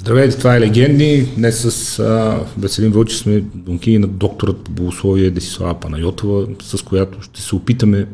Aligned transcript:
Здравейте, 0.00 0.38
това 0.38 0.56
е 0.56 0.60
Легенди. 0.60 1.28
Днес 1.36 1.72
с 1.72 1.98
а, 1.98 2.40
Веселин 2.58 2.92
Вълчи 2.92 3.16
сме 3.16 3.40
донки 3.54 3.98
на 3.98 4.06
докторът 4.06 4.64
по 4.64 4.70
богословие 4.70 5.30
Десислава 5.30 5.80
Панайотова, 5.80 6.46
с 6.62 6.82
която 6.82 7.22
ще 7.22 7.42
се 7.42 7.54
опитаме 7.54 8.06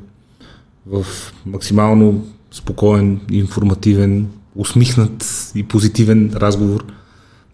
в 0.87 1.07
максимално 1.47 2.27
спокоен, 2.53 3.21
информативен, 3.31 4.27
усмихнат 4.57 5.51
и 5.55 5.63
позитивен 5.63 6.33
разговор 6.35 6.85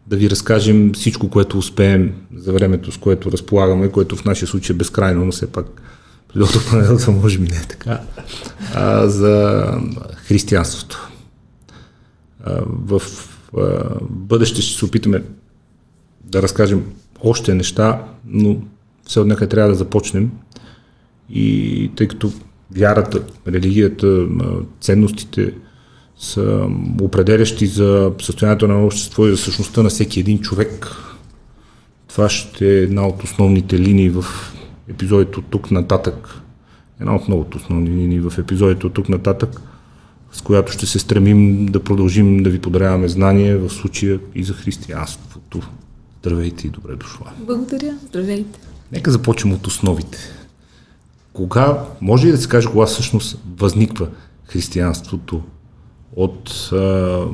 да 0.06 0.16
ви 0.16 0.30
разкажем 0.30 0.92
всичко, 0.94 1.30
което 1.30 1.58
успеем 1.58 2.12
за 2.36 2.52
времето, 2.52 2.92
с 2.92 2.96
което 2.96 3.32
разполагаме, 3.32 3.88
което 3.88 4.16
в 4.16 4.24
нашия 4.24 4.48
случай 4.48 4.74
е 4.74 4.78
безкрайно, 4.78 5.24
но 5.24 5.32
все 5.32 5.52
пак 5.52 5.66
доктор 6.36 6.70
Панайотова 6.70 7.12
може 7.12 7.38
би 7.38 7.48
не 7.48 7.56
е 7.56 7.66
така, 7.68 8.00
а, 8.74 9.08
за 9.08 9.64
християнството. 10.26 11.08
А, 12.44 12.62
в 12.66 13.02
бъдеще 14.10 14.62
ще 14.62 14.78
се 14.78 14.84
опитаме 14.84 15.22
да 16.24 16.42
разкажем 16.42 16.84
още 17.24 17.54
неща, 17.54 18.04
но 18.26 18.56
все 19.04 19.20
от 19.20 19.48
трябва 19.48 19.70
да 19.70 19.78
започнем. 19.78 20.30
И 21.30 21.90
тъй 21.96 22.08
като 22.08 22.32
вярата, 22.76 23.22
религията, 23.48 24.26
ценностите 24.80 25.54
са 26.16 26.68
определящи 27.00 27.66
за 27.66 28.12
състоянието 28.20 28.68
на 28.68 28.84
общество 28.86 29.26
и 29.26 29.30
за 29.30 29.36
същността 29.36 29.82
на 29.82 29.88
всеки 29.88 30.20
един 30.20 30.38
човек, 30.38 30.96
това 32.08 32.28
ще 32.28 32.66
е 32.66 32.82
една 32.82 33.06
от 33.06 33.24
основните 33.24 33.78
линии 33.78 34.10
в 34.10 34.24
епизодите 34.88 35.38
от 35.38 35.46
тук 35.50 35.70
нататък. 35.70 36.28
Една 37.00 37.16
от 37.16 37.28
многото 37.28 37.58
основни 37.58 37.90
линии 37.90 38.20
в 38.20 38.38
епизодите 38.38 38.86
от 38.86 38.92
тук 38.92 39.08
нататък– 39.08 39.60
с 40.32 40.40
която 40.40 40.72
ще 40.72 40.86
се 40.86 40.98
стремим 40.98 41.66
да 41.66 41.84
продължим 41.84 42.42
да 42.42 42.50
ви 42.50 42.58
подаряваме 42.58 43.08
знания 43.08 43.58
в 43.58 43.70
случая 43.70 44.20
и 44.34 44.44
за 44.44 44.52
християнството. 44.52 45.60
Здравейте 46.20 46.66
и 46.66 46.70
добре 46.70 46.96
дошла. 46.96 47.26
Благодаря. 47.38 47.94
Здравейте. 48.08 48.58
Нека 48.92 49.10
започнем 49.10 49.54
от 49.54 49.66
основите. 49.66 50.18
Кога, 51.32 51.84
може 52.00 52.26
ли 52.26 52.30
да 52.30 52.38
се 52.38 52.48
каже, 52.48 52.68
кога 52.68 52.86
всъщност 52.86 53.38
възниква 53.56 54.08
християнството 54.44 55.42
от 56.16 56.70
а, 56.72 57.24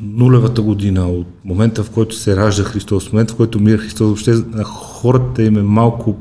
нулевата 0.00 0.62
година, 0.62 1.08
от 1.08 1.26
момента 1.44 1.84
в 1.84 1.90
който 1.90 2.16
се 2.16 2.36
ражда 2.36 2.64
Христос, 2.64 3.06
от 3.06 3.12
момента 3.12 3.34
в 3.34 3.36
който 3.36 3.60
мира 3.60 3.78
Христос, 3.78 4.06
въобще 4.06 4.30
на 4.30 4.64
хората 4.64 5.42
им 5.42 5.56
е 5.56 5.62
малко 5.62 6.16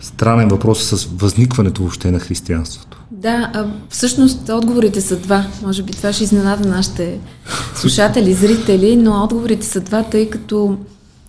странен 0.00 0.48
въпрос 0.48 0.84
с 0.84 1.04
възникването 1.04 1.82
въобще 1.82 2.10
на 2.10 2.18
християнството. 2.18 3.02
Да, 3.10 3.50
а, 3.54 3.66
всъщност 3.88 4.48
отговорите 4.48 5.00
са 5.00 5.16
два. 5.16 5.46
Може 5.62 5.82
би 5.82 5.92
това 5.92 6.12
ще 6.12 6.24
изненада 6.24 6.68
нашите 6.68 7.18
слушатели, 7.74 8.34
зрители, 8.34 8.96
но 8.96 9.24
отговорите 9.24 9.66
са 9.66 9.80
два, 9.80 10.02
тъй 10.02 10.30
като 10.30 10.78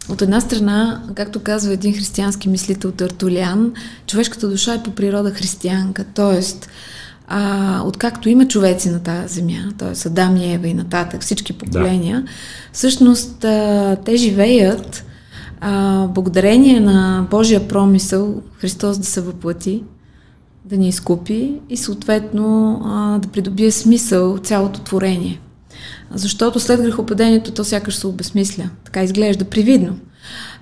от 0.09 0.21
една 0.21 0.41
страна, 0.41 1.01
както 1.15 1.39
казва 1.39 1.73
един 1.73 1.93
християнски 1.93 2.49
мислител 2.49 2.91
Тартулян, 2.91 3.73
човешката 4.07 4.49
душа 4.49 4.73
е 4.73 4.83
по 4.83 4.91
природа 4.91 5.31
християнка, 5.31 6.03
т.е. 6.03 6.69
А, 7.27 7.81
откакто 7.85 8.29
има 8.29 8.47
човеци 8.47 8.89
на 8.89 8.99
тази 8.99 9.33
земя, 9.33 9.71
т.е. 9.77 10.07
Адам 10.07 10.37
и 10.37 10.53
Ева 10.53 10.67
и 10.67 10.73
нататък, 10.73 11.21
всички 11.21 11.53
поколения, 11.53 12.21
да. 12.21 12.27
всъщност 12.73 13.43
а, 13.43 13.97
те 14.05 14.17
живеят 14.17 15.05
а, 15.67 16.07
благодарение 16.07 16.79
на 16.79 17.27
Божия 17.31 17.67
промисъл 17.67 18.41
Христос 18.57 18.97
да 18.97 19.05
се 19.05 19.21
въплати, 19.21 19.83
да 20.65 20.77
ни 20.77 20.87
изкупи 20.87 21.53
и 21.69 21.77
съответно 21.77 22.81
а, 22.85 23.19
да 23.19 23.27
придобие 23.27 23.71
смисъл 23.71 24.37
цялото 24.37 24.79
творение. 24.79 25.41
Защото 26.11 26.59
след 26.59 26.81
грехопадението 26.81 27.51
то 27.51 27.63
сякаш 27.63 27.95
се 27.95 28.07
обесмисля. 28.07 28.69
Така 28.83 29.03
изглежда 29.03 29.45
привидно. 29.45 29.95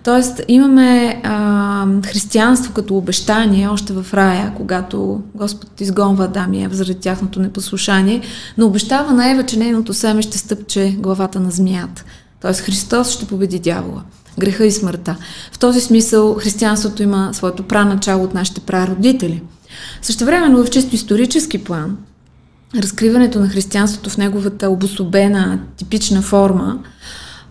Тоест 0.04 0.42
имаме 0.48 1.22
а, 1.24 1.88
християнство 2.06 2.74
като 2.74 2.98
обещание 2.98 3.68
още 3.68 3.94
в 3.94 4.14
рая, 4.14 4.54
когато 4.58 5.22
Господ 5.36 5.82
изгонва 5.82 6.24
Адам 6.24 6.54
и 6.54 6.64
Ева 6.64 6.76
заради 6.76 7.00
тяхното 7.00 7.40
непослушание, 7.40 8.22
но 8.58 8.66
обещава 8.66 9.14
на 9.14 9.32
Ева, 9.32 9.44
че 9.44 9.60
нейното 9.60 9.94
семе 9.94 10.22
ще 10.22 10.38
стъпче 10.38 10.96
главата 11.00 11.40
на 11.40 11.52
змията. 11.52 12.04
Тоест 12.42 12.62
Христос 12.62 13.12
ще 13.12 13.26
победи 13.26 13.60
дявола 13.60 14.04
греха 14.40 14.66
и 14.66 14.72
смъртта. 14.72 15.16
В 15.52 15.60
този 15.60 15.82
смисъл 15.82 16.36
християнството 16.40 17.04
има 17.04 17.30
своето 17.34 17.64
праначало 17.64 18.24
от 18.24 18.34
нашите 18.34 18.62
прародители. 18.62 19.42
Също 20.02 20.26
времено 20.26 20.64
в 20.64 20.70
чисто 20.70 20.96
исторически 20.96 21.64
план, 21.64 21.98
разкриването 22.76 23.40
на 23.40 23.50
християнството 23.50 24.10
в 24.10 24.18
неговата 24.18 24.70
обособена, 24.70 25.60
типична 25.78 26.22
форма, 26.22 26.80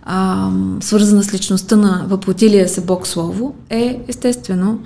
а, 0.02 0.50
свързана 0.80 1.22
с 1.22 1.34
личността 1.34 1.76
на 1.76 2.04
въплотилия 2.08 2.68
се 2.68 2.80
Бог 2.80 3.06
Слово, 3.06 3.54
е 3.70 4.00
естествено 4.08 4.78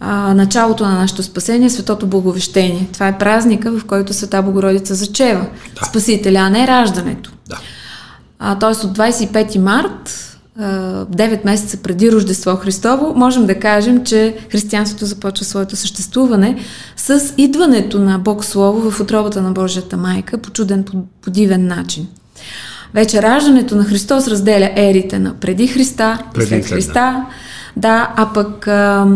а, 0.00 0.34
началото 0.34 0.84
на 0.84 0.94
нашето 0.94 1.22
спасение, 1.22 1.70
светото 1.70 2.06
благовещение. 2.06 2.88
Това 2.92 3.08
е 3.08 3.18
празника, 3.18 3.78
в 3.78 3.84
който 3.84 4.14
Света 4.14 4.42
Богородица 4.42 4.94
зачева 4.94 5.46
да. 5.80 5.86
Спасителя, 5.86 6.38
а 6.38 6.50
не 6.50 6.66
раждането. 6.66 7.32
Да. 7.48 7.58
А, 8.38 8.58
тоест 8.58 8.84
от 8.84 8.98
25 8.98 9.58
март 9.58 10.35
9 10.60 11.44
месеца 11.44 11.76
преди 11.76 12.12
Рождество 12.12 12.56
Христово, 12.56 13.12
можем 13.16 13.46
да 13.46 13.54
кажем, 13.54 14.04
че 14.04 14.36
християнството 14.50 15.06
започва 15.06 15.44
своето 15.44 15.76
съществуване 15.76 16.58
с 16.96 17.34
идването 17.36 17.98
на 17.98 18.18
Бог 18.18 18.44
Слово 18.44 18.90
в 18.90 19.00
отробата 19.00 19.42
на 19.42 19.52
Божията 19.52 19.96
майка 19.96 20.38
по 20.38 20.50
чуден, 20.50 20.84
по 21.22 21.30
дивен 21.30 21.66
начин. 21.66 22.06
Вече 22.94 23.22
раждането 23.22 23.76
на 23.76 23.84
Христос 23.84 24.28
разделя 24.28 24.70
ерите 24.76 25.18
на 25.18 25.34
преди 25.34 25.66
Христа, 25.66 26.18
преди 26.34 26.46
след 26.46 26.66
Христа. 26.66 27.26
Да, 27.76 28.14
а 28.16 28.32
пък 28.32 28.68
а, 28.68 29.06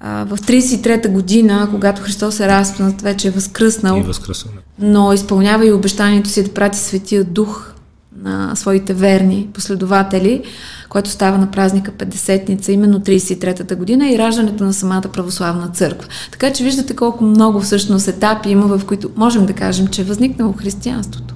а, 0.00 0.24
в 0.24 0.38
33-та 0.38 1.08
година, 1.08 1.68
когато 1.70 2.02
Христос 2.02 2.40
е 2.40 2.48
разпнат, 2.48 3.02
вече 3.02 3.28
е 3.28 3.30
възкръснал, 3.30 3.96
и 3.96 4.02
възкръснал. 4.02 4.54
но 4.78 5.12
изпълнява 5.12 5.66
и 5.66 5.72
обещанието 5.72 6.28
си 6.28 6.44
да 6.44 6.54
прати 6.54 6.78
Светия 6.78 7.24
Дух 7.24 7.73
на 8.22 8.56
своите 8.56 8.94
верни 8.94 9.48
последователи, 9.54 10.42
което 10.88 11.10
става 11.10 11.38
на 11.38 11.50
празника 11.50 11.92
50-ница, 11.92 12.72
именно 12.72 13.00
33-та 13.00 13.76
година 13.76 14.10
и 14.10 14.18
раждането 14.18 14.64
на 14.64 14.72
самата 14.72 15.02
православна 15.12 15.68
църква. 15.68 16.08
Така 16.30 16.52
че 16.52 16.64
виждате 16.64 16.96
колко 16.96 17.24
много 17.24 17.60
всъщност 17.60 18.08
етапи 18.08 18.48
има, 18.48 18.78
в 18.78 18.86
които 18.86 19.10
можем 19.16 19.46
да 19.46 19.52
кажем, 19.52 19.86
че 19.86 20.00
е 20.00 20.04
възникнало 20.04 20.52
християнството. 20.52 21.34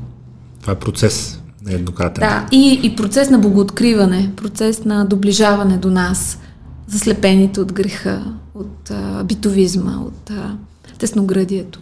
Това 0.61 0.73
е 0.73 0.79
процес 0.79 1.43
нееднократен. 1.65 2.21
Да, 2.21 2.47
и, 2.53 2.81
и 2.83 2.97
процес 2.97 3.31
на 3.31 3.39
богооткриване, 3.39 4.33
процес 4.37 4.85
на 4.85 5.05
доближаване 5.05 5.77
до 5.77 5.91
нас, 5.91 6.39
заслепените 6.87 7.61
от 7.61 7.73
греха, 7.73 8.25
от 8.55 8.91
а, 8.91 9.25
битовизма, 9.25 9.99
от 10.07 10.31
а, 10.31 10.57
тесноградието. 10.99 11.81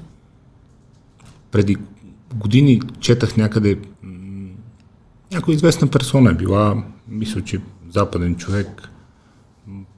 Преди 1.50 1.76
години 2.34 2.80
четах 3.00 3.36
някъде 3.36 3.78
някоя 5.32 5.54
известна 5.54 5.88
персона 5.88 6.30
е 6.30 6.34
била, 6.34 6.84
мисля, 7.08 7.42
че 7.42 7.60
западен 7.94 8.36
човек, 8.36 8.88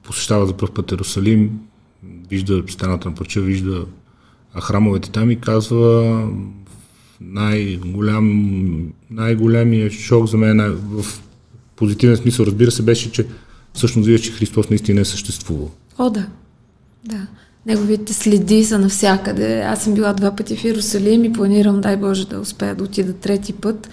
посещава 0.03 0.45
за 0.45 0.57
първ 0.57 0.73
път 0.73 0.91
Иерусалим, 0.91 1.59
вижда 2.29 2.63
стената 2.67 3.09
на 3.09 3.15
парча, 3.15 3.41
вижда 3.41 3.85
храмовете 4.61 5.11
там 5.11 5.31
и 5.31 5.39
казва 5.39 6.27
най-голям, 7.21 8.93
най-големия 9.09 9.91
шок 9.91 10.27
за 10.27 10.37
мен 10.37 10.77
в 10.81 11.05
позитивен 11.75 12.17
смисъл, 12.17 12.45
разбира 12.45 12.71
се, 12.71 12.83
беше, 12.83 13.11
че 13.11 13.27
всъщност 13.73 14.07
вижда, 14.07 14.23
че 14.23 14.31
Христос 14.31 14.69
наистина 14.69 15.01
е 15.01 15.05
съществувал. 15.05 15.71
О, 15.97 16.09
да. 16.09 16.27
Да. 17.05 17.27
Неговите 17.65 18.13
следи 18.13 18.63
са 18.63 18.79
навсякъде. 18.79 19.61
Аз 19.61 19.83
съм 19.83 19.93
била 19.93 20.13
два 20.13 20.35
пъти 20.35 20.55
в 20.55 20.63
Иерусалим 20.63 21.25
и 21.25 21.33
планирам, 21.33 21.81
дай 21.81 21.97
Боже, 21.97 22.27
да 22.27 22.39
успея 22.39 22.75
да 22.75 22.83
отида 22.83 23.13
трети 23.13 23.53
път 23.53 23.89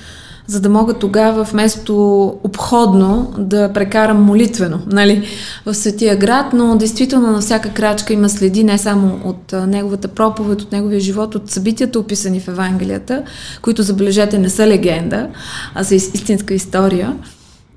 за 0.47 0.61
да 0.61 0.69
мога 0.69 0.95
тогава 0.95 1.45
вместо 1.45 2.25
обходно 2.45 3.35
да 3.39 3.73
прекарам 3.73 4.23
молитвено 4.23 4.79
нали, 4.87 5.27
в 5.67 5.75
Светия 5.75 6.17
град, 6.17 6.47
но 6.53 6.77
действително 6.77 7.33
на 7.33 7.41
всяка 7.41 7.71
крачка 7.71 8.13
има 8.13 8.29
следи 8.29 8.65
не 8.65 8.79
само 8.79 9.21
от 9.25 9.55
неговата 9.67 10.09
проповед, 10.09 10.63
от 10.63 10.73
неговия 10.73 11.01
живот, 11.01 11.35
от 11.35 11.51
събитията 11.51 11.99
описани 11.99 12.41
в 12.41 12.49
Евангелията, 12.49 13.23
които 13.63 13.83
забележете 13.83 14.39
не 14.39 14.49
са 14.49 14.67
легенда, 14.67 15.29
а 15.75 15.85
са 15.85 15.95
истинска 15.95 16.55
история. 16.55 17.17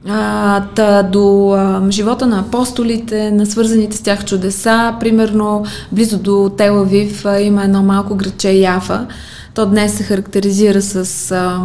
А, 0.08 0.64
та, 0.76 1.04
до 1.04 1.52
а, 1.52 1.92
живота 1.92 2.28
на 2.28 2.40
апостолите, 2.40 3.32
на 3.32 3.46
свързаните 3.46 3.98
с 3.98 4.02
тях 4.02 4.26
чудеса, 4.26 4.96
примерно 5.00 5.66
близо 5.92 6.18
до 6.18 6.52
Телавив 6.58 7.26
има 7.42 7.64
едно 7.64 7.84
малко 7.84 8.16
градче 8.16 8.52
Яфа. 8.52 9.08
То 9.54 9.66
днес 9.66 9.98
се 9.98 10.04
характеризира 10.04 10.82
с 10.82 11.32
а, 11.32 11.62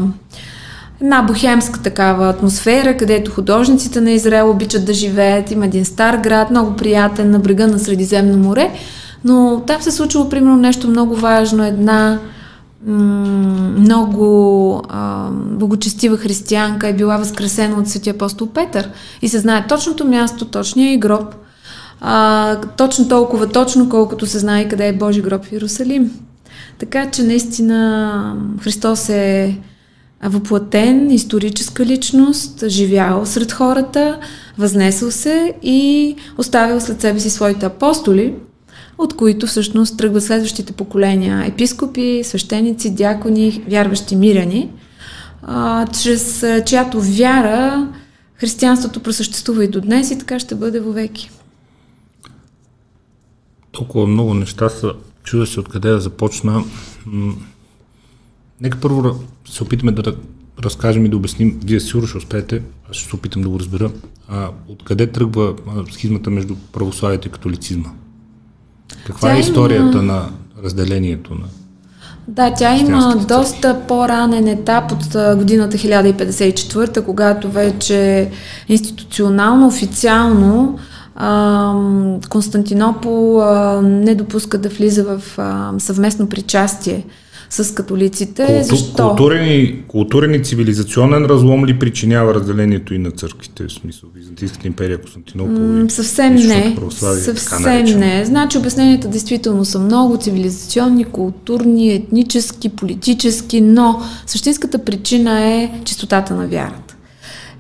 една 1.01 1.23
бухемска 1.23 1.81
такава 1.83 2.29
атмосфера, 2.29 2.97
където 2.97 3.31
художниците 3.31 4.01
на 4.01 4.11
Израел 4.11 4.51
обичат 4.51 4.85
да 4.85 4.95
живеят. 4.95 5.51
Има 5.51 5.65
един 5.65 5.85
стар 5.85 6.17
град, 6.17 6.51
много 6.51 6.77
приятен, 6.77 7.31
на 7.31 7.39
брега 7.39 7.67
на 7.67 7.79
Средиземно 7.79 8.39
море. 8.39 8.71
Но 9.25 9.63
там 9.67 9.83
се 9.83 9.91
случило, 9.91 10.29
примерно, 10.29 10.57
нещо 10.57 10.89
много 10.89 11.15
важно. 11.15 11.65
Една 11.65 12.19
много 12.87 14.83
а, 14.89 15.29
благочестива 15.31 16.17
християнка 16.17 16.89
е 16.89 16.93
била 16.93 17.17
възкресена 17.17 17.77
от 17.77 17.89
светия 17.89 18.15
апостол 18.15 18.47
Петър 18.47 18.91
и 19.23 19.29
се 19.29 19.39
знае 19.39 19.67
точното 19.69 20.07
място, 20.07 20.45
точния 20.45 20.93
и 20.93 20.99
гроб, 20.99 21.35
а, 22.01 22.57
точно 22.77 23.09
толкова 23.09 23.49
точно, 23.49 23.89
колкото 23.89 24.27
се 24.27 24.39
знае 24.39 24.69
къде 24.69 24.89
е 24.89 24.93
Божи 24.93 25.23
гроб 25.23 25.45
в 25.45 25.53
Иерусалим. 25.53 26.11
Така 26.79 27.11
че 27.11 27.23
наистина 27.23 28.37
Христос 28.63 29.09
е 29.09 29.59
въплатен, 30.25 31.11
историческа 31.11 31.87
личност, 31.87 32.65
живял 32.69 33.27
сред 33.27 33.53
хората, 33.53 34.21
възнесъл 34.59 35.11
се 35.11 35.55
и 35.63 36.17
оставил 36.39 36.81
след 36.81 37.01
себе 37.01 37.21
си 37.21 37.31
своите 37.31 37.67
апостоли, 37.67 38.35
от 38.99 39.17
които 39.17 39.47
всъщност 39.47 39.99
тръгват 39.99 40.25
следващите 40.25 40.73
поколения 40.73 41.45
епископи, 41.47 42.21
свещеници, 42.25 42.95
дякони, 42.95 43.65
вярващи 43.69 44.17
миряни, 44.17 44.71
чрез 46.03 46.45
чиято 46.67 47.01
вяра 47.01 47.89
християнството 48.35 49.01
просъществува 49.01 49.65
и 49.65 49.69
до 49.69 49.81
днес 49.81 50.11
и 50.11 50.19
така 50.19 50.39
ще 50.39 50.55
бъде 50.55 50.81
вовеки. 50.81 51.31
Толкова 53.73 54.07
много 54.07 54.35
неща 54.35 54.69
са, 54.69 54.93
чуда 55.23 55.47
се 55.47 55.61
откъде 55.61 55.89
да 55.89 56.01
започна. 56.01 56.65
Нека 58.61 58.81
първо 58.81 59.21
се 59.49 59.63
опитаме 59.63 59.93
да 59.93 60.17
разкажем 60.65 61.07
и 61.07 61.09
да 61.09 61.17
обясним, 61.17 61.61
вие 61.65 61.81
сигурно 61.81 62.09
ще 62.09 62.19
успеете, 62.19 62.63
аз 62.91 62.97
ще 62.97 63.09
се 63.09 63.17
опитам 63.17 63.43
да 63.43 63.49
го 63.49 63.59
разбера, 63.59 63.91
а, 64.29 64.51
откъде 64.69 65.07
тръгва 65.07 65.55
схизмата 65.93 66.31
между 66.31 66.55
православието 66.73 67.29
и 67.29 67.31
католицизма? 67.31 67.89
Каква 69.07 69.29
тя 69.29 69.37
е 69.37 69.41
историята 69.41 69.99
има... 69.99 70.03
на 70.03 70.31
разделението 70.63 71.35
на 71.35 71.45
да, 72.29 72.55
тя 72.55 72.77
има 72.77 73.25
доста 73.29 73.81
по-ранен 73.89 74.49
етап 74.49 74.93
от 74.93 75.37
годината 75.39 75.77
1054, 75.77 77.05
когато 77.05 77.51
вече 77.51 78.31
институционално, 78.69 79.67
официално 79.67 80.79
Константинопол 82.31 83.43
не 83.83 84.15
допуска 84.15 84.59
да 84.59 84.69
влиза 84.69 85.05
в 85.05 85.23
съвместно 85.79 86.29
причастие 86.29 87.05
с 87.51 87.75
католиците. 87.75 88.47
Култу, 88.47 88.77
Защо? 88.77 89.09
Културен 89.09 89.47
и, 89.47 89.83
културен 89.89 90.35
и 90.35 90.45
цивилизационен 90.45 91.25
разлом 91.25 91.67
ли 91.67 91.79
причинява 91.79 92.35
разделението 92.35 92.95
и 92.95 92.99
на 92.99 93.11
църквите, 93.11 93.65
в 93.65 93.73
смисъл 93.73 94.09
Византийската 94.15 94.67
империя, 94.67 95.01
Константинопол? 95.01 95.53
М- 95.53 95.91
съвсем 95.91 96.35
не. 96.35 96.77
Съвсем 96.91 97.85
не. 97.99 98.25
Значи 98.25 98.59
обясненията 98.59 99.09
действително 99.09 99.65
са 99.65 99.79
много 99.79 100.17
цивилизационни, 100.17 101.05
културни, 101.05 101.93
етнически, 101.93 102.69
политически, 102.69 103.61
но 103.61 104.03
същинската 104.27 104.79
причина 104.79 105.45
е 105.45 105.71
чистотата 105.85 106.35
на 106.35 106.47
вярата. 106.47 106.97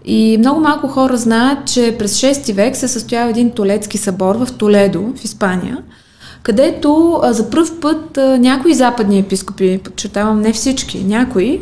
И 0.05 0.37
много 0.39 0.61
малко 0.61 0.89
хора 0.89 1.17
знаят, 1.17 1.73
че 1.73 1.97
през 1.99 2.21
6 2.21 2.53
век 2.53 2.77
се 2.77 2.89
състоява 2.89 3.31
един 3.31 3.51
толецки 3.51 3.99
събор 3.99 4.37
в 4.37 4.53
Толедо, 4.53 5.13
в 5.17 5.25
Испания– 5.25 5.79
където 6.45 7.21
а, 7.23 7.33
за 7.33 7.51
първ 7.51 7.81
път 7.81 8.19
а, 8.19 8.39
някои 8.39 8.75
западни 8.75 9.19
епископи, 9.19 9.81
подчертавам 9.85 10.41
не 10.41 10.53
всички, 10.53 11.05
някои, 11.05 11.61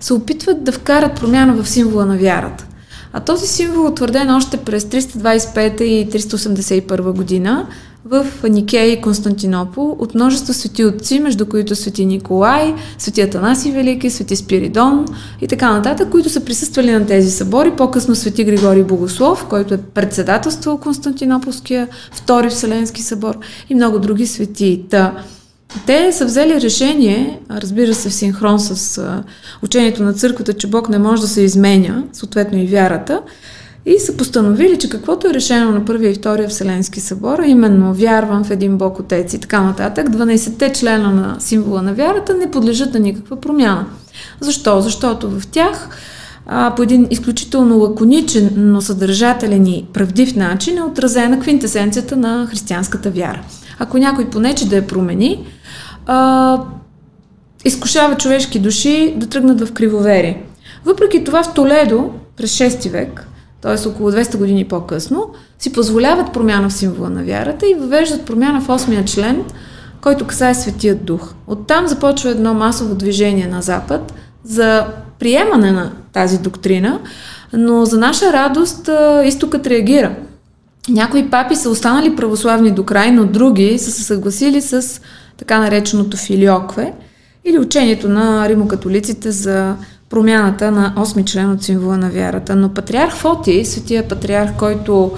се 0.00 0.14
опитват 0.14 0.64
да 0.64 0.72
вкарат 0.72 1.20
промяна 1.20 1.62
в 1.62 1.68
символа 1.68 2.06
на 2.06 2.16
вярата. 2.16 2.66
А 3.12 3.20
този 3.20 3.46
символ 3.46 3.84
е 3.84 3.88
утвърден 3.88 4.30
още 4.30 4.56
през 4.56 4.84
325 4.84 5.82
и 5.82 6.10
381 6.10 7.12
година 7.12 7.66
в 8.04 8.26
Никея 8.48 8.92
и 8.92 9.00
Константинопол 9.00 9.96
от 9.98 10.14
множество 10.14 10.52
свети 10.52 10.84
отци, 10.84 11.20
между 11.20 11.46
които 11.46 11.76
свети 11.76 12.06
Николай, 12.06 12.74
свети 12.98 13.20
Атанаси 13.20 13.72
Велики, 13.72 14.10
свети 14.10 14.36
Спиридон 14.36 15.06
и 15.40 15.48
така 15.48 15.72
нататък, 15.72 16.08
които 16.10 16.30
са 16.30 16.44
присъствали 16.44 16.92
на 16.92 17.06
тези 17.06 17.30
събори. 17.30 17.70
По-късно 17.76 18.14
свети 18.14 18.44
Григорий 18.44 18.82
Богослов, 18.82 19.46
който 19.46 19.74
е 19.74 19.78
председателствал 19.78 20.78
Константинополския 20.78 21.88
Втори 22.12 22.50
Вселенски 22.50 23.02
събор 23.02 23.38
и 23.70 23.74
много 23.74 23.98
други 23.98 24.26
свети. 24.26 24.84
Та, 24.90 25.14
те 25.86 26.12
са 26.12 26.24
взели 26.24 26.60
решение, 26.60 27.40
разбира 27.50 27.94
се 27.94 28.08
в 28.08 28.14
синхрон 28.14 28.60
с 28.60 29.02
учението 29.62 30.02
на 30.02 30.12
църквата, 30.12 30.52
че 30.52 30.66
Бог 30.66 30.88
не 30.88 30.98
може 30.98 31.22
да 31.22 31.28
се 31.28 31.42
изменя, 31.42 32.04
съответно 32.12 32.58
и 32.58 32.66
вярата, 32.66 33.20
и 33.86 33.98
са 33.98 34.16
постановили, 34.16 34.78
че 34.78 34.88
каквото 34.88 35.26
е 35.26 35.34
решено 35.34 35.72
на 35.72 35.84
първия 35.84 36.10
и 36.10 36.14
втория 36.14 36.48
Вселенски 36.48 37.00
събор, 37.00 37.38
именно 37.46 37.94
вярвам 37.94 38.44
в 38.44 38.50
един 38.50 38.78
Бог 38.78 38.98
Отец 38.98 39.34
и 39.34 39.38
така 39.38 39.62
нататък, 39.62 40.10
12-те 40.10 40.72
члена 40.72 41.10
на 41.10 41.36
символа 41.40 41.82
на 41.82 41.94
вярата 41.94 42.34
не 42.34 42.50
подлежат 42.50 42.94
на 42.94 43.00
никаква 43.00 43.36
промяна. 43.36 43.86
Защо? 44.40 44.80
Защото 44.80 45.30
в 45.30 45.46
тях 45.46 45.88
а, 46.46 46.74
по 46.74 46.82
един 46.82 47.06
изключително 47.10 47.78
лаконичен, 47.78 48.50
но 48.56 48.80
съдържателен 48.80 49.66
и 49.66 49.86
правдив 49.92 50.36
начин 50.36 50.78
е 50.78 50.82
отразена 50.82 51.40
квинтесенцията 51.40 52.16
на 52.16 52.46
християнската 52.50 53.10
вяра. 53.10 53.42
Ако 53.78 53.98
някой 53.98 54.30
понече 54.30 54.68
да 54.68 54.76
я 54.76 54.86
промени, 54.86 55.46
а, 56.06 56.58
изкушава 57.64 58.16
човешки 58.16 58.58
души 58.58 59.14
да 59.16 59.26
тръгнат 59.26 59.60
в 59.60 59.72
кривоверие. 59.72 60.42
Въпреки 60.84 61.24
това 61.24 61.42
в 61.42 61.54
Толедо 61.54 62.10
през 62.36 62.58
6 62.58 62.90
век 62.90 63.26
т.е. 63.62 63.88
около 63.88 64.10
200 64.10 64.36
години 64.36 64.64
по-късно, 64.64 65.30
си 65.58 65.72
позволяват 65.72 66.32
промяна 66.32 66.68
в 66.68 66.72
символа 66.72 67.10
на 67.10 67.24
вярата 67.24 67.66
и 67.66 67.74
въвеждат 67.74 68.24
промяна 68.24 68.60
в 68.60 68.66
8 68.66 69.04
член, 69.04 69.44
който 70.00 70.26
касае 70.26 70.54
Светият 70.54 71.04
Дух. 71.04 71.34
Оттам 71.46 71.86
започва 71.86 72.30
едно 72.30 72.54
масово 72.54 72.94
движение 72.94 73.46
на 73.46 73.62
Запад 73.62 74.14
за 74.44 74.86
приемане 75.18 75.72
на 75.72 75.92
тази 76.12 76.38
доктрина, 76.38 76.98
но 77.52 77.84
за 77.84 77.98
наша 77.98 78.32
радост 78.32 78.90
изтокът 79.24 79.66
реагира. 79.66 80.14
Някои 80.88 81.30
папи 81.30 81.56
са 81.56 81.70
останали 81.70 82.16
православни 82.16 82.70
до 82.70 82.84
край, 82.84 83.12
но 83.12 83.24
други 83.24 83.78
са 83.78 83.90
се 83.90 84.02
съгласили 84.02 84.60
с 84.60 85.00
така 85.36 85.58
нареченото 85.58 86.16
филиокве 86.16 86.92
или 87.44 87.58
учението 87.58 88.08
на 88.08 88.48
римокатолиците 88.48 89.30
за 89.30 89.76
промяната 90.12 90.70
на 90.70 90.94
8 90.96 91.24
член 91.24 91.50
от 91.50 91.62
символа 91.62 91.96
на 91.96 92.10
вярата. 92.10 92.56
Но 92.56 92.68
патриарх 92.68 93.14
Фоти, 93.14 93.64
светия 93.64 94.08
патриарх, 94.08 94.56
който 94.58 95.12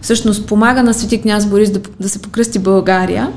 всъщност 0.00 0.46
помага 0.46 0.82
на 0.82 0.94
свети 0.94 1.20
княз 1.20 1.46
Борис 1.46 1.70
да, 1.70 1.80
да 2.00 2.08
се 2.08 2.22
покръсти 2.22 2.58
България, 2.58 3.32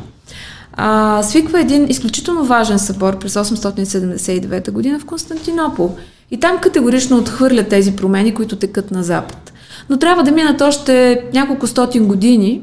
а, 0.73 1.23
свиква 1.23 1.59
един 1.61 1.89
изключително 1.89 2.45
важен 2.45 2.79
събор 2.79 3.19
през 3.19 3.33
879 3.33 4.71
година 4.71 4.99
в 4.99 5.05
Константинопол. 5.05 5.95
И 6.31 6.39
там 6.39 6.57
категорично 6.57 7.17
отхвърля 7.17 7.63
тези 7.63 7.95
промени, 7.95 8.33
които 8.33 8.55
текат 8.55 8.91
на 8.91 9.03
Запад. 9.03 9.53
Но 9.89 9.97
трябва 9.97 10.23
да 10.23 10.31
минат 10.31 10.61
още 10.61 11.23
няколко 11.33 11.67
стотин 11.67 12.07
години, 12.07 12.61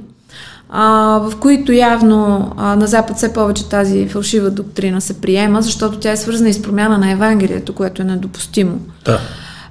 а, 0.75 1.19
в 1.19 1.37
които 1.37 1.73
явно 1.73 2.53
а, 2.57 2.77
на 2.77 2.87
Запад 2.87 3.17
все 3.17 3.33
повече 3.33 3.69
тази 3.69 4.09
фалшива 4.09 4.51
доктрина 4.51 5.01
се 5.01 5.21
приема, 5.21 5.63
защото 5.63 5.99
тя 5.99 6.13
е 6.13 6.17
свързана 6.17 6.49
и 6.49 6.53
с 6.53 6.63
промяна 6.63 6.99
на 6.99 7.11
Евангелието, 7.11 7.75
което 7.75 8.03
е 8.03 8.05
недопустимо. 8.05 8.79
Да. 9.05 9.21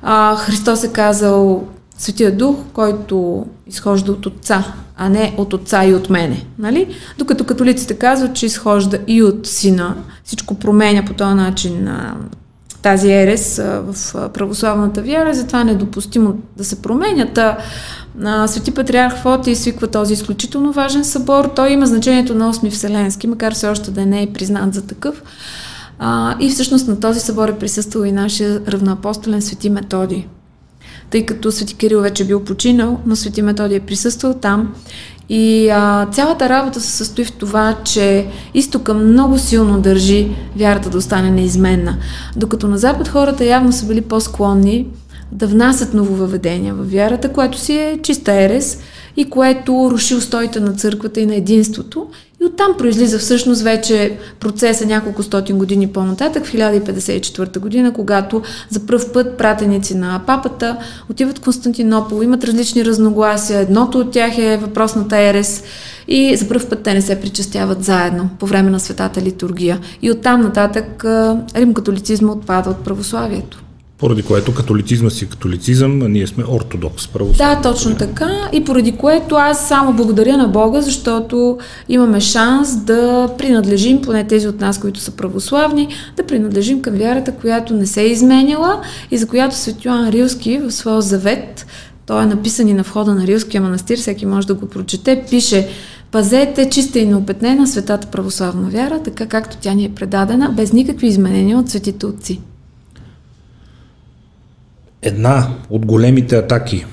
А, 0.01 0.35
Христос 0.35 0.83
е 0.83 0.93
казал 0.93 1.67
Светия 1.97 2.37
Дух, 2.37 2.55
който 2.73 3.45
изхожда 3.67 4.11
от 4.11 4.25
Отца, 4.25 4.63
а 4.97 5.09
не 5.09 5.35
от 5.37 5.53
Отца 5.53 5.85
и 5.85 5.93
от 5.93 6.09
мене. 6.09 6.45
Нали? 6.59 6.95
Докато 7.17 7.43
католиците 7.43 7.93
казват, 7.93 8.35
че 8.35 8.45
изхожда 8.45 8.99
и 9.07 9.23
от 9.23 9.47
Сина. 9.47 9.95
Всичко 10.23 10.55
променя 10.55 11.05
по 11.05 11.13
този 11.13 11.35
начин 11.35 11.87
а, 11.87 12.15
тази 12.81 13.11
ерес 13.11 13.57
в 13.57 13.95
православната 14.33 15.01
вяра, 15.01 15.33
затова 15.33 15.61
е 15.61 15.63
недопустимо 15.63 16.35
да 16.57 16.63
се 16.63 16.81
променят. 16.81 17.39
Свети 18.47 18.71
Патриарх 18.71 19.21
Фоти 19.21 19.55
свиква 19.55 19.87
този 19.87 20.13
изключително 20.13 20.71
важен 20.71 21.03
събор. 21.03 21.45
Той 21.55 21.71
има 21.71 21.85
значението 21.85 22.35
на 22.35 22.53
8 22.53 22.71
Вселенски, 22.71 23.27
макар 23.27 23.53
все 23.53 23.67
още 23.67 23.91
да 23.91 24.05
не 24.05 24.23
е 24.23 24.33
признат 24.33 24.73
за 24.73 24.81
такъв. 24.81 25.23
А, 25.99 26.35
и 26.39 26.49
всъщност 26.49 26.87
на 26.87 26.99
този 26.99 27.19
събор 27.19 27.49
е 27.49 27.57
присъствал 27.57 28.03
и 28.03 28.11
нашия 28.11 28.61
равноапостолен 28.67 29.41
Свети 29.41 29.69
Методи. 29.69 30.27
Тъй 31.11 31.25
като 31.25 31.51
Свети 31.51 31.75
Кирил 31.75 32.01
вече 32.01 32.23
е 32.23 32.25
бил 32.25 32.43
починал, 32.43 32.99
но 33.05 33.15
Свети 33.15 33.41
Методи 33.41 33.75
е 33.75 33.79
присъствал 33.79 34.33
там. 34.33 34.73
И 35.29 35.69
а, 35.69 36.07
цялата 36.11 36.49
работа 36.49 36.81
се 36.81 36.91
състои 36.91 37.25
в 37.25 37.31
това, 37.31 37.77
че 37.83 38.27
изтока 38.53 38.93
много 38.93 39.39
силно 39.39 39.81
държи 39.81 40.31
вярата 40.57 40.89
да 40.89 40.97
остане 40.97 41.31
неизменна. 41.31 41.97
Докато 42.35 42.67
на 42.67 42.77
Запад 42.77 43.07
хората 43.07 43.45
явно 43.45 43.71
са 43.71 43.85
били 43.85 44.01
по-склонни 44.01 44.87
да 45.31 45.47
внасят 45.47 45.93
нововъведения 45.93 46.73
в 46.73 46.91
вярата, 46.91 47.33
което 47.33 47.57
си 47.57 47.73
е 47.73 47.99
чиста 48.03 48.33
ерес 48.33 48.79
и 49.17 49.29
което 49.29 49.89
руши 49.91 50.15
устоите 50.15 50.59
на 50.59 50.73
църквата 50.73 51.19
и 51.19 51.25
на 51.25 51.35
единството. 51.35 52.07
И 52.41 52.45
оттам 52.45 52.73
произлиза 52.77 53.19
всъщност 53.19 53.61
вече 53.61 54.17
процеса 54.39 54.85
няколко 54.85 55.23
стотин 55.23 55.57
години 55.57 55.87
по-нататък, 55.87 56.45
в 56.45 56.53
1054 56.53 57.59
година, 57.59 57.93
когато 57.93 58.41
за 58.69 58.85
първ 58.85 59.13
път 59.13 59.37
пратеници 59.37 59.95
на 59.95 60.21
папата 60.27 60.77
отиват 61.09 61.37
в 61.37 61.41
Константинопол, 61.41 62.23
имат 62.23 62.43
различни 62.43 62.85
разногласия. 62.85 63.59
Едното 63.59 63.99
от 63.99 64.11
тях 64.11 64.37
е 64.37 64.57
въпросната 64.57 65.17
ерес 65.17 65.63
и 66.07 66.35
за 66.35 66.47
първ 66.47 66.69
път 66.69 66.83
те 66.83 66.93
не 66.93 67.01
се 67.01 67.21
причастяват 67.21 67.83
заедно 67.83 68.29
по 68.39 68.45
време 68.45 68.69
на 68.69 68.79
светата 68.79 69.21
литургия. 69.21 69.79
И 70.01 70.11
оттам 70.11 70.41
нататък 70.41 71.03
римкатолицизма 71.55 72.31
отпада 72.31 72.69
от 72.69 72.83
православието. 72.83 73.63
Поради 74.01 74.23
което 74.23 74.53
католицизма 74.53 75.09
си 75.09 75.25
е 75.25 75.27
католицизъм, 75.27 76.01
а 76.01 76.09
ние 76.09 76.27
сме 76.27 76.43
ортодокс 76.47 77.07
православие. 77.07 77.55
Да, 77.55 77.61
точно 77.61 77.95
така. 77.95 78.49
И 78.53 78.63
поради 78.63 78.91
което 78.91 79.35
аз 79.35 79.67
само 79.67 79.93
благодаря 79.93 80.37
на 80.37 80.47
Бога, 80.47 80.81
защото 80.81 81.57
имаме 81.89 82.19
шанс 82.19 82.75
да 82.75 83.29
принадлежим, 83.37 84.01
поне 84.01 84.27
тези 84.27 84.47
от 84.47 84.61
нас, 84.61 84.79
които 84.79 84.99
са 84.99 85.11
православни, 85.11 85.87
да 86.17 86.25
принадлежим 86.25 86.81
към 86.81 86.93
вярата, 86.93 87.31
която 87.31 87.73
не 87.73 87.85
се 87.85 88.01
е 88.01 88.07
изменяла 88.07 88.81
и 89.11 89.17
за 89.17 89.27
която 89.27 89.55
Свети 89.55 89.87
Йоан 89.87 90.09
Рилски 90.09 90.57
в 90.57 90.71
своя 90.71 91.01
завет, 91.01 91.65
той 92.05 92.23
е 92.23 92.25
написан 92.25 92.67
и 92.67 92.73
на 92.73 92.83
входа 92.83 93.15
на 93.15 93.27
Рилския 93.27 93.61
манастир, 93.61 93.97
всеки 93.97 94.25
може 94.25 94.47
да 94.47 94.53
го 94.53 94.65
прочете, 94.65 95.23
пише 95.29 95.67
Пазете 96.11 96.69
чиста 96.69 96.99
и 96.99 97.05
неопетнена 97.05 97.67
светата 97.67 98.07
православна 98.07 98.69
вяра, 98.69 99.03
така 99.03 99.25
както 99.25 99.57
тя 99.61 99.73
ни 99.73 99.85
е 99.85 99.89
предадена, 99.89 100.53
без 100.57 100.73
никакви 100.73 101.07
изменения 101.07 101.57
от 101.57 101.69
светите 101.69 102.05
отци. 102.05 102.39
Една 105.01 105.57
от 105.69 105.85
големите 105.85 106.35
атаки 106.35 106.85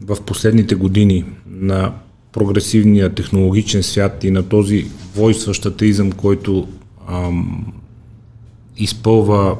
в 0.00 0.22
последните 0.22 0.74
години 0.74 1.24
на 1.46 1.92
прогресивния 2.32 3.14
технологичен 3.14 3.82
свят 3.82 4.24
и 4.24 4.30
на 4.30 4.48
този 4.48 4.86
войстващ 5.14 5.66
атеизъм, 5.66 6.12
който 6.12 6.68
ам, 7.08 7.72
изпълва 8.76 9.56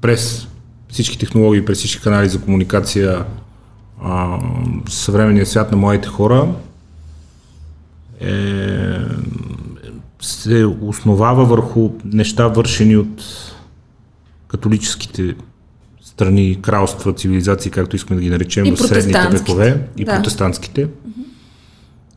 през 0.00 0.48
всички 0.88 1.18
технологии, 1.18 1.64
през 1.64 1.78
всички 1.78 2.02
канали 2.02 2.28
за 2.28 2.40
комуникация 2.40 3.24
ам, 4.04 4.82
съвременния 4.88 5.46
свят 5.46 5.70
на 5.72 5.76
моите 5.76 6.08
хора, 6.08 6.54
е, 8.20 8.28
се 10.20 10.64
основава 10.64 11.44
върху 11.44 11.90
неща 12.04 12.48
вършени 12.48 12.96
от 12.96 13.22
католическите 14.48 15.34
страни, 16.18 16.58
кралства, 16.62 17.12
цивилизации, 17.12 17.70
както 17.70 17.96
искаме 17.96 18.20
да 18.20 18.24
ги 18.24 18.30
наречем, 18.30 18.64
и 18.66 18.70
в 18.70 18.78
средните 18.78 19.28
векове 19.30 19.80
и 19.96 20.04
да. 20.04 20.16
протестантските. 20.16 20.88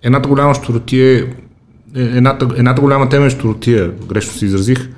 Едната 0.04 0.30
голяма 0.30 0.54
щуротия 0.54 1.28
е, 1.96 2.02
едната, 2.02 2.50
едната 2.58 2.82
голяма 2.82 3.10
тема 3.10 3.26
е 3.26 3.30
щуротия, 3.30 3.92
грешно 4.10 4.34
се 4.34 4.46
изразих, 4.46 4.90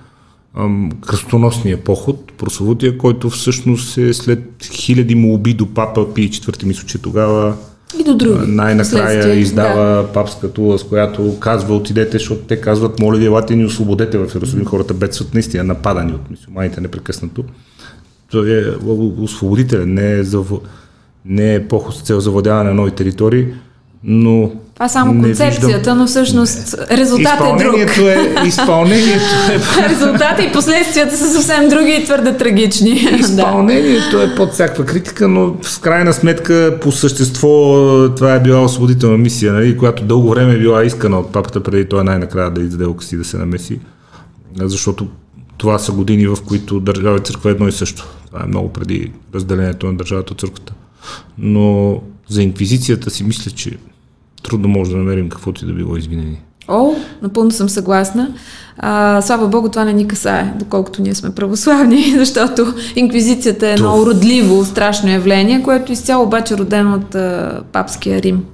кръстоносния 1.07 1.83
поход, 1.83 2.31
прословутия, 2.38 2.98
който 2.98 3.29
всъщност 3.29 3.98
е 3.98 4.13
след 4.13 4.69
хиляди 4.72 5.15
молби 5.15 5.53
до 5.53 5.74
папа 5.74 6.13
Пи 6.13 6.31
четвърти, 6.31 6.65
мисля, 6.65 6.88
че 6.88 7.01
тогава 7.01 7.55
и 8.00 8.03
до 8.03 8.17
други. 8.17 8.51
Най-накрая 8.51 9.39
издава 9.39 10.01
да. 10.01 10.07
папска 10.13 10.53
тула, 10.53 10.79
с 10.79 10.83
която 10.83 11.39
казва 11.39 11.75
отидете, 11.75 12.17
защото 12.17 12.41
те 12.41 12.62
казват, 12.62 13.00
моля 13.00 13.17
ви, 13.17 13.25
елате 13.25 13.55
ни 13.55 13.65
освободете 13.65 14.17
в 14.17 14.31
Иерусалим. 14.36 14.65
Хората 14.65 14.93
бедстват 14.93 15.33
наистина 15.33 15.63
нападани 15.63 16.13
от 16.13 16.31
мусулманите 16.31 16.81
непрекъснато 16.81 17.43
той 18.34 18.52
е 18.52 18.63
освободителен, 19.22 19.94
не 19.94 20.12
е, 20.12 20.24
зав... 20.24 20.48
не 21.25 21.56
е 21.56 21.68
поход 21.68 21.96
с 21.96 22.02
цел 22.02 22.20
завладяване 22.20 22.70
на 22.70 22.75
нови 22.75 22.92
територии, 22.92 23.46
но 24.04 24.52
това 24.74 24.86
е 24.86 24.90
само 24.90 25.22
концепцията, 25.22 25.68
виждам... 25.68 25.98
но 25.98 26.08
всъщност 26.08 26.75
резултатът 26.92 27.62
е 27.62 27.63
друг. 27.63 27.98
Е, 27.98 28.48
изпълнението 28.48 29.24
е... 29.52 29.90
Резултата 29.90 30.44
и 30.44 30.52
последствията 30.52 31.18
са 31.18 31.30
съвсем 31.30 31.70
други 31.70 31.98
и 32.02 32.04
твърде 32.06 32.38
трагични. 32.38 32.92
Изпълнението 33.20 34.22
е 34.22 34.36
под 34.36 34.52
всякаква 34.52 34.86
критика, 34.86 35.28
но 35.28 35.56
в 35.63 35.80
крайна 35.80 36.13
сметка 36.13 36.78
по 36.82 36.92
същество 36.92 37.78
това 38.16 38.36
е 38.36 38.40
била 38.40 38.63
освободителна 38.63 39.18
мисия, 39.18 39.54
нали, 39.54 39.78
която 39.78 40.04
дълго 40.04 40.30
време 40.30 40.54
е 40.54 40.58
била 40.58 40.84
искана 40.84 41.20
от 41.20 41.32
папата, 41.32 41.63
преди 41.63 41.90
той 41.90 42.04
най-накрая 42.04 42.52
да 42.52 42.62
издаде 42.62 42.86
си 43.00 43.18
да 43.18 43.24
се 43.24 43.38
намеси. 43.38 43.80
Защото 44.60 45.08
това 45.58 45.80
са 45.80 45.92
години, 45.92 46.28
в 46.28 46.38
които 46.48 46.80
държава 46.80 47.18
и 47.18 47.22
църква 47.22 47.50
е 47.50 47.52
едно 47.54 47.68
и 47.68 47.72
също. 47.72 48.08
Това 48.34 48.46
е 48.46 48.48
много 48.48 48.70
преди 48.70 49.12
разделението 49.36 49.88
на 49.88 49.94
държавата 49.94 50.34
от 50.34 50.40
църквата. 50.40 50.74
Но 51.38 51.98
за 52.30 52.44
инквизицията 52.44 53.10
си 53.10 53.24
мисля, 53.24 53.52
че 53.52 53.78
трудно 54.44 54.68
може 54.68 54.92
да 54.92 54.98
намерим 54.98 55.30
каквото 55.30 55.63
и 55.63 55.68
да 55.68 55.74
било 55.74 55.98
извинение. 55.98 56.42
О, 56.68 56.94
напълно 57.22 57.52
съм 57.52 57.70
съгласна. 57.70 58.34
А, 58.78 59.22
слава 59.22 59.48
Богу, 59.48 59.70
това 59.70 59.86
не 59.86 59.94
ни 59.94 60.08
касае, 60.08 60.54
доколкото 60.60 61.02
ние 61.02 61.16
сме 61.16 61.36
православни, 61.36 62.13
защото 62.18 62.74
инквизицията 62.96 63.68
е 63.68 63.74
едно 63.74 64.06
родливо, 64.06 64.66
страшно 64.66 65.10
явление, 65.10 65.63
което 65.63 65.92
изцяло 65.92 66.24
обаче 66.24 66.58
родено 66.58 66.96
от 66.96 67.16
а, 67.16 67.62
папския 67.72 68.22
Рим. 68.22 68.46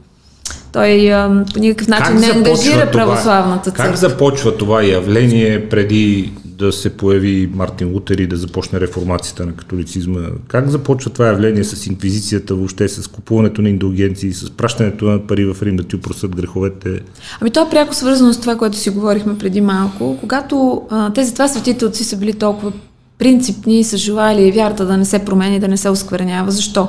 Той 0.73 1.13
а, 1.13 1.45
по 1.53 1.59
никакъв 1.59 1.87
начин 1.87 2.05
как 2.05 2.19
не 2.19 2.27
ангажира 2.27 2.91
православната 2.91 3.71
църква. 3.71 3.83
Как 3.83 3.95
започва 3.95 4.57
това 4.57 4.83
явление 4.83 5.69
преди 5.69 6.33
да 6.59 6.71
се 6.71 6.97
появи 6.97 7.49
Мартин 7.53 7.93
Лутер 7.93 8.17
и 8.17 8.27
да 8.27 8.37
започне 8.37 8.79
реформацията 8.79 9.45
на 9.45 9.53
католицизма. 9.53 10.19
Как 10.47 10.69
започва 10.69 11.11
това 11.11 11.27
явление 11.27 11.63
с 11.63 11.87
инквизицията, 11.87 12.55
въобще 12.55 12.89
с 12.89 13.07
купуването 13.07 13.61
на 13.61 13.69
индулгенции, 13.69 14.33
с 14.33 14.49
пращането 14.49 15.05
на 15.05 15.27
пари 15.27 15.45
в 15.45 15.57
Рим 15.61 15.75
да 15.75 15.83
ти 15.83 15.95
упростят 15.95 16.35
греховете? 16.35 16.99
Ами 17.41 17.51
то 17.51 17.65
е 17.65 17.69
пряко 17.69 17.95
свързано 17.95 18.33
с 18.33 18.39
това, 18.39 18.55
което 18.55 18.77
си 18.77 18.89
говорихме 18.89 19.37
преди 19.37 19.61
малко. 19.61 20.17
Когато 20.19 20.81
а, 20.89 21.13
тези 21.13 21.33
два 21.33 21.47
светите 21.47 21.85
отци 21.85 22.03
са 22.03 22.17
били 22.17 22.33
толкова 22.33 22.71
принципни 23.17 23.83
са 23.83 23.97
желали 23.97 24.51
вярата 24.51 24.85
да 24.85 24.97
не 24.97 25.05
се 25.05 25.19
промени, 25.19 25.59
да 25.59 25.67
не 25.67 25.77
се 25.77 25.89
осквернява. 25.89 26.51
Защо? 26.51 26.87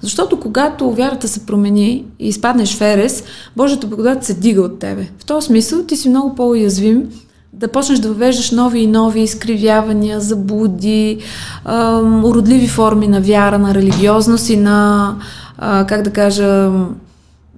Защото 0.00 0.40
когато 0.40 0.90
вярата 0.90 1.28
се 1.28 1.46
промени 1.46 2.04
и 2.18 2.28
изпаднеш 2.28 2.76
в 2.76 2.80
ерес, 2.80 3.24
Божията 3.56 3.86
благодат 3.86 4.24
се 4.24 4.34
дига 4.34 4.62
от 4.62 4.78
тебе. 4.78 5.08
В 5.18 5.24
този 5.24 5.46
смисъл 5.46 5.82
ти 5.82 5.96
си 5.96 6.08
много 6.08 6.34
по-уязвим 6.34 7.08
да 7.52 7.68
почнеш 7.68 7.98
да 7.98 8.08
въвеждаш 8.08 8.50
нови 8.50 8.80
и 8.80 8.86
нови 8.86 9.20
изкривявания, 9.20 10.20
заблуди, 10.20 11.18
а, 11.64 12.00
уродливи 12.24 12.68
форми 12.68 13.08
на 13.08 13.20
вяра, 13.20 13.58
на 13.58 13.74
религиозност 13.74 14.50
и 14.50 14.56
на, 14.56 15.14
а, 15.58 15.86
как 15.86 16.02
да 16.02 16.10
кажа, 16.10 16.70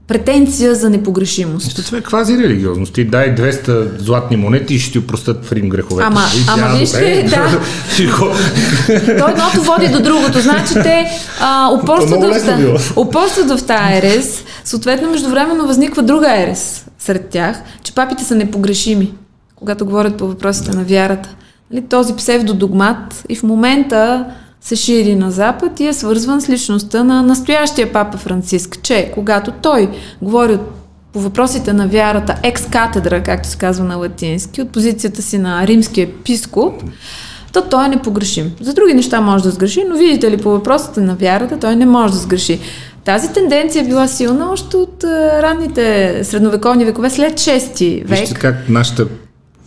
претенция 0.08 0.74
за 0.74 0.90
непогрешимост. 0.90 1.72
Ето 1.72 1.82
това 1.82 1.98
е 1.98 2.00
квази 2.00 2.38
религиозност. 2.38 2.94
Ти 2.94 3.04
дай 3.04 3.34
200 3.34 3.98
златни 3.98 4.36
монети 4.36 4.74
и 4.74 4.78
ще 4.78 4.92
ти 4.92 4.98
опростат 4.98 5.44
в 5.44 5.52
Рим 5.52 5.68
греховете. 5.68 6.06
Ама, 6.06 6.20
ама 6.48 6.78
виж 6.78 6.94
ли, 6.94 7.28
да. 7.30 7.60
То 9.18 9.28
едното 9.28 9.62
води 9.62 9.88
до 9.88 10.02
другото. 10.02 10.40
Значи 10.40 10.74
те 10.74 11.06
упорстват, 11.82 12.20
в, 12.20 12.96
упорстват 12.96 13.58
в 13.58 13.66
тази 13.66 13.94
ерес, 13.94 14.44
съответно 14.64 15.10
междувременно 15.10 15.66
възниква 15.66 16.02
друга 16.02 16.42
ерес 16.42 16.84
сред 16.98 17.28
тях, 17.28 17.56
че 17.82 17.94
папите 17.94 18.24
са 18.24 18.34
непогрешими 18.34 19.12
когато 19.64 19.86
говорят 19.86 20.16
по 20.16 20.26
въпросите 20.26 20.76
на 20.76 20.84
вярата. 20.84 21.34
Нали, 21.70 21.82
този 21.82 22.16
псевдодогмат 22.16 23.24
и 23.28 23.36
в 23.36 23.42
момента 23.42 24.26
се 24.60 24.76
шири 24.76 25.14
на 25.14 25.30
Запад 25.30 25.80
и 25.80 25.86
е 25.86 25.92
свързван 25.92 26.40
с 26.40 26.48
личността 26.48 27.04
на 27.04 27.22
настоящия 27.22 27.92
папа 27.92 28.18
Франциск, 28.18 28.82
че 28.82 29.10
когато 29.14 29.50
той 29.50 29.90
говори 30.22 30.58
по 31.12 31.20
въпросите 31.20 31.72
на 31.72 31.88
вярата 31.88 32.36
екс-катедра, 32.42 33.22
както 33.22 33.48
се 33.48 33.58
казва 33.58 33.84
на 33.84 33.96
латински, 33.96 34.62
от 34.62 34.70
позицията 34.70 35.22
си 35.22 35.38
на 35.38 35.66
римски 35.66 36.00
епископ, 36.00 36.82
то 37.52 37.62
той 37.62 37.84
е 37.84 37.88
непогрешим. 37.88 38.52
За 38.60 38.74
други 38.74 38.94
неща 38.94 39.20
може 39.20 39.44
да 39.44 39.50
сгреши, 39.50 39.84
но 39.88 39.96
видите 39.96 40.30
ли, 40.30 40.36
по 40.36 40.50
въпросите 40.50 41.00
на 41.00 41.14
вярата 41.14 41.58
той 41.58 41.76
не 41.76 41.86
може 41.86 42.12
да 42.12 42.18
сгреши. 42.18 42.60
Тази 43.04 43.32
тенденция 43.32 43.82
е 43.82 43.86
била 43.86 44.08
силна 44.08 44.50
още 44.52 44.76
от 44.76 45.04
ранните 45.42 46.20
средновековни 46.24 46.84
векове, 46.84 47.10
след 47.10 47.32
6 47.32 48.04
век. 48.04 48.18
Вижте 48.18 48.34
как 48.34 48.68
нашата 48.68 49.06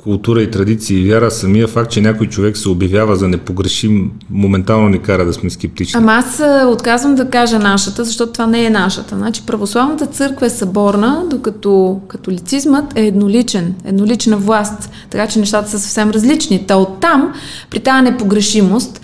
култура 0.07 0.41
и 0.41 0.51
традиции 0.51 1.01
и 1.01 1.09
вяра, 1.09 1.31
самия 1.31 1.67
факт, 1.67 1.91
че 1.91 2.01
някой 2.01 2.27
човек 2.27 2.57
се 2.57 2.69
обявява 2.69 3.15
за 3.15 3.27
непогрешим, 3.27 4.11
моментално 4.29 4.89
ни 4.89 5.01
кара 5.01 5.25
да 5.25 5.33
сме 5.33 5.49
скептични. 5.49 5.97
Ама 5.97 6.11
аз 6.13 6.41
отказвам 6.67 7.15
да 7.15 7.29
кажа 7.29 7.59
нашата, 7.59 8.03
защото 8.03 8.31
това 8.31 8.47
не 8.47 8.65
е 8.65 8.69
нашата. 8.69 9.15
Значи 9.15 9.45
православната 9.45 10.05
църква 10.05 10.45
е 10.45 10.49
съборна, 10.49 11.23
докато 11.29 11.99
католицизмът 12.07 12.97
е 12.97 13.05
едноличен, 13.07 13.75
еднолична 13.85 14.37
власт. 14.37 14.89
Така 15.09 15.27
че 15.27 15.39
нещата 15.39 15.69
са 15.69 15.79
съвсем 15.79 16.09
различни. 16.09 16.63
Та 16.67 16.77
оттам, 16.77 17.33
при 17.69 17.79
тази 17.79 18.01
непогрешимост, 18.01 19.01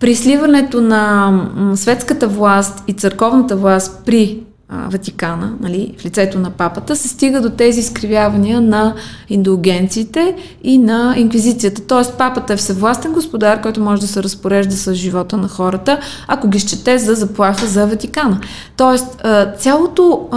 при 0.00 0.14
сливането 0.14 0.80
на 0.80 1.32
светската 1.74 2.28
власт 2.28 2.84
и 2.88 2.92
църковната 2.92 3.56
власт 3.56 4.02
при 4.06 4.40
Ватикана, 4.72 5.52
нали, 5.60 5.94
в 5.98 6.04
лицето 6.04 6.38
на 6.38 6.50
папата, 6.50 6.96
се 6.96 7.08
стига 7.08 7.40
до 7.40 7.50
тези 7.50 7.80
изкривявания 7.80 8.60
на 8.60 8.94
индулгенциите 9.28 10.36
и 10.64 10.78
на 10.78 11.14
инквизицията. 11.16 11.82
Тоест 11.86 12.18
папата 12.18 12.52
е 12.52 12.56
всевластен 12.56 13.12
господар, 13.12 13.62
който 13.62 13.80
може 13.80 14.00
да 14.00 14.06
се 14.06 14.22
разпорежда 14.22 14.76
с 14.76 14.94
живота 14.94 15.36
на 15.36 15.48
хората, 15.48 16.00
ако 16.28 16.48
ги 16.48 16.60
счете 16.60 16.98
за 16.98 17.14
заплаха 17.14 17.66
за 17.66 17.86
Ватикана. 17.86 18.40
Тоест 18.76 19.22
цялото 19.58 20.28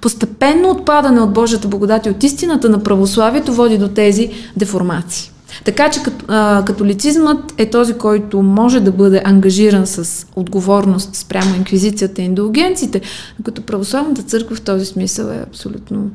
постепенно 0.00 0.70
отпадане 0.70 1.20
от 1.20 1.32
Божията 1.32 1.68
благодат 1.68 2.06
и 2.06 2.10
от 2.10 2.22
истината 2.22 2.68
на 2.68 2.82
православието 2.82 3.52
води 3.52 3.78
до 3.78 3.88
тези 3.88 4.30
деформации. 4.56 5.32
Така 5.64 5.90
че 5.90 6.00
католицизмът 6.66 7.54
е 7.58 7.70
този, 7.70 7.94
който 7.94 8.42
може 8.42 8.80
да 8.80 8.92
бъде 8.92 9.22
ангажиран 9.24 9.86
с 9.86 10.26
отговорност 10.36 11.16
спрямо 11.16 11.54
инквизицията 11.54 12.22
и 12.22 12.24
индулгенците, 12.24 13.00
докато 13.38 13.62
православната 13.62 14.22
църква 14.22 14.56
в 14.56 14.60
този 14.60 14.86
смисъл 14.86 15.28
е 15.28 15.44
абсолютно 15.48 16.10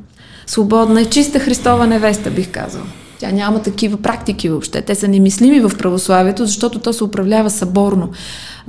свободна 0.46 1.02
и 1.02 1.10
чиста 1.10 1.38
Христова 1.38 1.86
невеста, 1.86 2.30
бих 2.30 2.50
казал. 2.50 2.82
Тя 3.18 3.30
няма 3.30 3.62
такива 3.62 3.96
практики 3.96 4.48
въобще. 4.48 4.82
Те 4.82 4.94
са 4.94 5.08
немислими 5.08 5.60
в 5.60 5.72
православието, 5.78 6.46
защото 6.46 6.78
то 6.78 6.92
се 6.92 7.04
управлява 7.04 7.50
съборно. 7.50 8.10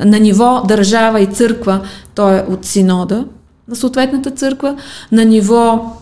На 0.05 0.19
ниво 0.19 0.63
държава 0.67 1.21
и 1.21 1.25
църква, 1.25 1.81
то 2.15 2.29
е 2.29 2.45
от 2.49 2.65
синода 2.65 3.25
на 3.67 3.75
съответната 3.75 4.31
църква. 4.31 4.75
На 5.11 5.25
ниво 5.25 5.93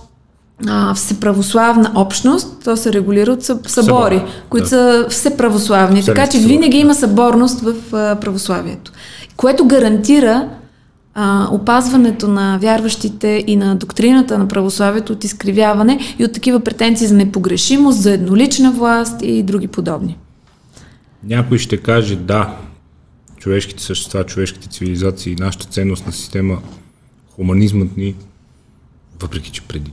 а, 0.68 0.94
всеправославна 0.94 1.92
общност, 1.96 2.64
то 2.64 2.78
се 2.78 2.94
регулира 2.94 3.32
от 3.32 3.44
събори, 3.44 3.68
Събор, 3.68 4.12
които 4.50 4.64
да. 4.64 4.70
са 4.70 5.06
всеправославни. 5.10 6.06
Така 6.06 6.28
че 6.28 6.40
винаги 6.40 6.78
има 6.78 6.96
съборност 6.96 7.62
в 7.62 7.74
а, 7.94 8.16
православието, 8.16 8.92
което 9.36 9.66
гарантира 9.66 10.50
а, 11.14 11.48
опазването 11.52 12.28
на 12.28 12.58
вярващите 12.62 13.44
и 13.48 13.56
на 13.56 13.76
доктрината 13.76 14.38
на 14.38 14.48
православието 14.48 15.14
от 15.14 15.24
изкривяване 15.24 16.00
и 16.20 16.26
от 16.26 16.34
такива 16.34 16.60
претенции 16.60 17.08
за 17.08 17.16
непогрешимост, 17.16 18.02
за 18.02 18.12
еднолична 18.12 18.72
власт 18.72 19.22
и 19.22 19.44
други 19.44 19.68
подобни. 19.68 20.18
Някой 21.24 21.58
ще 21.58 21.78
каже 21.78 22.16
да, 22.16 22.56
човешките 23.38 23.84
същества, 23.84 24.24
човешките 24.24 24.68
цивилизации, 24.68 25.36
нашата 25.40 25.68
ценностна 25.68 26.12
система, 26.12 26.62
хуманизмът 27.36 27.98
ни, 27.98 28.16
въпреки 29.22 29.52
че 29.52 29.62
преди 29.62 29.92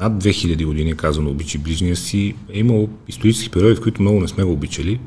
над 0.00 0.24
2000 0.24 0.64
години, 0.64 0.96
казано 0.96 1.30
обичи 1.30 1.58
ближния 1.58 1.96
си, 1.96 2.34
е 2.52 2.58
имало 2.58 2.88
исторически 3.08 3.50
периоди, 3.50 3.74
в 3.74 3.82
които 3.82 4.02
много 4.02 4.20
не 4.20 4.28
сме 4.28 4.44
го 4.44 4.52
обичали. 4.52 5.00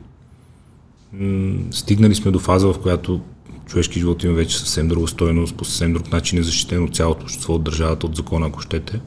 Стигнали 1.72 2.16
сме 2.16 2.32
до 2.32 2.40
фаза, 2.40 2.68
в 2.68 2.80
която 2.80 3.22
човешки 3.68 4.00
живот 4.00 4.24
има 4.24 4.34
вече 4.34 4.58
съвсем 4.58 4.88
друга 4.88 5.08
стоеност, 5.08 5.56
по 5.56 5.66
съвсем 5.66 5.94
друг 5.94 6.12
начин 6.12 6.40
е 6.40 6.44
защитено 6.44 6.88
цялото 6.88 7.24
общество 7.24 7.54
от 7.54 7.64
държавата, 7.64 8.06
от 8.06 8.16
закона, 8.16 8.48
ако 8.48 8.62
щете. 8.62 9.02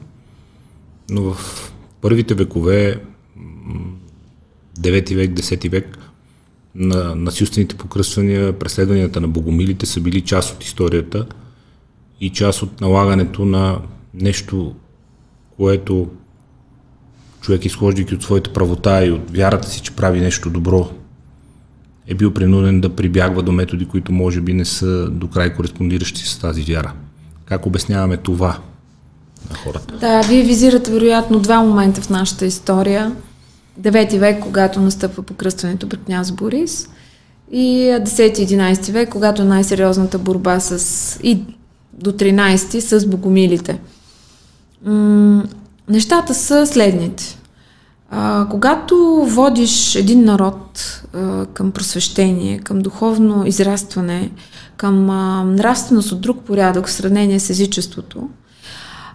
Но 1.09 1.21
в 1.21 1.73
първите 2.01 2.33
векове, 2.33 3.01
9 4.79 5.15
век, 5.15 5.31
10 5.31 5.69
век, 5.69 5.97
на 6.75 7.15
насилствените 7.15 7.77
покръствания, 7.77 8.59
преследванията 8.59 9.21
на 9.21 9.27
богомилите 9.27 9.85
са 9.85 10.01
били 10.01 10.21
част 10.21 10.55
от 10.55 10.63
историята 10.63 11.25
и 12.21 12.29
част 12.29 12.61
от 12.61 12.81
налагането 12.81 13.45
на 13.45 13.81
нещо, 14.13 14.75
което 15.57 16.07
човек, 17.41 17.65
изхождайки 17.65 18.15
от 18.15 18.23
своята 18.23 18.53
правота 18.53 19.05
и 19.05 19.11
от 19.11 19.31
вярата 19.31 19.69
си, 19.69 19.81
че 19.81 19.95
прави 19.95 20.19
нещо 20.19 20.49
добро, 20.49 20.89
е 22.07 22.13
бил 22.13 22.33
принуден 22.33 22.81
да 22.81 22.95
прибягва 22.95 23.43
до 23.43 23.51
методи, 23.51 23.85
които 23.85 24.11
може 24.11 24.41
би 24.41 24.53
не 24.53 24.65
са 24.65 25.09
до 25.09 25.27
край 25.27 25.55
кореспондиращи 25.55 26.21
с 26.21 26.39
тази 26.39 26.61
вяра. 26.61 26.93
Как 27.45 27.65
обясняваме 27.65 28.17
това 28.17 28.59
на 29.49 29.55
хората? 29.55 29.97
Да, 29.97 30.21
вие 30.21 30.43
визирате 30.43 30.91
вероятно 30.91 31.39
два 31.39 31.61
момента 31.61 32.01
в 32.01 32.09
нашата 32.09 32.45
история. 32.45 33.15
Девети 33.77 34.19
век, 34.19 34.39
когато 34.39 34.81
настъпва 34.81 35.23
покръстването 35.23 35.89
пред 35.89 36.03
княз 36.03 36.31
Борис 36.31 36.89
и 37.51 37.97
10-11 38.05 38.91
век, 38.91 39.09
когато 39.09 39.43
най-сериозната 39.43 40.17
борба 40.17 40.59
с 40.59 41.19
и 41.23 41.39
до 41.93 42.11
13 42.11 42.79
с 42.79 43.07
богомилите. 43.07 43.79
М- 44.85 45.43
нещата 45.89 46.33
са 46.33 46.67
следните. 46.67 47.37
А, 48.09 48.47
когато 48.49 49.25
водиш 49.27 49.95
един 49.95 50.23
народ 50.23 51.01
а, 51.13 51.45
към 51.45 51.71
просвещение, 51.71 52.59
към 52.59 52.79
духовно 52.79 53.47
израстване, 53.47 54.31
към 54.77 55.09
а, 55.09 55.43
нравственост 55.43 56.11
от 56.11 56.21
друг 56.21 56.43
порядък 56.43 56.87
в 56.87 56.91
сравнение 56.91 57.39
с 57.39 57.49
езичеството, 57.49 58.29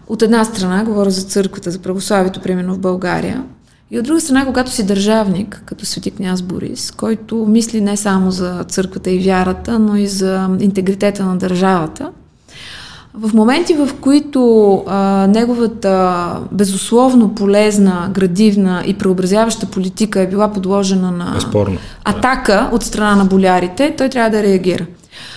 от 0.06 0.22
една 0.22 0.44
страна, 0.44 0.84
говоря 0.84 1.10
за 1.10 1.22
църквата, 1.22 1.70
за 1.70 1.78
православието, 1.78 2.40
примерно 2.40 2.74
в 2.74 2.78
България, 2.78 3.44
и 3.90 3.98
от 3.98 4.04
друга 4.04 4.20
страна, 4.20 4.46
когато 4.46 4.70
си 4.70 4.86
държавник, 4.86 5.62
като 5.66 5.86
свети 5.86 6.10
княз 6.10 6.42
Борис, 6.42 6.90
който 6.90 7.46
мисли 7.46 7.80
не 7.80 7.96
само 7.96 8.30
за 8.30 8.64
църквата 8.64 9.10
и 9.10 9.18
вярата, 9.18 9.78
но 9.78 9.96
и 9.96 10.06
за 10.06 10.56
интегритета 10.60 11.26
на 11.26 11.36
държавата, 11.36 12.12
в 13.14 13.34
моменти, 13.34 13.74
в 13.74 13.90
които 14.00 14.74
а, 14.86 15.26
неговата 15.26 16.26
безусловно 16.52 17.34
полезна, 17.34 18.10
градивна 18.14 18.82
и 18.86 18.94
преобразяваща 18.94 19.66
политика 19.66 20.20
е 20.20 20.28
била 20.28 20.52
подложена 20.52 21.10
на 21.10 21.30
Безспорно. 21.34 21.78
атака 22.04 22.70
от 22.72 22.82
страна 22.82 23.16
на 23.16 23.24
болярите, 23.24 23.94
той 23.98 24.08
трябва 24.08 24.30
да 24.30 24.42
реагира. 24.42 24.86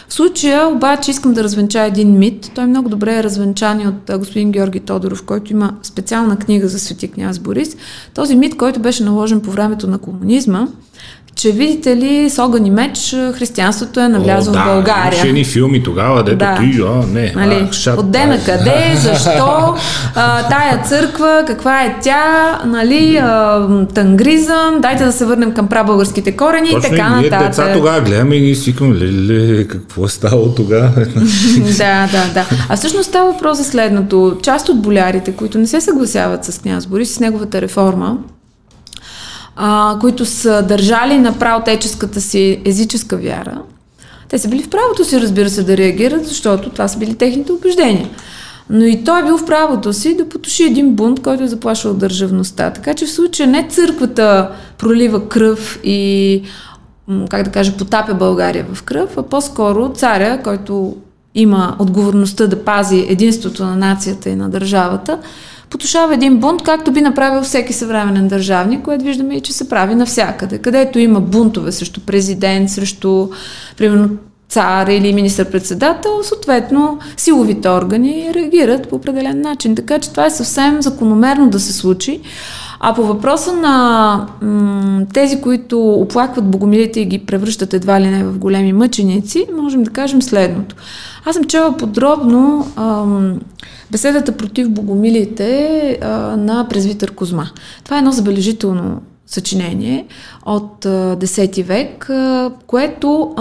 В 0.07 0.13
случая 0.13 0.67
обаче 0.67 1.11
искам 1.11 1.33
да 1.33 1.43
развенча 1.43 1.83
един 1.83 2.17
мит. 2.17 2.51
Той 2.55 2.65
много 2.65 2.89
добре 2.89 3.17
е 3.17 3.23
развенчан 3.23 3.81
и 3.81 3.87
от 3.87 4.19
господин 4.19 4.51
Георги 4.51 4.79
Тодоров, 4.79 5.23
който 5.23 5.51
има 5.51 5.73
специална 5.83 6.37
книга 6.37 6.67
за 6.67 6.79
свети 6.79 7.07
княз 7.07 7.39
Борис. 7.39 7.77
Този 8.13 8.35
мит, 8.35 8.57
който 8.57 8.79
беше 8.79 9.03
наложен 9.03 9.41
по 9.41 9.51
времето 9.51 9.87
на 9.87 9.97
комунизма, 9.97 10.67
че 11.35 11.51
видите 11.51 11.97
ли 11.97 12.29
с 12.29 12.39
огън 12.39 12.65
и 12.65 12.71
меч 12.71 13.15
християнството 13.33 13.99
е 13.99 14.07
навлязло 14.07 14.53
в 14.53 14.65
България. 14.65 15.33
Ни 15.33 15.45
филми 15.45 15.83
тогава, 15.83 16.23
дето 16.23 16.37
да. 16.37 16.55
ти, 16.55 16.81
а, 16.81 17.07
не, 17.13 17.33
нали? 17.35 17.67
а, 17.69 17.73
шат, 17.73 17.99
От 17.99 18.13
на 18.13 18.39
къде, 18.45 18.95
защо, 18.95 19.75
а, 20.15 20.47
тая 20.49 20.83
църква, 20.83 21.43
каква 21.47 21.83
е 21.83 21.95
тя, 22.03 22.59
нали, 22.65 23.17
а, 23.17 23.67
тангризъм, 23.93 24.81
дайте 24.81 25.05
да 25.05 25.11
се 25.11 25.25
върнем 25.25 25.53
към 25.53 25.67
прабългарските 25.67 26.31
корени 26.31 26.69
Точно 26.69 26.87
и 26.93 26.97
така 26.97 27.09
нататък. 27.09 27.39
Точно 27.39 27.63
деца 27.63 27.73
тогава 27.73 28.01
гледаме 28.01 28.35
и 28.35 28.41
ние 28.41 28.55
си 28.55 28.71
викаме, 28.71 28.95
леле, 28.95 29.67
какво 29.67 30.05
е 30.05 30.09
стало 30.09 30.55
тогава? 30.55 30.91
да, 31.77 32.07
да, 32.11 32.33
да. 32.33 32.45
А 32.69 32.75
всъщност 32.75 33.09
става 33.09 33.31
въпрос 33.31 33.57
за 33.57 33.63
следното. 33.63 34.37
Част 34.43 34.69
от 34.69 34.81
болярите, 34.81 35.31
които 35.31 35.57
не 35.57 35.67
се 35.67 35.81
съгласяват 35.81 36.45
с 36.45 36.59
княз 36.61 36.87
Борис 36.87 37.13
с 37.13 37.19
неговата 37.19 37.61
реформа, 37.61 38.17
а, 39.55 39.97
които 40.01 40.25
са 40.25 40.63
държали 40.63 41.17
на 41.17 41.39
правотеческата 41.39 42.21
си 42.21 42.61
езическа 42.65 43.17
вяра, 43.17 43.61
те 44.29 44.37
са 44.37 44.47
били 44.47 44.63
в 44.63 44.69
правото 44.69 45.05
си, 45.05 45.21
разбира 45.21 45.49
се, 45.49 45.63
да 45.63 45.77
реагират, 45.77 46.27
защото 46.27 46.69
това 46.69 46.87
са 46.87 46.97
били 46.97 47.15
техните 47.15 47.51
убеждения. 47.51 48.09
Но 48.69 48.83
и 48.83 49.03
той 49.03 49.21
е 49.21 49.23
бил 49.23 49.37
в 49.37 49.45
правото 49.45 49.93
си 49.93 50.17
да 50.17 50.29
потуши 50.29 50.63
един 50.63 50.95
бунт, 50.95 51.21
който 51.21 51.43
е 51.43 51.47
заплашвал 51.47 51.93
държавността. 51.93 52.71
Така 52.71 52.93
че 52.93 53.05
в 53.05 53.11
случая 53.11 53.49
не 53.49 53.67
църквата 53.69 54.51
пролива 54.77 55.27
кръв 55.29 55.79
и, 55.83 56.41
как 57.29 57.43
да 57.43 57.51
кажа, 57.51 57.77
потапя 57.77 58.13
България 58.13 58.65
в 58.73 58.83
кръв, 58.83 59.17
а 59.17 59.23
по-скоро 59.23 59.89
царя, 59.89 60.41
който 60.43 60.95
има 61.35 61.75
отговорността 61.79 62.47
да 62.47 62.63
пази 62.63 63.05
единството 63.09 63.65
на 63.65 63.75
нацията 63.75 64.29
и 64.29 64.35
на 64.35 64.49
държавата, 64.49 65.19
потушава 65.69 66.13
един 66.13 66.37
бунт, 66.37 66.63
както 66.63 66.91
би 66.91 67.01
направил 67.01 67.41
всеки 67.41 67.73
съвременен 67.73 68.27
държавник, 68.27 68.81
което 68.81 69.05
виждаме 69.05 69.35
и, 69.35 69.41
че 69.41 69.53
се 69.53 69.69
прави 69.69 69.95
навсякъде. 69.95 70.57
Където 70.57 70.99
има 70.99 71.21
бунтове 71.21 71.71
срещу 71.71 72.01
президент, 72.01 72.69
срещу, 72.69 73.27
примерно, 73.77 74.09
цар 74.49 74.87
или 74.87 75.13
министър-председател, 75.13 76.23
съответно 76.23 76.99
силовите 77.17 77.69
органи 77.69 78.31
реагират 78.33 78.89
по 78.89 78.95
определен 78.95 79.41
начин. 79.41 79.75
Така 79.75 79.99
че 79.99 80.11
това 80.11 80.25
е 80.25 80.29
съвсем 80.29 80.81
закономерно 80.81 81.49
да 81.49 81.59
се 81.59 81.73
случи. 81.73 82.21
А 82.87 82.93
по 82.93 83.03
въпроса 83.03 83.53
на 83.53 84.27
м- 84.41 85.05
тези, 85.13 85.41
които 85.41 85.91
оплакват 85.91 86.45
богомилите 86.45 86.99
и 86.99 87.05
ги 87.05 87.19
превръщат 87.19 87.73
едва 87.73 88.01
ли 88.01 88.07
не 88.07 88.23
в 88.23 88.37
големи 88.37 88.73
мъченици, 88.73 89.47
можем 89.57 89.83
да 89.83 89.91
кажем 89.91 90.21
следното. 90.21 90.75
Аз 91.25 91.35
съм 91.35 91.43
чела 91.43 91.77
подробно 91.77 92.67
ам, 92.75 93.39
беседата 93.91 94.31
против 94.31 94.69
богомилите 94.69 95.99
а, 96.01 96.07
на 96.37 96.67
презвитър 96.69 97.11
Козма. 97.11 97.49
Това 97.83 97.97
е 97.97 97.99
едно 97.99 98.11
забележително 98.11 99.01
съчинение 99.27 100.05
от 100.45 100.85
10 100.85 101.63
век, 101.63 102.09
което 102.67 103.35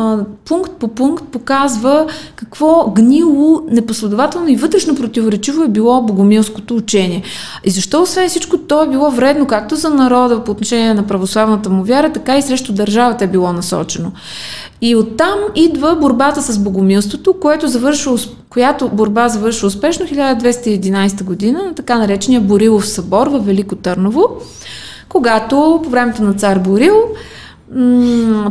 пункт 0.44 0.72
по 0.72 0.88
пункт 0.88 1.24
показва 1.24 2.06
какво 2.36 2.90
гнило, 2.90 3.62
непоследователно 3.70 4.48
и 4.48 4.56
вътрешно 4.56 4.94
противоречиво 4.94 5.62
е 5.62 5.68
било 5.68 6.02
богомилското 6.02 6.76
учение. 6.76 7.22
И 7.64 7.70
защо 7.70 8.02
освен 8.02 8.28
всичко 8.28 8.58
то 8.58 8.82
е 8.82 8.88
било 8.88 9.10
вредно 9.10 9.46
както 9.46 9.76
за 9.76 9.90
народа 9.90 10.44
по 10.44 10.50
отношение 10.50 10.94
на 10.94 11.06
православната 11.06 11.70
му 11.70 11.84
вяра, 11.84 12.12
така 12.12 12.38
и 12.38 12.42
срещу 12.42 12.72
държавата 12.72 13.24
е 13.24 13.28
било 13.28 13.52
насочено. 13.52 14.12
И 14.80 14.96
оттам 14.96 15.38
идва 15.54 15.96
борбата 16.00 16.42
с 16.42 16.58
богомилството, 16.58 17.34
което 17.40 17.68
завършва, 17.68 18.18
която 18.50 18.88
борба 18.88 19.28
завършва 19.28 19.66
успешно 19.66 20.06
1211 20.06 21.24
година 21.24 21.62
на 21.64 21.74
така 21.74 21.98
наречения 21.98 22.40
Борилов 22.40 22.88
събор 22.88 23.26
в 23.26 23.38
Велико 23.38 23.76
Търново, 23.76 24.28
когато 25.14 25.80
по 25.84 25.90
времето 25.90 26.22
на 26.22 26.34
цар 26.34 26.58
Борил 26.58 27.02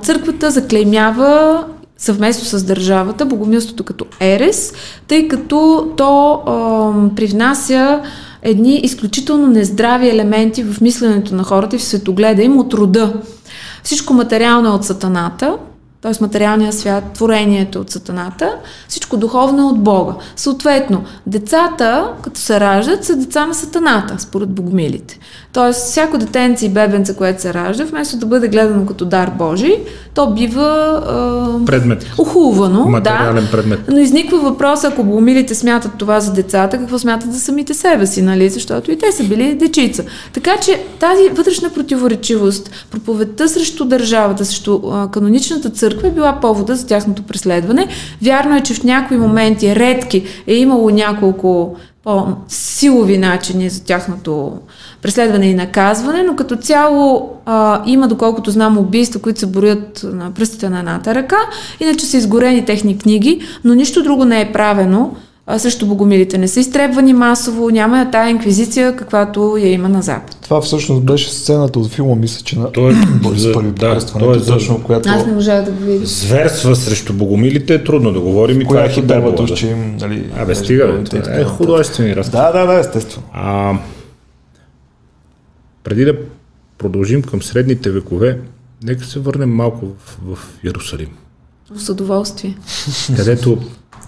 църквата 0.04 0.52
заклеймява 0.52 1.64
съвместно 1.98 2.46
с 2.46 2.64
държавата 2.64 3.26
богомилството 3.26 3.84
като 3.84 4.06
ерес, 4.20 4.74
тъй 5.08 5.28
като 5.28 5.92
то 5.98 6.42
е, 6.42 7.16
привнася 7.16 8.02
едни 8.42 8.76
изключително 8.76 9.48
нездрави 9.48 10.10
елементи 10.10 10.64
в 10.64 10.82
мисленето 10.82 11.36
на 11.36 11.44
хората 11.44 11.76
и 11.76 11.80
в 11.80 11.84
светогледа 11.84 12.44
им 12.44 12.58
от 12.58 12.74
рода. 12.74 13.14
Всичко 13.84 14.14
материално 14.14 14.70
е 14.70 14.72
от 14.72 14.86
сатаната, 14.86 15.58
т.е. 16.04 16.12
материалния 16.22 16.74
свят, 16.74 17.04
творението 17.14 17.80
от 17.80 17.90
сатаната, 17.90 18.56
всичко 18.88 19.18
духовно 19.18 19.62
е 19.62 19.72
от 19.72 19.80
Бога. 19.80 20.14
Съответно, 20.36 21.04
децата, 21.28 22.08
като 22.22 22.40
се 22.40 22.60
раждат, 22.60 23.04
са 23.04 23.16
деца 23.16 23.46
на 23.46 23.54
сатаната, 23.54 24.16
според 24.20 24.50
богомилите. 24.50 25.20
Тоест, 25.54 25.82
всяко 25.82 26.18
детенце 26.18 26.66
и 26.66 26.70
бебенце, 26.70 27.16
което 27.16 27.42
се 27.42 27.54
ражда, 27.54 27.86
вместо 27.86 28.18
да 28.18 28.26
бъде 28.26 28.48
гледано 28.48 28.86
като 28.86 29.06
дар 29.06 29.32
Божий, 29.38 29.76
то 30.14 30.28
бива 30.28 31.02
е, 31.62 31.66
предмет. 31.66 32.06
ухулвано. 32.18 32.86
Материален 32.86 33.46
да, 33.46 33.52
предмет. 33.52 33.80
Но 33.92 33.98
изниква 33.98 34.38
въпрос, 34.38 34.84
ако 34.84 35.04
богомилите 35.04 35.56
смятат 35.56 35.92
това 35.98 36.20
за 36.20 36.34
децата, 36.34 36.78
какво 36.78 37.00
смятат 37.00 37.34
за 37.34 37.40
самите 37.40 37.74
себе 37.74 38.08
си, 38.08 38.22
нали? 38.22 38.50
Защото 38.50 38.92
и 38.92 38.98
те 38.98 39.12
са 39.12 39.24
били 39.24 39.56
дечица. 39.56 40.04
Така 40.34 40.58
че 40.58 40.86
тази 41.00 41.30
вътрешна 41.30 41.70
противоречивост, 41.70 42.72
проповедта 42.92 43.50
срещу 43.50 43.86
държавата, 43.86 44.46
срещу 44.46 44.80
а, 44.92 45.12
каноничната 45.12 45.70
църква 45.70 45.93
е 46.04 46.12
била 46.12 46.40
повода 46.40 46.76
за 46.76 46.88
тяхното 46.88 47.24
преследване. 47.24 47.88
Вярно 48.22 48.56
е, 48.56 48.62
че 48.62 48.74
в 48.74 48.84
някои 48.84 49.18
моменти, 49.18 49.76
редки, 49.76 50.24
е 50.48 50.56
имало 50.56 50.90
няколко 50.90 51.76
по-силови 52.04 53.18
начини 53.18 53.70
за 53.70 53.84
тяхното 53.84 54.52
преследване 55.02 55.46
и 55.46 55.54
наказване, 55.54 56.24
но 56.24 56.36
като 56.36 56.56
цяло 56.56 57.30
а, 57.46 57.82
има, 57.86 58.08
доколкото 58.08 58.52
знам, 58.52 58.78
убийства, 58.78 59.22
които 59.22 59.40
се 59.40 59.46
борят 59.46 60.06
на 60.14 60.32
пръстите 60.32 60.70
на 60.70 60.80
едната 60.80 61.16
ръка, 61.16 61.38
иначе 61.80 62.06
са 62.06 62.18
изгорени 62.18 62.66
техни 62.66 62.98
книги, 62.98 63.42
но 63.64 63.74
нищо 63.74 64.04
друго 64.04 64.26
не 64.26 64.42
е 64.42 64.52
правено 64.52 65.16
а, 65.48 65.60
срещу 65.60 65.88
богомилите. 65.88 66.38
Не 66.38 66.48
са 66.48 66.60
изтребвани 66.60 67.14
масово, 67.14 67.70
няма 67.70 68.00
я 68.00 68.12
тая 68.12 68.30
инквизиция, 68.30 68.96
каквато 68.96 69.58
я 69.58 69.72
има 69.72 69.90
на 69.90 70.02
Запад. 70.02 70.38
Това 70.42 70.62
всъщност 70.62 71.04
беше 71.04 71.32
сцената 71.32 71.80
от 71.80 71.92
филма, 71.92 72.16
мисля, 72.16 72.44
че 72.44 72.60
на 72.60 72.72
Той, 72.72 72.96
Борис 73.24 73.54
Първи 73.54 73.72
да, 73.72 74.06
той 74.20 74.38
е 74.38 74.42
точно, 74.42 74.84
която... 74.84 75.10
Аз 75.10 75.26
не 75.26 75.34
можах 75.34 75.66
да 75.66 75.72
го 75.72 75.84
видя. 75.84 76.06
Зверства 76.06 76.76
срещо 76.76 77.14
богомилите 77.14 77.74
е 77.74 77.84
трудно 77.84 78.14
да 78.14 78.20
говорим 78.20 78.62
и 78.62 78.68
това 78.68 78.86
е 78.86 78.90
хипербола. 78.90 79.46
Да. 79.46 79.68
Им, 79.68 79.98
нали, 79.98 80.30
Абе, 80.38 80.56
стига, 80.56 80.88
бе, 80.88 81.04
това 81.04 81.40
е 81.40 81.44
художествени 81.44 82.16
разказ. 82.16 82.32
Да, 82.32 82.52
да, 82.52 82.66
да, 82.66 82.80
естествено. 82.80 83.28
А, 83.34 83.74
преди 85.84 86.06
да 86.06 86.14
продължим 86.78 87.22
към 87.22 87.42
средните 87.42 87.92
векове, 87.92 88.40
нека 88.84 89.06
се 89.06 89.20
върнем 89.20 89.50
малко 89.50 89.86
в, 89.86 90.20
в 90.36 90.40
Иерусалим. 90.64 91.10
С 91.76 91.90
удоволствие. 91.90 92.58
Където 93.16 93.58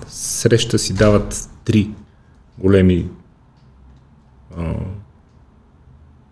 среща 0.08 0.80
си 0.80 0.94
дават 0.94 1.50
три 1.66 1.92
големи 2.58 3.10
а, 4.58 4.74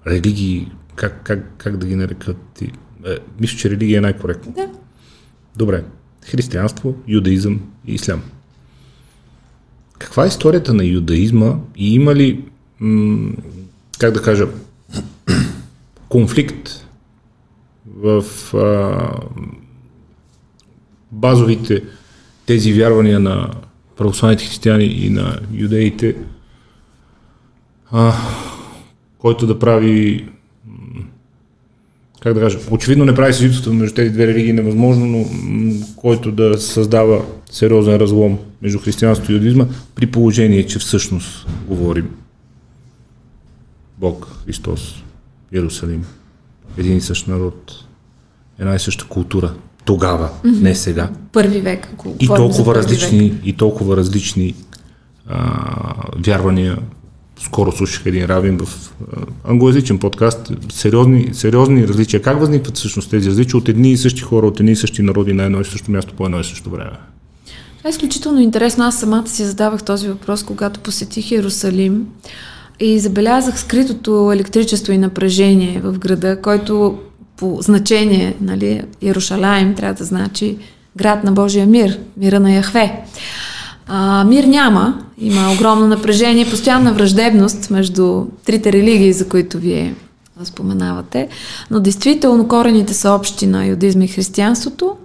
религии, 0.08 0.72
как, 0.96 1.24
как, 1.24 1.54
как 1.58 1.78
да 1.78 1.88
ги 1.88 1.96
нарекат? 1.96 2.62
Е, 2.62 3.18
мисля, 3.40 3.58
че 3.58 3.70
религия 3.70 3.98
е 3.98 4.02
най-коректна. 4.02 4.52
Да. 4.52 4.70
Добре. 5.56 5.84
Християнство, 6.26 6.96
юдаизъм 7.08 7.62
и 7.88 7.94
ислям. 7.94 8.22
Каква 9.98 10.24
е 10.24 10.28
историята 10.28 10.74
на 10.74 10.86
юдаизма 10.86 11.56
и 11.76 11.96
има 11.96 12.16
ли, 12.16 12.46
м- 12.80 13.34
как 14.00 14.14
да 14.14 14.22
кажа, 14.22 14.48
конфликт 16.10 16.88
в 17.86 18.24
а, 18.54 19.10
базовите 21.12 21.84
тези 22.46 22.74
вярвания 22.74 23.20
на 23.20 23.50
православните 23.98 24.46
християни 24.46 24.86
и 24.86 25.10
на 25.10 25.40
юдеите, 25.54 26.16
а, 27.92 28.14
който 29.18 29.48
да 29.48 29.60
прави 29.60 30.30
как 32.24 32.34
да 32.34 32.40
кажа, 32.40 32.60
очевидно 32.72 33.06
не 33.06 33.16
прави 33.16 33.34
съжителство 33.34 33.74
между 33.74 33.96
тези 33.96 34.10
две 34.10 34.28
религии 34.28 34.54
невъзможно, 34.54 35.06
но 35.06 35.26
който 35.96 36.32
да 36.32 36.60
създава 36.60 37.26
сериозен 37.52 37.96
разлом 37.96 38.40
между 38.62 38.80
християнството 38.80 39.32
и 39.32 39.36
юдизма, 39.36 39.68
при 39.96 40.08
положение, 40.08 40.66
че 40.66 40.80
всъщност 40.80 41.48
говорим 41.68 42.10
Бог, 43.98 44.28
Христос, 44.46 45.04
Иерусалим, 45.54 46.06
един 46.78 46.98
и 46.98 47.02
същ 47.02 47.28
народ, 47.28 47.86
една 48.60 48.76
и 48.76 48.80
съща 48.80 49.06
култура, 49.08 49.54
тогава, 49.86 50.30
mm-hmm. 50.30 50.62
не 50.62 50.76
сега. 50.76 51.10
Първи 51.32 51.62
век. 51.62 51.88
Ако 51.94 52.16
и 52.20 52.28
толкова 52.28 52.76
различни, 52.76 53.30
век. 53.30 53.42
и 53.46 53.54
толкова 53.54 53.98
различни 53.98 54.56
а, 55.28 55.64
вярвания. 56.26 56.78
Скоро 57.40 57.72
слушах 57.72 58.06
един 58.06 58.26
равин 58.26 58.58
в 58.58 58.94
а, 59.02 59.52
англоязичен 59.52 60.00
подкаст. 60.00 60.52
Сериозни, 60.72 61.30
сериозни 61.34 61.88
различия. 61.88 62.22
Как 62.22 62.40
възникват 62.40 62.78
всъщност 62.78 63.10
тези 63.10 63.30
различия 63.30 63.58
от 63.58 63.70
едни 63.70 63.92
и 63.92 63.98
същи 63.98 64.22
хора, 64.22 64.48
от 64.48 64.60
едни 64.60 64.72
и 64.72 64.76
същи 64.76 65.02
народи 65.02 65.34
на 65.34 65.44
едно 65.44 65.62
и 65.62 65.66
също 65.66 65.92
място 65.92 66.14
по 66.14 66.26
едно 66.26 66.40
и 66.40 66.44
също 66.44 66.70
време? 66.70 66.92
Това 67.78 67.88
е 67.88 67.92
изключително 67.92 68.40
интересно. 68.40 68.84
Аз 68.84 69.00
самата 69.00 69.28
си 69.28 69.46
задавах 69.46 69.84
този 69.84 70.08
въпрос, 70.08 70.44
когато 70.44 70.80
посетих 70.80 71.32
Иерусалим 71.32 72.08
и 72.80 73.00
забелязах 73.00 73.60
скритото 73.60 74.32
електричество 74.34 74.94
и 74.94 74.98
напрежение 74.98 75.82
в 75.84 76.00
града, 76.00 76.42
който 76.42 77.00
по 77.38 77.58
значение, 77.62 78.36
нали, 78.42 78.82
Иерушалаем 79.02 79.76
трябва 79.76 79.94
да 79.94 80.04
значи 80.04 80.58
град 80.96 81.24
на 81.24 81.32
Божия 81.32 81.66
мир, 81.66 82.00
мира 82.18 82.40
на 82.40 82.52
Яхве. 82.52 83.02
А, 83.88 84.24
мир 84.24 84.44
няма, 84.44 85.04
има 85.18 85.54
огромно 85.54 85.88
напрежение, 85.88 86.50
постоянна 86.50 86.94
враждебност 86.94 87.70
между 87.70 88.26
трите 88.46 88.74
религии, 88.74 89.14
за 89.14 89.30
които 89.30 89.58
вие 89.58 89.96
споменавате, 90.44 91.28
но 91.72 91.80
действително 91.80 92.48
корените 92.48 92.94
са 92.94 93.12
общи 93.12 93.48
на 93.48 93.66
юдизма 93.66 94.04
и 94.04 94.08
християнството, 94.08 94.96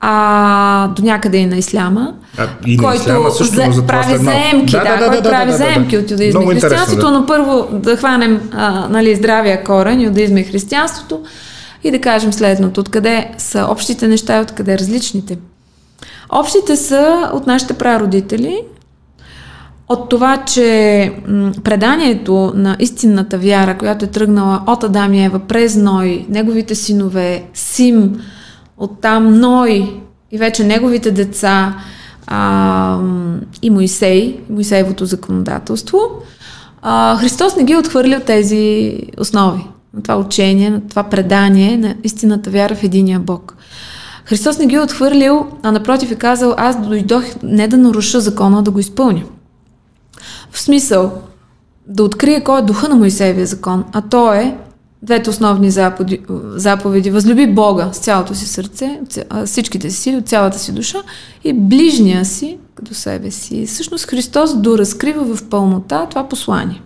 а 0.00 0.88
до 0.88 1.02
някъде 1.02 1.36
и 1.36 1.46
на 1.46 1.56
исляма, 1.56 2.14
а, 2.38 2.48
и 2.66 2.76
който 2.76 3.02
исляма 3.02 3.30
също, 3.30 3.72
за, 3.72 3.86
прави 3.86 4.16
заемки, 4.16 4.72
да, 4.72 4.84
да, 4.84 4.96
да, 4.96 5.06
който 5.06 5.22
да, 5.22 5.30
прави 5.30 5.50
да, 5.50 5.56
заемки 5.56 5.96
да, 5.96 6.02
да. 6.02 6.04
от 6.04 6.10
юдизма 6.10 6.42
и 6.42 6.46
християнството, 6.46 7.06
да. 7.06 7.18
но 7.18 7.26
първо 7.26 7.68
да 7.72 7.96
хванем 7.96 8.40
а, 8.52 8.88
нали, 8.88 9.16
здравия 9.16 9.64
корен, 9.64 10.00
юдизма 10.00 10.40
и 10.40 10.44
християнството, 10.44 11.22
и 11.84 11.90
да 11.90 12.00
кажем 12.00 12.32
следното. 12.32 12.80
Откъде 12.80 13.30
са 13.38 13.66
общите 13.70 14.08
неща 14.08 14.38
и 14.38 14.42
откъде 14.42 14.78
различните? 14.78 15.38
Общите 16.30 16.76
са 16.76 17.30
от 17.32 17.46
нашите 17.46 17.74
прародители, 17.74 18.60
от 19.88 20.08
това, 20.08 20.44
че 20.44 21.12
преданието 21.64 22.52
на 22.54 22.76
истинната 22.78 23.38
вяра, 23.38 23.78
която 23.78 24.04
е 24.04 24.08
тръгнала 24.08 24.62
от 24.66 24.84
Адам 24.84 25.14
и 25.14 25.24
Ева 25.24 25.38
през 25.38 25.76
Ной, 25.76 26.26
неговите 26.28 26.74
синове, 26.74 27.44
Сим, 27.54 28.20
оттам 28.78 29.40
Ной 29.40 30.00
и 30.32 30.38
вече 30.38 30.64
неговите 30.64 31.10
деца 31.10 31.76
а, 32.26 32.98
и 33.62 33.70
Моисей, 33.70 34.40
Моисеевото 34.50 35.06
законодателство, 35.06 35.98
а, 36.82 37.16
Христос 37.16 37.56
не 37.56 37.64
ги 37.64 37.72
е 37.72 37.78
отхвърлил 37.78 38.20
тези 38.20 38.96
основи 39.18 39.66
на 39.96 40.02
това 40.02 40.16
учение, 40.16 40.70
на 40.70 40.80
това 40.80 41.02
предание, 41.02 41.76
на 41.76 41.94
истината 42.04 42.50
вяра 42.50 42.74
в 42.74 42.82
единия 42.82 43.20
Бог. 43.20 43.56
Христос 44.24 44.58
не 44.58 44.66
ги 44.66 44.74
е 44.74 44.80
отхвърлил, 44.80 45.46
а 45.62 45.72
напротив 45.72 46.10
е 46.10 46.14
казал, 46.14 46.54
аз 46.56 46.86
дойдох 46.86 47.24
не 47.42 47.68
да 47.68 47.76
наруша 47.76 48.20
закона, 48.20 48.58
а 48.58 48.62
да 48.62 48.70
го 48.70 48.78
изпълня. 48.78 49.22
В 50.50 50.60
смисъл, 50.60 51.12
да 51.86 52.04
открие 52.04 52.44
кой 52.44 52.58
е 52.58 52.62
духа 52.62 52.88
на 52.88 52.94
Моисеевия 52.94 53.46
закон, 53.46 53.84
а 53.92 54.00
то 54.00 54.32
е 54.32 54.56
двете 55.02 55.30
основни 55.30 55.70
заповеди, 55.70 56.20
заповеди. 56.54 57.10
Възлюби 57.10 57.46
Бога 57.46 57.90
с 57.92 57.98
цялото 57.98 58.34
си 58.34 58.46
сърце, 58.46 59.00
всичките 59.46 59.90
си 59.90 59.96
сили, 59.96 60.16
от 60.16 60.28
цялата 60.28 60.58
си 60.58 60.72
душа 60.72 60.98
и 61.44 61.52
ближния 61.52 62.24
си 62.24 62.58
като 62.74 62.94
себе 62.94 63.30
си. 63.30 63.66
Всъщност 63.66 64.06
Христос 64.06 64.56
доразкрива 64.56 65.36
в 65.36 65.48
пълнота 65.48 66.06
това 66.06 66.28
послание. 66.28 66.82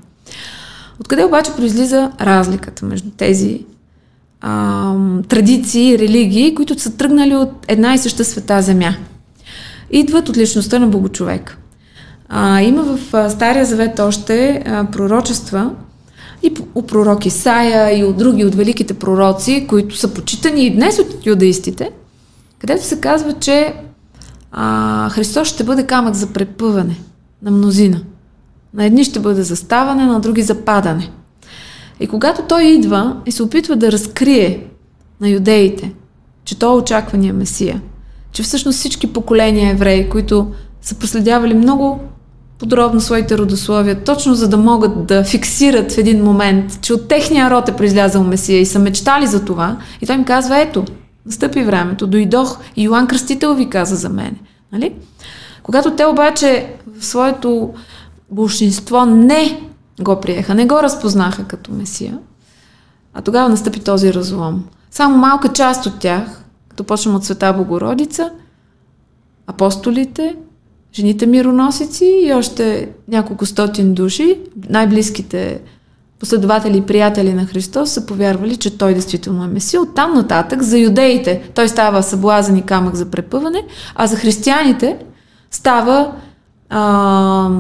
Откъде 1.01 1.25
обаче 1.25 1.53
произлиза 1.57 2.13
разликата 2.21 2.87
между 2.87 3.11
тези 3.11 3.65
а, 4.41 4.95
традиции, 5.29 5.99
религии, 5.99 6.55
които 6.55 6.79
са 6.79 6.97
тръгнали 6.97 7.37
от 7.37 7.53
една 7.69 7.95
и 7.95 7.99
съща 7.99 8.25
света 8.25 8.63
земя? 8.63 8.95
Идват 9.91 10.29
от 10.29 10.37
личността 10.37 10.79
на 10.79 10.87
Богочовек. 10.87 11.59
А, 12.29 12.61
има 12.63 12.83
в 12.83 13.31
Стария 13.31 13.65
Завет 13.65 13.99
още 13.99 14.63
а, 14.67 14.85
пророчества 14.85 15.71
и 16.43 16.55
у 16.75 16.83
пророк 16.83 17.27
Исаия 17.27 17.99
и 17.99 18.05
от 18.05 18.17
други, 18.17 18.45
от 18.45 18.55
великите 18.55 18.95
пророци, 18.95 19.67
които 19.69 19.97
са 19.97 20.15
почитани 20.15 20.67
и 20.67 20.75
днес 20.75 20.99
от 20.99 21.27
юдаистите, 21.27 21.91
където 22.59 22.85
се 22.85 23.01
казва, 23.01 23.33
че 23.33 23.75
а, 24.53 25.09
Христос 25.11 25.49
ще 25.49 25.65
бъде 25.65 25.87
камък 25.87 26.15
за 26.15 26.27
препъване 26.27 26.97
на 27.43 27.51
мнозина. 27.51 28.01
На 28.79 28.85
едни 28.85 29.05
ще 29.05 29.21
бъде 29.21 29.43
заставане, 29.43 30.07
на 30.07 30.21
други 30.21 30.43
западане. 30.43 31.11
И 32.01 32.07
когато 32.07 32.43
той 32.43 32.65
идва 32.65 33.17
и 33.27 33.33
се 33.33 33.43
опитва 33.43 33.77
да 33.77 33.93
разкрие 33.93 34.67
на 35.21 35.29
юдеите, 35.29 35.93
че 36.45 36.59
той 36.59 36.73
е 36.73 36.77
очаквания 36.77 37.35
Месия, 37.35 37.83
че 38.33 38.43
всъщност 38.43 38.79
всички 38.79 39.13
поколения 39.13 39.71
евреи, 39.71 40.09
които 40.09 40.53
са 40.83 40.95
проследявали 40.95 41.55
много 41.55 42.01
подробно 42.59 43.01
своите 43.01 43.39
родословия, 43.39 44.05
точно 44.05 44.35
за 44.35 44.49
да 44.49 44.57
могат 44.57 45.07
да 45.07 45.25
фиксират 45.25 45.93
в 45.93 45.99
един 45.99 46.25
момент, 46.25 46.79
че 46.83 46.95
от 46.95 47.09
техния 47.09 47.51
род 47.51 47.69
е 47.69 47.77
произлязал 47.77 48.25
Месия 48.25 48.61
и 48.61 48.67
са 48.67 48.79
мечтали 48.79 49.27
за 49.27 49.45
това. 49.45 49.77
И 50.01 50.07
той 50.07 50.17
им 50.17 50.25
казва, 50.25 50.61
ето, 50.61 50.85
Настъпи 51.27 51.63
времето, 51.63 52.07
дойдох 52.07 52.59
и 52.77 52.83
Йоан 52.83 53.07
Кръстител 53.07 53.55
ви 53.55 53.71
каза 53.71 53.97
за 53.97 54.09
мен. 54.09 54.37
Нали? 54.73 54.95
Когато 55.63 55.91
те 55.91 56.07
обаче 56.07 56.67
в 56.99 57.07
своето 57.07 57.75
большинство 58.31 59.05
не 59.07 59.61
го 60.01 60.21
приеха, 60.21 60.55
не 60.55 60.67
го 60.67 60.83
разпознаха 60.83 61.45
като 61.45 61.73
Месия, 61.73 62.19
а 63.15 63.23
тогава 63.23 63.49
настъпи 63.49 63.81
този 63.81 64.15
разлом. 64.15 64.65
Само 64.91 65.19
малка 65.19 65.49
част 65.49 65.87
от 65.87 65.99
тях, 65.99 66.45
като 66.69 66.85
почнем 66.85 67.15
от 67.15 67.25
Света 67.25 67.53
Богородица, 67.53 68.31
апостолите, 69.47 70.37
жените 70.95 71.27
мироносици 71.27 72.21
и 72.25 72.33
още 72.33 72.89
няколко 73.09 73.47
стотин 73.47 73.95
души, 73.95 74.41
най-близките 74.69 75.61
последователи 76.21 76.79
и 76.79 76.87
приятели 76.87 77.35
на 77.35 77.47
Христос 77.47 77.91
са 77.91 78.07
повярвали, 78.07 78.57
че 78.57 78.79
Той 78.79 78.95
действително 78.95 79.45
е 79.45 79.47
Месия. 79.47 79.83
Оттам 79.83 80.15
нататък 80.15 80.63
за 80.63 80.79
юдеите 80.79 81.51
Той 81.55 81.69
става 81.69 82.03
съблазен 82.03 82.57
и 82.57 82.63
камък 82.63 82.95
за 82.95 83.11
препъване, 83.11 83.65
а 83.95 84.07
за 84.07 84.17
християните 84.17 84.99
става 85.51 86.13
а, 86.71 87.51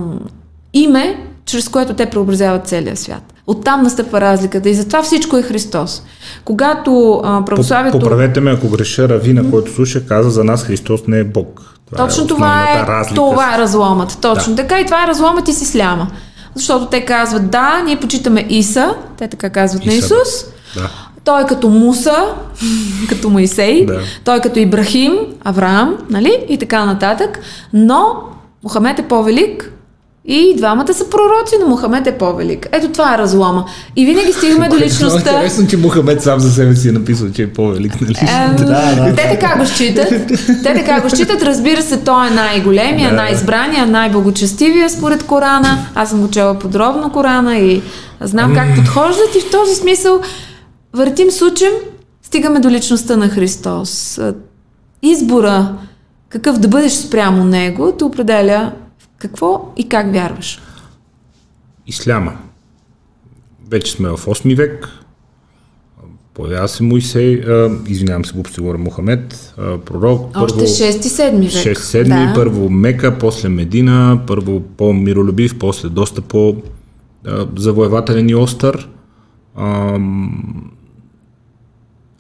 име, 0.73 1.27
чрез 1.47 1.69
което 1.69 1.95
те 1.95 2.07
преобразяват 2.07 2.67
целия 2.67 2.97
свят. 2.97 3.35
Оттам 3.47 3.83
настъпва 3.83 4.21
разликата 4.21 4.69
и 4.69 4.75
затова 4.75 5.03
всичко 5.03 5.37
е 5.37 5.43
Христос. 5.43 6.03
Когато 6.45 7.21
а, 7.25 7.45
православието... 7.45 7.99
Поправете 7.99 8.41
ме, 8.41 8.51
ако 8.51 8.69
греша, 8.69 9.09
Равина, 9.09 9.51
който 9.51 9.73
слуша, 9.73 10.07
каза 10.07 10.31
за 10.31 10.45
нас 10.45 10.65
Христос 10.65 11.01
не 11.07 11.19
е 11.19 11.25
Бог. 11.25 11.79
Това 11.87 12.07
Точно 12.07 12.25
е 12.25 12.27
това 12.27 12.73
е, 12.73 12.87
разлика. 12.87 13.15
това 13.15 13.55
е 13.55 13.59
разломът. 13.59 14.19
Точно 14.21 14.55
да. 14.55 14.63
така 14.63 14.81
и 14.81 14.85
това 14.85 15.05
е 15.05 15.07
разломът 15.07 15.49
и 15.49 15.53
с 15.53 15.63
исляма. 15.63 16.07
Защото 16.55 16.87
те 16.87 17.05
казват, 17.05 17.51
да, 17.51 17.83
ние 17.85 18.01
почитаме 18.01 18.47
Иса, 18.49 18.95
те 19.19 19.29
така 19.29 19.51
казват 19.51 19.87
Иса, 19.87 19.95
на 19.95 19.99
Исус. 19.99 20.45
Да. 20.75 20.91
Той 21.25 21.43
е 21.43 21.47
като 21.47 21.69
Муса, 21.69 22.25
като 23.09 23.31
Моисей, 23.31 23.87
да. 23.87 24.01
той 24.25 24.37
е 24.37 24.41
като 24.41 24.59
Ибрахим, 24.59 25.13
Авраам, 25.45 25.97
нали? 26.11 26.47
И 26.49 26.59
така 26.59 26.85
нататък. 26.85 27.41
Но 27.73 28.23
Мохамед 28.65 28.99
е 28.99 29.09
по-велик, 29.09 29.73
и 30.31 30.55
двамата 30.57 30.95
са 30.95 31.11
пророци, 31.11 31.55
но 31.61 31.69
Мохамед 31.69 32.07
е 32.07 32.19
по-велик. 32.19 32.69
Ето 32.73 32.89
това 32.89 33.15
е 33.15 33.19
разлома. 33.19 33.65
И 33.97 34.07
винаги 34.07 34.33
стигаме 34.33 34.69
до 34.69 34.77
личността. 34.77 35.31
Интересно, 35.31 35.67
че 35.67 35.77
Мохамед 35.77 36.23
сам 36.23 36.41
за 36.41 36.53
себе 36.53 36.77
си 36.77 36.89
е 36.89 36.93
написал, 36.93 37.31
че 37.31 37.43
е 37.43 37.53
по-велик. 37.53 38.01
Нали? 38.01 38.15
Ем, 38.21 38.57
да, 38.57 38.65
да. 38.65 39.15
Те 39.17 39.39
така 39.39 39.59
го 39.59 39.67
считат. 39.67 40.09
Те 40.63 40.75
така 40.75 41.01
го 41.01 41.11
считат. 41.11 41.43
Разбира 41.43 41.83
се, 41.83 41.97
той 42.01 42.27
е 42.27 42.31
най-големия, 42.31 43.11
да. 43.11 43.17
най-избрания, 43.17 43.87
най-благочестивия 43.87 44.91
според 44.91 45.23
Корана. 45.23 45.79
Аз 45.95 46.11
съм 46.11 46.21
го 46.21 46.31
чела 46.31 46.59
подробно 46.59 47.13
Корана 47.13 47.59
и 47.59 47.83
знам 48.21 48.55
как 48.55 48.75
подхождат 48.75 49.35
и 49.37 49.41
в 49.41 49.51
този 49.51 49.75
смисъл 49.75 50.21
въртим 50.93 51.31
с 51.31 51.43
учим, 51.43 51.73
стигаме 52.23 52.61
до 52.61 52.71
личността 52.71 53.17
на 53.17 53.29
Христос. 53.29 54.21
Избора 55.03 55.69
какъв 56.29 56.59
да 56.59 56.69
бъдеш 56.69 56.93
спрямо 56.93 57.45
него, 57.45 57.93
те 57.99 58.05
определя 58.05 58.73
какво 59.19 59.73
и 59.77 59.89
как 59.89 60.13
вярваш? 60.13 60.61
Исляма. 61.87 62.39
Вече 63.71 63.93
сме 63.93 64.09
в 64.09 64.17
8 64.17 64.57
век. 64.57 64.89
Появява 66.35 66.69
се 66.69 66.83
Моисей, 66.83 67.43
извинявам 67.87 68.25
се, 68.25 68.33
глупо 68.33 68.51
говоря, 68.59 68.79
Мохамед, 68.79 69.55
пророк. 69.85 70.37
Още 70.37 70.61
6-7 70.61 71.41
век. 71.41 71.77
6-7, 71.77 72.29
да. 72.29 72.35
първо 72.35 72.71
Мека, 72.71 73.19
после 73.19 73.49
Медина, 73.49 74.21
първо 74.27 74.61
по-миролюбив, 74.61 75.59
после 75.59 75.89
доста 75.89 76.23
по-завоевателен 76.23 78.29
и 78.29 78.35
остър. 78.35 78.89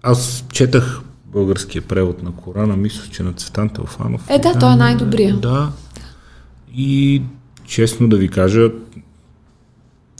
Аз 0.03 0.45
четах 0.53 1.01
българския 1.27 1.83
превод 1.83 2.23
на 2.23 2.33
Корана, 2.33 2.77
мисля, 2.77 3.11
че 3.11 3.23
на 3.23 3.33
Цветан 3.33 3.69
Телфанов. 3.69 4.31
Е, 4.31 4.39
да, 4.39 4.59
той 4.59 4.73
е 4.73 4.77
най-добрия. 4.77 5.37
Да, 5.37 5.73
и 6.77 7.23
честно 7.65 8.09
да 8.09 8.17
ви 8.17 8.29
кажа, 8.29 8.71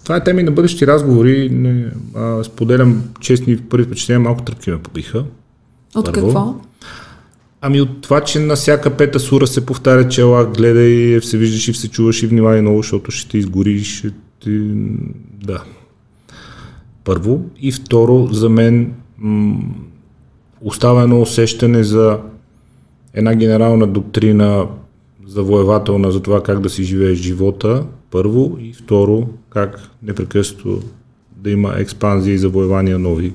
това 0.05 0.17
е 0.17 0.25
теми 0.25 0.43
на 0.43 0.51
бъдещи 0.51 0.87
разговори. 0.87 1.51
Не, 1.51 1.91
а, 2.15 2.45
споделям 2.45 3.03
честни 3.21 3.57
първи 3.57 3.85
впечатления, 3.85 4.21
малко 4.21 4.43
тръпки 4.43 4.71
ме 4.71 4.79
побиха. 4.79 5.25
От 5.95 6.05
първо. 6.05 6.27
какво? 6.27 6.55
Ами 7.61 7.81
от 7.81 8.01
това, 8.01 8.21
че 8.21 8.39
на 8.41 8.57
всяка 8.57 8.97
пета 8.97 9.21
сура 9.21 9.47
се 9.47 9.67
повтаря, 9.67 10.09
че 10.09 10.21
ела 10.21 10.47
гледай, 10.47 11.21
се 11.21 11.39
виждаш 11.39 11.69
и 11.69 11.75
се 11.75 11.89
чуваш 11.89 12.23
и 12.23 12.27
внимай 12.27 12.61
много, 12.61 12.83
защото 12.83 13.11
ще 13.11 13.31
те 13.31 13.39
изгори, 13.39 13.85
ще 13.85 14.11
ти... 14.41 14.61
Да. 15.45 15.63
Първо. 17.05 17.41
И 17.61 17.73
второ, 17.73 18.29
за 18.33 18.49
мен 18.49 18.93
м- 19.19 19.61
остава 20.61 21.03
едно 21.03 21.21
усещане 21.21 21.85
за 21.85 22.19
една 23.15 23.35
генерална 23.35 23.87
доктрина 23.87 24.67
завоевателна 25.29 26.13
за 26.13 26.23
това 26.23 26.43
как 26.43 26.61
да 26.61 26.71
си 26.71 26.85
живееш 26.85 27.19
живота, 27.19 27.87
първо, 28.11 28.57
и 28.61 28.73
второ, 28.73 29.29
как 29.51 29.91
непрекъснато 30.03 30.83
да 31.37 31.51
има 31.51 31.75
експанзия 31.77 32.35
и 32.35 32.39
завоевания 32.39 32.99
нови. 32.99 33.35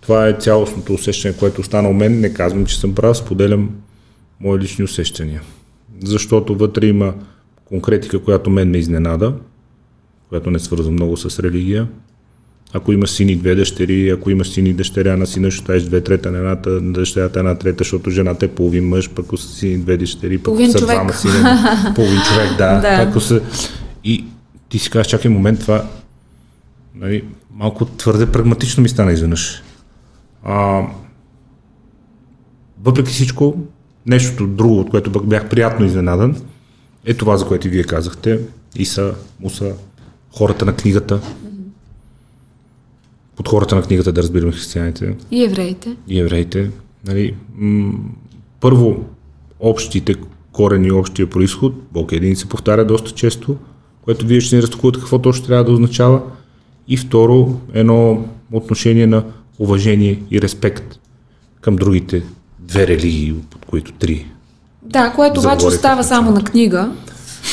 Това 0.00 0.28
е 0.28 0.36
цялостното 0.40 0.92
усещане, 0.92 1.36
което 1.36 1.60
остана 1.60 1.88
у 1.88 1.92
мен. 1.92 2.20
Не 2.20 2.34
казвам, 2.34 2.66
че 2.66 2.80
съм 2.80 2.94
прав, 2.94 3.16
споделям 3.16 3.70
мои 4.40 4.58
лични 4.58 4.84
усещания. 4.84 5.42
Защото 6.04 6.54
вътре 6.54 6.86
има 6.86 7.14
конкретика, 7.64 8.18
която 8.18 8.50
мен 8.50 8.70
ме 8.70 8.78
изненада, 8.78 9.34
която 10.28 10.50
не 10.50 10.58
свързва 10.58 10.92
много 10.92 11.16
с 11.16 11.42
религия. 11.42 11.88
Ако 12.72 12.92
имаш 12.92 13.10
сини 13.10 13.36
две 13.36 13.54
дъщери, 13.54 14.10
ако 14.10 14.30
имаш 14.30 14.50
сини 14.50 14.72
дъщеря 14.72 15.16
на 15.16 15.26
сина, 15.26 15.50
ще 15.50 15.64
ставиш 15.64 15.82
две 15.82 16.00
трета 16.00 16.30
на 16.30 16.38
едната, 16.38 16.70
на 16.70 16.92
дъщерята 16.92 17.38
една 17.38 17.54
трета, 17.54 17.76
защото 17.78 18.10
жената 18.10 18.44
е 18.44 18.48
половин 18.48 18.88
мъж, 18.88 19.10
пък 19.10 19.24
ако 19.24 19.36
са 19.36 19.48
сини 19.48 19.78
две 19.78 19.96
дъщери, 19.96 20.38
пък 20.38 20.44
половин 20.44 20.72
са 20.72 20.78
човек. 20.78 20.96
двама 20.96 21.12
сини, 21.12 21.34
половин 21.94 22.20
човек, 22.28 22.56
да. 22.58 22.80
да. 23.06 23.20
Са... 23.20 23.40
И 24.04 24.24
ти 24.68 24.78
си 24.78 24.90
казваш, 24.90 25.06
чакай 25.06 25.30
момент, 25.30 25.60
това 25.60 25.84
нали, 26.94 27.24
малко 27.54 27.84
твърде 27.84 28.26
прагматично 28.26 28.82
ми 28.82 28.88
стана 28.88 29.12
изведнъж. 29.12 29.62
А, 30.44 30.82
въпреки 32.84 33.10
всичко, 33.10 33.56
нещото 34.06 34.46
друго, 34.46 34.80
от 34.80 34.90
което 34.90 35.10
бях 35.10 35.48
приятно 35.48 35.86
изненадан, 35.86 36.36
е 37.04 37.14
това, 37.14 37.36
за 37.36 37.46
което 37.46 37.66
и 37.66 37.70
вие 37.70 37.84
казахте. 37.84 38.40
Иса, 38.76 39.14
Муса, 39.40 39.72
хората 40.30 40.64
на 40.64 40.76
книгата, 40.76 41.20
под 43.42 43.48
хората 43.48 43.76
на 43.76 43.82
книгата 43.82 44.12
да 44.12 44.22
разбираме 44.22 44.52
християните. 44.52 45.16
И 45.30 45.44
евреите. 45.44 45.96
И 46.08 46.20
евреите. 46.20 46.70
Нали, 47.06 47.34
м- 47.54 47.92
първо, 48.60 49.04
общите 49.60 50.14
корени, 50.52 50.92
общия 50.92 51.30
происход, 51.30 51.74
Бог 51.92 52.12
е 52.12 52.16
един 52.16 52.36
се 52.36 52.48
повтаря 52.48 52.84
доста 52.84 53.10
често, 53.10 53.56
което 54.02 54.26
вие 54.26 54.40
ще 54.40 54.56
ни 54.56 54.62
разтокувате 54.62 54.98
какво 54.98 55.18
точно 55.18 55.46
трябва 55.46 55.64
да 55.64 55.72
означава. 55.72 56.22
И 56.88 56.96
второ, 56.96 57.60
едно 57.72 58.24
отношение 58.52 59.06
на 59.06 59.24
уважение 59.58 60.22
и 60.30 60.42
респект 60.42 60.98
към 61.60 61.76
другите 61.76 62.22
две 62.58 62.86
религии, 62.86 63.34
под 63.50 63.64
които 63.64 63.92
три. 63.92 64.26
Да, 64.82 65.12
което 65.16 65.40
обаче 65.40 65.66
остава 65.66 66.02
само 66.02 66.30
на 66.30 66.44
книга 66.44 66.92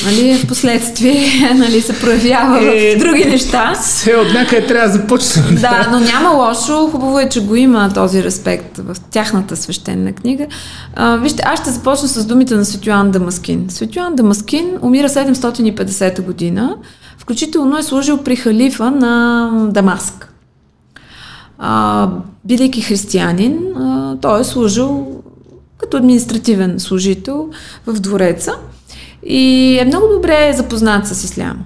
нали, 0.06 0.38
в 0.38 0.48
последствие 0.48 1.52
нали, 1.56 1.82
се 1.82 2.00
проявява 2.00 2.76
е, 2.76 2.96
в 2.96 3.00
други 3.00 3.26
неща. 3.26 3.76
Се 3.76 4.16
от 4.16 4.34
някъде 4.34 4.68
трябва 4.68 4.88
да 4.88 4.94
започнем. 4.94 5.56
Да, 5.62 5.88
но 5.92 6.00
няма 6.00 6.30
лошо. 6.30 6.88
Хубаво 6.92 7.20
е, 7.20 7.30
че 7.30 7.46
го 7.46 7.56
има 7.56 7.94
този 7.94 8.24
респект 8.24 8.78
в 8.78 8.96
тяхната 9.12 9.56
свещена 9.56 10.14
книга. 10.14 10.48
А, 10.96 11.18
вижте, 11.18 11.44
аз 11.46 11.62
ще 11.62 11.70
започна 11.70 12.08
с 12.08 12.26
думите 12.26 12.56
на 12.56 12.66
Светюан 12.66 13.12
Дамаскин. 13.12 13.66
Светюан 13.70 14.16
Дамаскин 14.16 14.78
умира 14.82 15.10
750 15.10 16.22
година. 16.22 16.76
Включително 17.18 17.78
е 17.78 17.84
служил 17.84 18.18
при 18.18 18.36
халифа 18.36 18.92
на 18.92 19.50
Дамаск. 19.72 20.34
А, 21.58 22.08
бидейки 22.46 22.82
християнин, 22.82 23.60
а, 23.76 24.16
той 24.22 24.42
е 24.42 24.44
служил 24.44 25.08
като 25.78 25.98
административен 25.98 26.80
служител 26.80 27.50
в 27.88 28.00
двореца. 28.00 28.54
И 29.24 29.78
е 29.80 29.86
много 29.86 30.08
добре 30.14 30.54
запознат 30.54 31.08
с 31.08 31.24
исляма. 31.24 31.60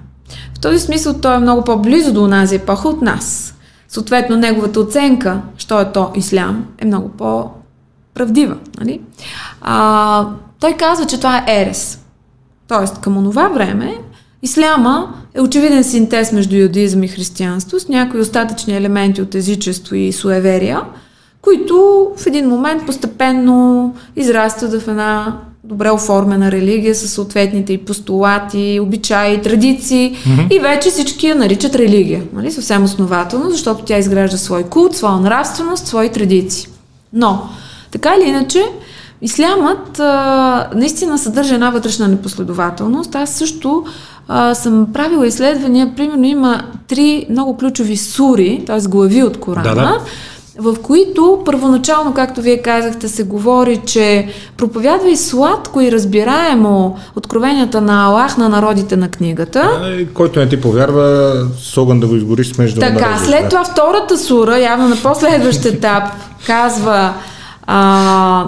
В 0.54 0.60
този 0.60 0.78
смисъл 0.78 1.14
той 1.20 1.34
е 1.34 1.38
много 1.38 1.64
по-близо 1.64 2.12
до 2.12 2.24
онази 2.24 2.54
епоха 2.54 2.88
от 2.88 3.02
нас. 3.02 3.54
Съответно, 3.88 4.36
неговата 4.36 4.80
оценка, 4.80 5.40
що 5.56 5.80
е 5.80 5.92
то 5.92 6.10
ислям, 6.14 6.66
е 6.78 6.84
много 6.84 7.08
по-правдива. 7.08 8.56
Нали? 8.80 9.00
А, 9.60 10.26
той 10.60 10.72
казва, 10.72 11.06
че 11.06 11.16
това 11.16 11.38
е 11.38 11.62
ерес. 11.62 12.00
Тоест, 12.68 13.00
към 13.00 13.16
онова 13.16 13.48
време, 13.48 13.94
исляма 14.42 15.14
е 15.34 15.40
очевиден 15.40 15.84
синтез 15.84 16.32
между 16.32 16.56
юдизъм 16.56 17.02
и 17.02 17.08
християнство 17.08 17.80
с 17.80 17.88
някои 17.88 18.20
остатъчни 18.20 18.76
елементи 18.76 19.22
от 19.22 19.34
езичество 19.34 19.94
и 19.94 20.12
суеверия, 20.12 20.80
които 21.42 22.08
в 22.16 22.26
един 22.26 22.48
момент 22.48 22.86
постепенно 22.86 23.94
израстват 24.16 24.82
в 24.82 24.88
една 24.88 25.38
добре 25.64 25.90
оформена 25.90 26.52
религия 26.52 26.94
с 26.94 27.08
съответните 27.08 27.72
и 27.72 27.78
постулати, 27.78 28.80
обичаи, 28.82 29.42
традиции 29.42 30.16
mm-hmm. 30.16 30.56
и 30.56 30.58
вече 30.58 30.90
всички 30.90 31.26
я 31.26 31.34
наричат 31.34 31.74
религия. 31.74 32.22
Нали? 32.32 32.52
Съвсем 32.52 32.84
основателно, 32.84 33.50
защото 33.50 33.84
тя 33.84 33.98
изгражда 33.98 34.36
свой 34.36 34.62
култ, 34.62 34.96
своя 34.96 35.20
нравственост, 35.20 35.86
свои 35.86 36.08
традиции. 36.08 36.68
Но, 37.12 37.48
така 37.90 38.14
или 38.16 38.28
иначе, 38.28 38.64
Ислямът 39.22 40.00
а, 40.00 40.70
наистина 40.74 41.18
съдържа 41.18 41.54
една 41.54 41.70
вътрешна 41.70 42.08
непоследователност. 42.08 43.14
Аз 43.14 43.30
също 43.30 43.84
а, 44.28 44.54
съм 44.54 44.86
правила 44.92 45.26
изследвания. 45.26 45.92
Примерно 45.96 46.24
има 46.24 46.62
три 46.88 47.26
много 47.30 47.56
ключови 47.56 47.96
сури, 47.96 48.62
т.е. 48.66 48.88
глави 48.88 49.22
от 49.22 49.40
Корана. 49.40 49.74
Да, 49.74 49.74
да 49.74 50.00
в 50.58 50.76
които 50.82 51.42
първоначално, 51.44 52.14
както 52.14 52.40
вие 52.42 52.62
казахте, 52.62 53.08
се 53.08 53.22
говори, 53.22 53.80
че 53.86 54.28
проповядва 54.56 55.16
сладко 55.16 55.80
и 55.80 55.92
разбираемо 55.92 56.98
откровенията 57.16 57.80
на 57.80 58.06
Аллах 58.06 58.36
на 58.36 58.48
народите 58.48 58.96
на 58.96 59.08
книгата. 59.08 59.70
Който 60.14 60.38
не 60.38 60.48
ти 60.48 60.60
повярва, 60.60 61.34
с 61.58 61.76
огън 61.76 62.00
да 62.00 62.06
го 62.06 62.16
изгориш 62.16 62.58
между 62.58 62.80
Така, 62.80 63.16
да 63.18 63.24
след 63.24 63.48
това 63.48 63.64
втората 63.64 64.18
сура, 64.18 64.58
явно 64.58 64.88
на 64.88 64.96
последващ 64.96 65.64
етап, 65.64 66.04
казва 66.46 67.14
а, 67.66 68.46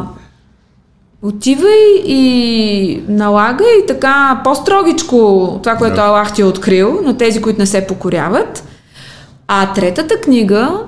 отивай 1.23 2.03
и 2.05 3.03
налагай 3.09 3.87
така 3.89 4.41
по-строгичко 4.45 5.61
това, 5.63 5.75
което 5.77 5.97
да. 5.97 6.03
Аллах 6.03 6.35
ти 6.35 6.43
е 6.43 6.45
открил 6.45 7.01
на 7.05 7.17
тези, 7.19 7.43
които 7.43 7.59
не 7.59 7.67
се 7.67 7.87
покоряват. 7.87 8.65
А 9.49 9.73
третата 9.73 10.21
книга 10.21 10.79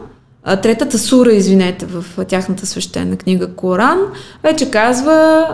третата 0.62 0.98
сура, 0.98 1.33
извинете, 1.33 1.87
в 1.87 2.24
тяхната 2.24 2.66
свещена 2.66 3.16
книга 3.16 3.46
Коран, 3.46 3.98
вече 4.42 4.70
казва 4.70 5.46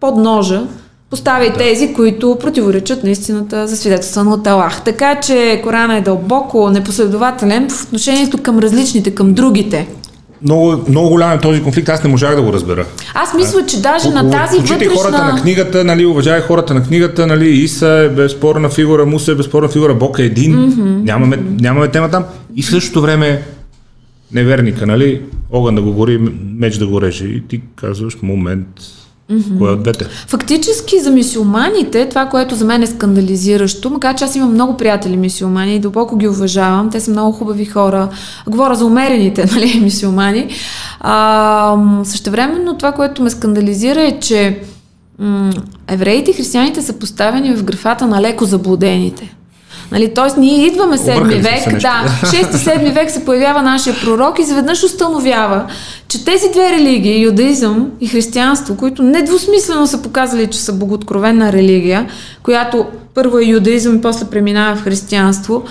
под 0.00 0.16
ножа 0.16 0.66
поставяй 1.10 1.50
да. 1.50 1.56
тези, 1.56 1.94
които 1.94 2.36
противоречат 2.40 3.04
на 3.04 3.10
истината 3.10 3.66
за 3.66 3.76
свидетелство 3.76 4.30
от 4.32 4.46
Аллах. 4.46 4.84
Така 4.84 5.20
че 5.20 5.60
Корана 5.64 5.96
е 5.96 6.00
дълбоко 6.00 6.70
непоследователен 6.70 7.70
в 7.70 7.84
отношението 7.84 8.42
към 8.42 8.58
различните, 8.58 9.14
към 9.14 9.34
другите 9.34 9.88
много, 10.42 10.84
много 10.88 11.08
голям 11.08 11.32
е 11.32 11.38
този 11.38 11.62
конфликт, 11.62 11.88
аз 11.88 12.04
не 12.04 12.10
можах 12.10 12.36
да 12.36 12.42
го 12.42 12.52
разбера. 12.52 12.86
Аз 13.14 13.34
мисля, 13.34 13.66
че 13.66 13.80
даже 13.80 14.08
на 14.10 14.30
тази 14.30 14.58
вътрешна... 14.58 14.88
хората 14.94 15.24
на 15.24 15.40
книгата, 15.40 15.84
нали, 15.84 16.06
уважавай 16.06 16.40
хората 16.40 16.74
на 16.74 16.82
книгата, 16.82 17.26
нали, 17.26 17.48
Иса 17.48 17.88
е 17.88 18.08
безспорна 18.08 18.68
фигура, 18.68 19.06
Муса 19.06 19.32
е 19.32 19.34
безспорна 19.34 19.68
фигура, 19.68 19.94
Бог 19.94 20.18
е 20.18 20.22
един, 20.22 20.54
mm-hmm. 20.54 21.04
нямаме, 21.04 21.38
нямаме 21.60 21.88
тема 21.88 22.10
там. 22.10 22.24
И 22.56 22.62
в 22.62 22.70
същото 22.70 23.02
време 23.02 23.42
неверника, 24.32 24.86
нали, 24.86 25.22
огън 25.52 25.74
да 25.74 25.82
го 25.82 25.92
гори, 25.92 26.18
меч 26.56 26.76
да 26.76 26.86
го 26.86 27.02
реже. 27.02 27.24
И 27.24 27.48
ти 27.48 27.60
казваш, 27.76 28.16
момент, 28.22 28.68
Mm-hmm. 29.32 29.58
Кое 29.58 29.70
от 29.70 29.82
двете? 29.82 30.04
Фактически 30.26 31.00
за 31.00 31.10
мисиоманите, 31.10 32.08
това, 32.08 32.26
което 32.26 32.54
за 32.54 32.64
мен 32.64 32.82
е 32.82 32.86
скандализиращо, 32.86 33.90
макар 33.90 34.14
че 34.14 34.24
аз 34.24 34.36
имам 34.36 34.52
много 34.52 34.76
приятели 34.76 35.16
мисиомани 35.16 35.74
и 35.74 35.78
дълбоко 35.78 36.16
ги 36.16 36.28
уважавам, 36.28 36.90
те 36.90 37.00
са 37.00 37.10
много 37.10 37.32
хубави 37.32 37.64
хора, 37.64 38.08
говоря 38.46 38.74
за 38.74 38.84
умерените 38.84 39.46
нали, 39.54 39.80
мисиомани, 39.82 40.48
а, 41.00 41.76
същевременно 42.04 42.76
това, 42.76 42.92
което 42.92 43.22
ме 43.22 43.30
скандализира 43.30 44.02
е, 44.02 44.20
че 44.20 44.60
м- 45.18 45.52
евреите 45.88 46.30
и 46.30 46.34
християните 46.34 46.82
са 46.82 46.92
поставени 46.92 47.56
в 47.56 47.64
графата 47.64 48.06
на 48.06 48.22
леко 48.22 48.44
заблудените. 48.44 49.34
Нали, 49.92 50.14
Тоест, 50.14 50.36
ние 50.36 50.66
идваме 50.66 50.98
7 50.98 51.42
век, 51.42 51.80
да, 51.80 52.04
6-7 52.22 52.94
век 52.94 53.10
се 53.10 53.24
появява 53.24 53.62
нашия 53.62 53.96
пророк 54.04 54.38
и 54.38 54.42
изведнъж 54.42 54.84
установява, 54.84 55.64
че 56.08 56.24
тези 56.24 56.50
две 56.52 56.72
религии, 56.72 57.22
юдаизъм 57.22 57.90
и 58.00 58.08
християнство, 58.08 58.76
които 58.76 59.02
недвусмислено 59.02 59.86
са 59.86 60.02
показали, 60.02 60.46
че 60.46 60.58
са 60.58 60.72
богооткровена 60.72 61.52
религия, 61.52 62.06
която 62.42 62.86
първо 63.14 63.38
е 63.38 63.44
юдаизъм 63.44 63.96
и 63.96 64.00
после 64.00 64.26
преминава 64.26 64.76
в 64.76 64.82
християнство, 64.82 65.62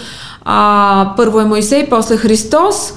а, 0.45 1.13
първо 1.17 1.39
е 1.39 1.45
Моисей, 1.45 1.89
после 1.89 2.17
Христос, 2.17 2.93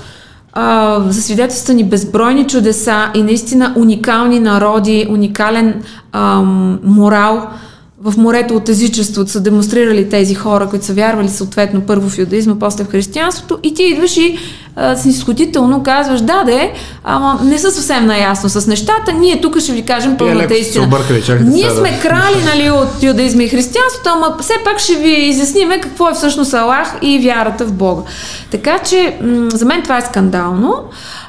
а, 0.52 1.00
засвидетелствани 1.08 1.84
безбройни 1.84 2.46
чудеса 2.46 3.10
и 3.14 3.22
наистина 3.22 3.74
уникални 3.76 4.40
народи, 4.40 5.06
уникален 5.10 5.82
ам, 6.12 6.78
морал– 6.84 7.46
в 8.02 8.16
морето 8.16 8.54
от 8.54 8.68
езичеството 8.68 9.30
са 9.30 9.40
демонстрирали 9.40 10.08
тези 10.08 10.34
хора, 10.34 10.68
които 10.68 10.84
са 10.84 10.94
вярвали 10.94 11.28
съответно 11.28 11.80
първо 11.80 12.08
в 12.08 12.18
юдаизма, 12.18 12.54
после 12.60 12.84
в 12.84 12.90
християнството 12.90 13.58
и 13.62 13.74
ти 13.74 13.82
идваш 13.82 14.16
и 14.16 14.38
а, 14.76 14.96
снисходително 14.96 15.82
казваш, 15.82 16.20
да, 16.20 16.44
де, 16.44 16.72
ама 17.04 17.40
не 17.44 17.58
са 17.58 17.70
съвсем 17.70 18.06
наясно 18.06 18.48
с 18.48 18.66
нещата, 18.66 19.12
ние 19.12 19.40
тук 19.40 19.60
ще 19.60 19.72
ви 19.72 19.82
кажем 19.82 20.16
пълната 20.16 20.54
истина. 20.54 20.84
Объркали, 20.84 21.22
ние 21.44 21.70
сме 21.70 21.98
крали 22.02 22.44
нали, 22.44 22.70
от 22.70 23.02
юдаизма 23.02 23.42
и 23.42 23.48
християнството, 23.48 24.10
ама 24.10 24.36
все 24.40 24.54
пак 24.64 24.78
ще 24.78 24.94
ви 24.94 25.10
изясниме 25.10 25.80
какво 25.80 26.08
е 26.08 26.14
всъщност 26.14 26.54
Аллах 26.54 26.94
и 27.02 27.18
вярата 27.18 27.64
в 27.64 27.72
Бога. 27.72 28.02
Така 28.50 28.78
че 28.78 29.16
м- 29.22 29.50
за 29.50 29.64
мен 29.64 29.82
това 29.82 29.98
е 29.98 30.02
скандално. 30.02 30.74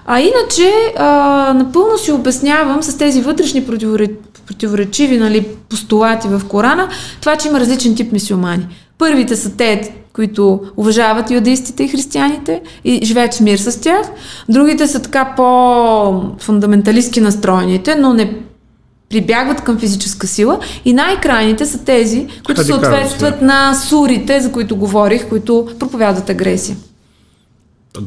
А 0.06 0.20
иначе, 0.20 0.72
а, 0.98 1.54
напълно 1.54 1.98
си 1.98 2.12
обяснявам 2.12 2.84
с 2.84 2.98
тези 2.98 3.22
вътрешни 3.22 3.66
противоречиви 4.50 5.18
нали, 5.18 5.48
постулати 5.70 6.28
в 6.28 6.42
Корана, 6.48 6.90
това, 7.22 7.36
че 7.36 7.48
има 7.48 7.60
различен 7.60 7.96
тип 7.96 8.12
мисиомани. 8.12 8.68
Първите 8.98 9.36
са 9.36 9.56
те, 9.58 9.94
които 10.14 10.62
уважават 10.78 11.32
юдистите 11.32 11.84
и 11.84 11.88
християните 11.88 12.62
и 12.84 13.00
живеят 13.04 13.34
в 13.34 13.42
мир 13.42 13.58
с 13.58 13.82
тях. 13.82 14.08
Другите 14.50 14.88
са 14.88 15.02
така 15.02 15.34
по-фундаменталистски 15.36 17.22
настроените, 17.22 17.96
но 17.96 18.14
не 18.14 18.38
прибягват 19.10 19.62
към 19.62 19.80
физическа 19.80 20.28
сила. 20.28 20.60
И 20.86 20.94
най-крайните 20.94 21.66
са 21.66 21.84
тези, 21.84 22.28
които 22.46 22.64
съответстват 22.64 23.42
на 23.42 23.74
сурите, 23.74 24.42
за 24.42 24.52
които 24.52 24.76
говорих, 24.76 25.30
които 25.30 25.68
проповядат 25.80 26.30
агресия. 26.30 26.78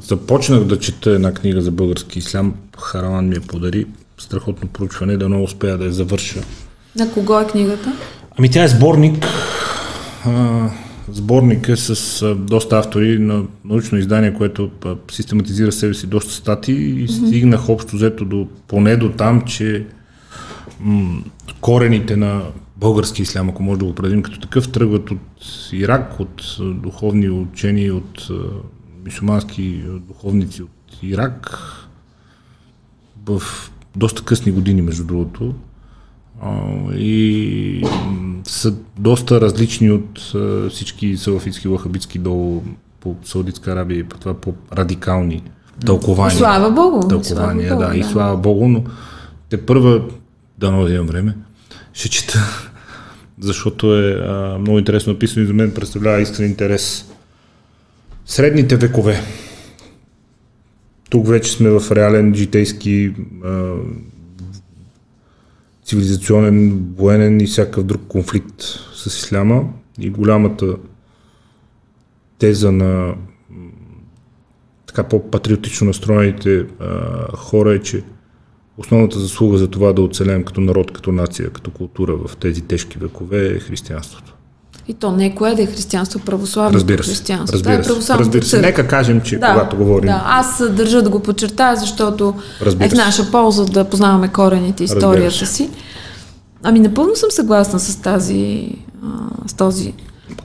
Започнах 0.01 0.65
да 0.65 0.79
чета 0.79 1.11
една 1.11 1.35
книга 1.35 1.61
за 1.61 1.71
български 1.71 2.19
ислям. 2.19 2.55
Хараман 2.79 3.29
ми 3.29 3.35
я 3.35 3.41
подари. 3.41 3.87
Страхотно 4.23 4.69
проучване, 4.69 5.17
да 5.17 5.29
много 5.29 5.45
успея 5.45 5.79
да 5.79 5.85
я 5.85 5.93
завърша. 5.93 6.41
На 6.97 7.11
кого 7.11 7.41
е 7.41 7.47
книгата? 7.47 7.93
Ами 8.39 8.51
тя 8.51 8.65
е 8.65 8.69
сборник. 8.69 9.27
А, 10.27 10.71
сборник 11.13 11.69
е 11.69 11.77
с 11.77 12.23
а, 12.23 12.35
доста 12.35 12.79
автори 12.79 13.19
на 13.19 13.45
научно 13.65 13.99
издание, 13.99 14.35
което 14.35 14.71
а, 14.85 14.97
систематизира 15.11 15.73
себе 15.73 15.95
си 15.95 16.07
доста 16.07 16.33
стати 16.33 16.73
и 16.73 17.09
mm-hmm. 17.09 17.27
стигнах 17.27 17.69
общо 17.69 17.97
взето 17.97 18.25
до, 18.25 18.49
поне 18.69 18.97
до 18.97 19.13
там, 19.13 19.43
че 19.43 19.87
м- 20.81 21.23
корените 21.61 22.17
на 22.17 22.43
български 22.77 23.23
ислям, 23.23 23.49
ако 23.49 23.63
може 23.63 23.79
да 23.79 23.85
го 23.85 23.91
определим 23.91 24.23
като 24.23 24.41
такъв, 24.41 24.73
тръгват 24.73 25.11
от 25.11 25.19
Ирак, 25.73 26.21
от 26.21 26.57
духовни 26.61 27.31
учения, 27.31 27.95
от 27.95 28.29
мусулмански 29.05 29.83
духовници 30.09 30.63
от 30.63 31.03
Ирак 31.03 31.59
в 33.27 33.43
доста 33.97 34.23
късни 34.23 34.53
години, 34.53 34.83
между 34.83 35.05
другото. 35.05 35.55
И 36.97 37.87
са 38.45 38.75
доста 38.99 39.41
различни 39.41 39.91
от 39.91 40.33
всички 40.71 41.17
салафитски 41.17 41.69
лахабитски 41.69 42.19
долу 42.19 42.63
по 43.01 43.17
Саудитска 43.25 43.73
Арабия 43.73 43.99
и 43.99 44.05
по 44.05 44.19
това 44.19 44.35
по-радикални 44.35 45.43
тълкования. 45.87 46.39
Слава 46.39 46.71
Богу! 46.71 47.09
Тълкования, 47.09 47.69
слава 47.69 47.77
Богу, 47.77 47.83
да, 47.83 47.89
да, 47.89 47.97
и 47.97 48.05
слава 48.05 48.37
Богу, 48.37 48.69
но 48.69 48.85
те 49.49 49.67
първа, 49.67 50.03
да 50.59 50.67
имам 50.67 51.07
време, 51.07 51.37
ще 51.93 52.09
чета, 52.09 52.69
защото 53.41 53.95
е 53.95 54.13
а, 54.13 54.59
много 54.61 54.79
интересно 54.79 55.13
написано 55.13 55.45
и 55.45 55.47
за 55.47 55.53
мен 55.53 55.75
представлява 55.75 56.21
искрен 56.21 56.47
интерес 56.47 57.13
Средните 58.27 58.77
векове. 58.77 59.21
Тук 61.13 61.29
вече 61.29 61.53
сме 61.53 61.71
в 61.71 61.93
реален 61.93 62.35
житейски 62.35 63.15
а, 63.45 63.75
цивилизационен, 65.85 66.85
военен 66.97 67.41
и 67.41 67.47
всякакъв 67.47 67.85
друг 67.85 68.03
конфликт 68.09 68.63
с 68.95 69.07
исляма 69.07 69.65
и 69.99 70.11
голямата 70.11 70.77
теза 72.39 72.73
на 72.73 73.15
така 74.87 75.03
по-патриотично 75.03 75.87
настроените 75.87 76.67
а, 76.81 77.37
хора 77.37 77.73
е, 77.73 77.79
че 77.79 78.03
основната 78.77 79.19
заслуга 79.19 79.59
за 79.59 79.69
това 79.69 79.93
да 79.93 80.03
оцелем 80.03 80.45
като 80.45 80.61
народ, 80.61 80.93
като 80.93 81.13
нация, 81.13 81.51
като 81.51 81.71
култура 81.71 82.17
в 82.17 82.37
тези 82.37 82.63
тежки 82.63 82.99
векове 82.99 83.47
е 83.47 83.61
християнството. 83.61 84.32
И 84.89 84.95
то 84.95 85.13
не 85.13 85.27
е 85.27 85.35
кое 85.35 85.55
да 85.55 85.63
е 85.63 85.67
християнство, 85.67 86.21
православно 86.21 86.75
разбира 86.75 87.05
се, 87.05 87.11
християнство. 87.11 87.55
Разбира 87.55 87.81
е 87.81 87.85
се. 87.85 88.15
Разбира 88.15 88.45
се. 88.45 88.61
Нека 88.61 88.89
кажем, 88.89 89.21
че 89.21 89.39
да, 89.39 89.53
когато 89.53 89.77
говорим... 89.77 90.07
Да, 90.07 90.23
аз 90.27 90.63
държа 90.71 91.03
да 91.03 91.11
го 91.11 91.21
подчертая, 91.21 91.77
защото 91.77 92.35
разбира 92.63 92.87
е 92.87 92.89
в 92.89 92.93
наша 92.93 93.31
полза 93.31 93.65
да 93.65 93.85
познаваме 93.85 94.29
корените, 94.29 94.85
историята 94.85 95.47
си. 95.47 95.71
Ами 96.63 96.81
напълно 96.81 97.17
съм 97.17 97.31
съгласна 97.31 97.81
с 97.81 97.97
тази, 97.97 98.69
а, 99.05 99.49
с 99.49 99.55
този 99.55 99.95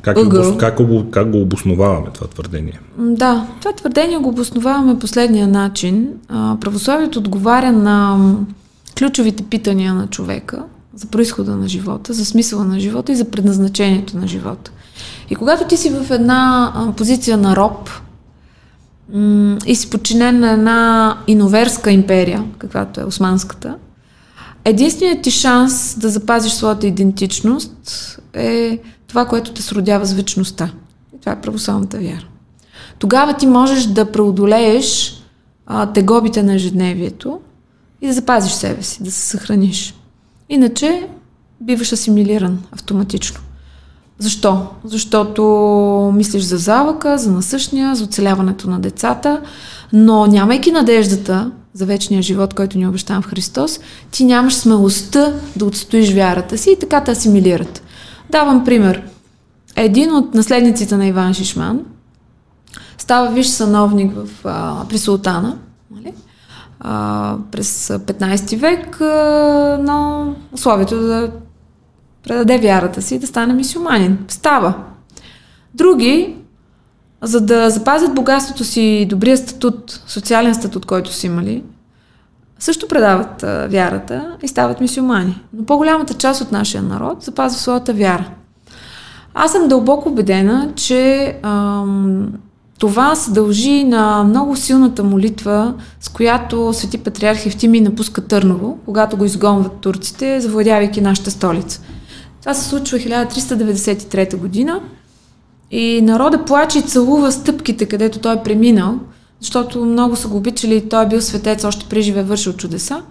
как, 0.01 0.17
ъгъл. 0.17 0.57
Как, 0.57 0.77
как, 0.77 0.87
как 1.11 1.31
го 1.31 1.41
обосноваваме 1.41 2.07
това 2.13 2.27
твърдение? 2.27 2.79
Да, 2.97 3.47
това 3.59 3.73
твърдение 3.73 4.17
го 4.17 4.29
обосноваваме 4.29 4.99
последния 4.99 5.47
начин. 5.47 6.09
А, 6.29 6.57
православието 6.61 7.19
отговаря 7.19 7.71
на 7.71 8.17
ключовите 8.97 9.43
питания 9.43 9.93
на 9.93 10.07
човека– 10.07 10.63
за 10.97 11.07
происхода 11.07 11.55
на 11.55 11.67
живота, 11.67 12.13
за 12.13 12.25
смисъла 12.25 12.65
на 12.65 12.79
живота 12.79 13.11
и 13.11 13.15
за 13.15 13.25
предназначението 13.25 14.17
на 14.17 14.27
живота. 14.27 14.71
И 15.29 15.35
когато 15.35 15.67
ти 15.67 15.77
си 15.77 15.89
в 15.89 16.11
една 16.11 16.93
позиция 16.97 17.37
на 17.37 17.55
роб, 17.55 17.89
и 19.65 19.75
си 19.75 19.89
подчинен 19.89 20.39
на 20.39 20.51
една 20.51 21.17
иноверска 21.27 21.91
империя, 21.91 22.45
каквато 22.57 23.01
е 23.01 23.03
османската, 23.03 23.75
единственият 24.65 25.21
ти 25.21 25.31
шанс 25.31 25.99
да 25.99 26.09
запазиш 26.09 26.51
своята 26.51 26.87
идентичност 26.87 28.19
е 28.33 28.79
това, 29.07 29.25
което 29.25 29.53
те 29.53 29.61
сродява 29.61 30.05
с 30.05 30.13
вечността. 30.13 30.71
И 31.15 31.19
това 31.19 31.31
е 31.31 31.41
православната 31.41 31.97
вяра. 31.97 32.27
Тогава 32.99 33.33
ти 33.33 33.47
можеш 33.47 33.83
да 33.83 34.11
преодолееш 34.11 35.21
тегобите 35.93 36.43
на 36.43 36.53
ежедневието 36.53 37.39
и 38.01 38.07
да 38.07 38.13
запазиш 38.13 38.51
себе 38.51 38.83
си, 38.83 39.03
да 39.03 39.11
се 39.11 39.21
съхраниш. 39.21 39.93
Иначе 40.49 41.07
биваш 41.61 41.91
асимилиран 41.91 42.59
автоматично. 42.71 43.39
Защо? 44.19 44.67
Защото 44.83 45.43
мислиш 46.15 46.43
за 46.43 46.57
залъка, 46.57 47.17
за 47.17 47.31
насъщния, 47.31 47.95
за 47.95 48.03
оцеляването 48.03 48.69
на 48.69 48.79
децата, 48.79 49.41
но 49.93 50.25
нямайки 50.25 50.71
надеждата 50.71 51.51
за 51.73 51.85
вечния 51.85 52.21
живот, 52.21 52.53
който 52.53 52.77
ни 52.77 52.87
обещава 52.87 53.21
в 53.21 53.25
Христос, 53.27 53.79
ти 54.11 54.25
нямаш 54.25 54.53
смелостта 54.53 55.33
да 55.55 55.65
отстоиш 55.65 56.13
вярата 56.13 56.57
си 56.57 56.71
и 56.71 56.79
така 56.79 57.03
те 57.03 57.11
асимилират. 57.11 57.83
Давам 58.29 58.65
пример. 58.65 59.03
Един 59.75 60.15
от 60.15 60.33
наследниците 60.33 60.97
на 60.97 61.07
Иван 61.07 61.33
Шишман 61.33 61.79
става 62.97 63.31
виж 63.31 63.47
сановник 63.47 64.13
в, 64.15 64.27
а, 64.43 64.85
при 64.89 64.97
султана, 64.97 65.57
нали? 65.91 66.13
А, 66.79 67.35
през 67.51 67.87
15 67.87 68.57
век, 68.57 69.01
а, 69.01 69.79
но 69.81 70.27
условието 70.51 70.99
да 70.99 71.31
предаде 72.23 72.57
вярата 72.57 73.01
си 73.01 73.15
и 73.15 73.19
да 73.19 73.27
стане 73.27 73.53
мисюманин. 73.53 74.17
Става. 74.27 74.73
Други, 75.73 76.35
за 77.21 77.41
да 77.41 77.69
запазят 77.69 78.15
богатството 78.15 78.63
си 78.63 78.81
и 78.81 79.05
добрия 79.05 79.37
статут, 79.37 80.03
социален 80.07 80.55
статут, 80.55 80.85
който 80.85 81.13
си 81.13 81.27
имали, 81.27 81.63
също 82.59 82.87
предават 82.87 83.43
а, 83.43 83.67
вярата 83.67 84.37
и 84.43 84.47
стават 84.47 84.81
мисюмани. 84.81 85.41
Но 85.53 85.65
по-голямата 85.65 86.13
част 86.13 86.41
от 86.41 86.51
нашия 86.51 86.83
народ 86.83 87.23
запазва 87.23 87.59
своята 87.59 87.93
вяра. 87.93 88.29
Аз 89.33 89.51
съм 89.51 89.67
дълбоко 89.67 90.09
убедена, 90.09 90.71
че 90.75 91.35
ам, 91.43 92.33
това 92.77 93.15
се 93.15 93.31
дължи 93.31 93.83
на 93.83 94.23
много 94.23 94.55
силната 94.55 95.03
молитва, 95.03 95.73
с 96.01 96.09
която 96.09 96.73
свети 96.73 96.97
патриарх 96.97 97.45
Евтимий 97.45 97.81
напуска 97.81 98.21
Търново, 98.21 98.77
когато 98.85 99.17
го 99.17 99.25
изгонват 99.25 99.71
турците, 99.81 100.41
завладявайки 100.41 101.01
нашата 101.01 101.31
столица. 101.31 101.81
Това 102.39 102.53
се 102.53 102.69
случва 102.69 102.97
1393 102.97 104.37
година 104.37 104.81
и 105.71 106.01
народа 106.01 106.45
плаче 106.45 106.79
и 106.79 106.81
целува 106.81 107.31
стъпките, 107.31 107.85
където 107.85 108.19
той 108.19 108.35
е 108.35 108.43
преминал, 108.43 108.99
защото 109.41 109.85
много 109.85 110.15
са 110.15 110.27
го 110.27 110.37
обичали 110.37 110.75
и 110.75 110.89
той 110.89 111.03
е 111.03 111.07
бил 111.07 111.21
светец, 111.21 111.63
още 111.63 111.85
при 111.89 112.01
живе 112.01 112.23
вършил 112.23 112.53
чудеса. 112.53 113.01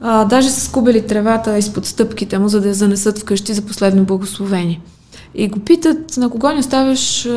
А, 0.00 0.24
даже 0.24 0.50
са 0.50 0.60
скубили 0.60 1.06
тревата 1.06 1.58
изпод 1.58 1.86
стъпките 1.86 2.38
му, 2.38 2.48
за 2.48 2.60
да 2.60 2.68
я 2.68 2.74
занесат 2.74 3.18
вкъщи 3.18 3.54
за 3.54 3.62
последно 3.62 4.04
благословение. 4.04 4.80
И 5.34 5.48
го 5.48 5.58
питат, 5.58 6.16
на 6.16 6.30
кого 6.30 6.52
не 6.52 6.58
оставяш 6.58 7.28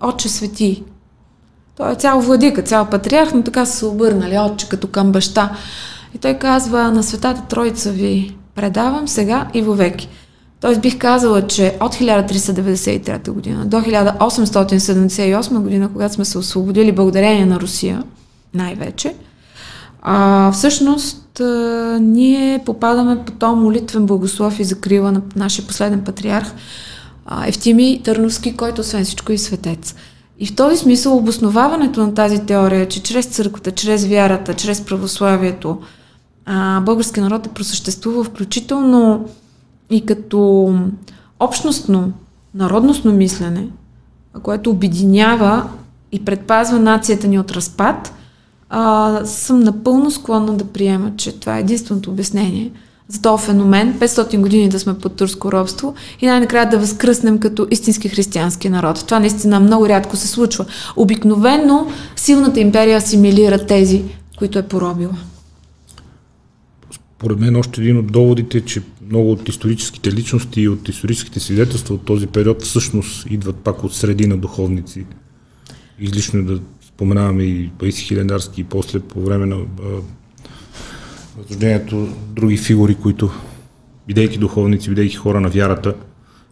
отче 0.00 0.28
свети? 0.28 0.84
Той 1.76 1.92
е 1.92 1.94
цял 1.94 2.20
владика, 2.20 2.62
цял 2.62 2.86
патриарх, 2.90 3.34
но 3.34 3.42
така 3.42 3.66
са 3.66 3.76
се 3.76 3.86
обърнали, 3.86 4.38
отче 4.38 4.68
като 4.68 4.86
към 4.86 5.12
баща. 5.12 5.56
И 6.14 6.18
той 6.18 6.34
казва, 6.34 6.90
на 6.90 7.02
Светата 7.02 7.42
Троица 7.48 7.92
ви 7.92 8.36
предавам 8.54 9.08
сега 9.08 9.48
и 9.54 9.62
вовеки. 9.62 10.08
Тоест 10.60 10.80
бих 10.80 10.98
казала, 10.98 11.46
че 11.46 11.76
от 11.80 11.94
1393 11.94 13.30
година 13.30 13.66
до 13.66 13.76
1878 13.76 15.58
година, 15.58 15.88
когато 15.92 16.14
сме 16.14 16.24
се 16.24 16.38
освободили 16.38 16.92
благодарение 16.92 17.46
на 17.46 17.60
Русия, 17.60 18.02
най-вече, 18.54 19.14
а, 20.02 20.52
всъщност 20.52 21.40
а, 21.40 21.44
ние 22.00 22.62
попадаме 22.66 23.24
по 23.24 23.32
този 23.32 23.60
молитвен 23.60 24.06
благослов 24.06 24.60
и 24.60 24.64
закрила 24.64 25.12
на 25.12 25.22
нашия 25.36 25.66
последен 25.66 26.04
патриарх 26.04 26.52
а, 27.26 27.46
Евтими 27.46 28.00
Търновски, 28.04 28.56
който 28.56 28.80
освен 28.80 29.04
всичко 29.04 29.32
е 29.32 29.38
светец. 29.38 29.94
И 30.38 30.46
в 30.46 30.54
този 30.54 30.76
смисъл 30.76 31.16
обосноваването 31.16 32.06
на 32.06 32.14
тази 32.14 32.46
теория, 32.46 32.88
че 32.88 33.02
чрез 33.02 33.26
църквата, 33.26 33.70
чрез 33.70 34.06
вярата, 34.06 34.54
чрез 34.54 34.84
православието, 34.84 35.78
а, 36.46 36.80
български 36.80 37.20
народ 37.20 37.46
е 37.46 37.50
просъществува 37.50 38.24
включително 38.24 39.28
и 39.90 40.06
като 40.06 40.74
общностно, 41.40 42.12
народностно 42.54 43.12
мислене, 43.12 43.68
което 44.42 44.70
обединява 44.70 45.68
и 46.12 46.24
предпазва 46.24 46.78
нацията 46.78 47.28
ни 47.28 47.38
от 47.38 47.50
разпад, 47.50 48.12
а, 48.70 49.20
съм 49.24 49.60
напълно 49.60 50.10
склонна 50.10 50.52
да 50.52 50.64
приема, 50.64 51.12
че 51.16 51.40
това 51.40 51.56
е 51.56 51.60
единственото 51.60 52.10
обяснение 52.10 52.72
за 53.14 53.22
този 53.22 53.44
феномен, 53.44 53.94
500 54.00 54.40
години 54.40 54.68
да 54.68 54.80
сме 54.80 54.98
под 54.98 55.16
турско 55.16 55.52
робство 55.52 55.94
и 56.20 56.26
най-накрая 56.26 56.70
да 56.70 56.78
възкръснем 56.78 57.38
като 57.38 57.66
истински 57.70 58.08
християнски 58.08 58.68
народ. 58.68 59.04
Това 59.06 59.20
наистина 59.20 59.60
много 59.60 59.88
рядко 59.88 60.16
се 60.16 60.28
случва. 60.28 60.66
Обикновенно 60.96 61.90
силната 62.16 62.60
империя 62.60 62.98
асимилира 62.98 63.66
тези, 63.66 64.02
които 64.38 64.58
е 64.58 64.68
поробила. 64.68 65.16
Поред 67.18 67.38
мен 67.38 67.56
още 67.56 67.80
един 67.80 67.98
от 67.98 68.12
доводите, 68.12 68.60
че 68.60 68.82
много 69.10 69.32
от 69.32 69.48
историческите 69.48 70.12
личности 70.12 70.60
и 70.60 70.68
от 70.68 70.88
историческите 70.88 71.40
свидетелства 71.40 71.94
от 71.94 72.04
този 72.04 72.26
период 72.26 72.62
всъщност 72.62 73.26
идват 73.30 73.56
пак 73.56 73.84
от 73.84 73.94
среди 73.94 74.26
на 74.26 74.36
духовници. 74.36 75.04
Излишно 76.00 76.40
е 76.40 76.42
да 76.42 76.60
споменаваме 76.86 77.42
и 77.42 77.70
Паиси 77.78 78.04
Хилендарски 78.04 78.60
и 78.60 78.64
после 78.64 79.00
по 79.00 79.20
време 79.20 79.46
на 79.46 79.56
възрождението 81.38 82.08
други 82.36 82.56
фигури, 82.56 82.94
които 82.94 83.30
бидейки 84.06 84.38
духовници, 84.38 84.88
бидейки 84.88 85.16
хора 85.16 85.40
на 85.40 85.48
вярата, 85.48 85.94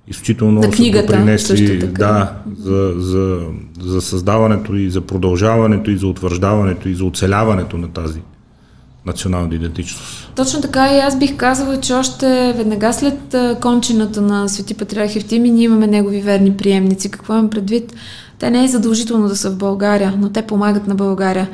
изключително 0.09 0.53
много 0.53 0.73
са 0.77 0.83
допринесли 0.83 1.79
да, 1.79 2.33
за, 2.59 2.95
за, 2.97 3.41
за 3.81 4.01
създаването 4.01 4.75
и 4.75 4.91
за 4.91 5.01
продължаването 5.01 5.91
и 5.91 5.97
за 5.97 6.07
утвърждаването 6.07 6.89
и 6.89 6.95
за 6.95 7.05
оцеляването 7.05 7.79
на 7.79 7.89
тази 7.89 8.21
национална 9.07 9.55
идентичност. 9.55 10.33
Точно 10.37 10.61
така 10.61 10.97
и 10.97 10.99
аз 10.99 11.19
бих 11.19 11.37
казала, 11.37 11.81
че 11.81 11.95
още 11.95 12.55
веднага 12.57 12.93
след 12.93 13.35
кончината 13.61 14.21
на 14.21 14.49
Свети 14.49 14.75
Патриарх 14.75 15.17
Евтими 15.17 15.51
ние 15.51 15.65
имаме 15.65 15.87
негови 15.87 16.21
верни 16.21 16.57
приемници. 16.57 17.11
Какво 17.11 17.33
имам 17.33 17.51
предвид? 17.51 17.95
Те 18.39 18.51
не 18.51 18.65
е 18.65 18.69
задължително 18.69 19.29
да 19.29 19.37
са 19.37 19.51
в 19.51 19.57
България, 19.57 20.15
но 20.19 20.29
те 20.29 20.43
помагат 20.43 20.87
на 20.87 20.95
България. 20.95 21.49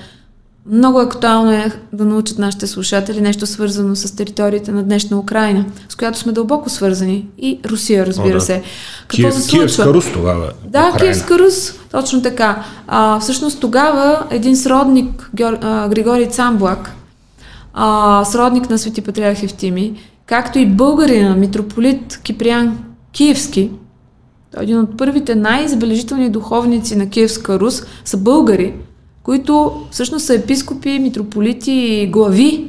Много 0.70 0.98
актуално 0.98 1.52
е 1.52 1.72
да 1.92 2.04
научат 2.04 2.38
нашите 2.38 2.66
слушатели 2.66 3.20
нещо 3.20 3.46
свързано 3.46 3.96
с 3.96 4.16
територията 4.16 4.72
на 4.72 4.82
днешна 4.82 5.18
Украина, 5.18 5.64
с 5.88 5.96
която 5.96 6.18
сме 6.18 6.32
дълбоко 6.32 6.70
свързани. 6.70 7.26
И 7.38 7.60
Русия, 7.66 8.06
разбира 8.06 8.28
О, 8.28 8.32
да. 8.32 8.40
се. 8.40 8.62
Какво 9.00 9.16
Киев, 9.16 9.34
се 9.34 9.40
случва? 9.40 9.58
Киевска 9.58 9.94
Рус 9.94 10.12
тогава. 10.12 10.52
Да, 10.64 10.88
Украина. 10.88 10.98
Киевска 10.98 11.38
Рус, 11.38 11.72
точно 11.90 12.22
така. 12.22 12.64
А, 12.86 13.20
всъщност 13.20 13.60
тогава 13.60 14.26
един 14.30 14.56
сродник, 14.56 15.30
Григорий 15.88 16.28
Цамблак, 16.28 16.92
а, 17.74 18.24
сродник 18.24 18.70
на 18.70 18.78
Свети 18.78 19.00
Патриарх 19.00 19.42
Евтими, 19.42 19.94
както 20.26 20.58
и 20.58 20.66
българина, 20.66 21.36
митрополит 21.36 22.20
Киприян 22.22 22.78
Киевски, 23.12 23.70
е 24.58 24.62
един 24.62 24.78
от 24.78 24.96
първите 24.98 25.34
най-забележителни 25.34 26.30
духовници 26.30 26.96
на 26.96 27.08
Киевска 27.10 27.60
Рус, 27.60 27.82
са 28.04 28.16
българи, 28.16 28.74
които 29.28 29.72
всъщност 29.90 30.26
са 30.26 30.34
епископи, 30.34 30.98
митрополити 30.98 32.08
глави 32.12 32.64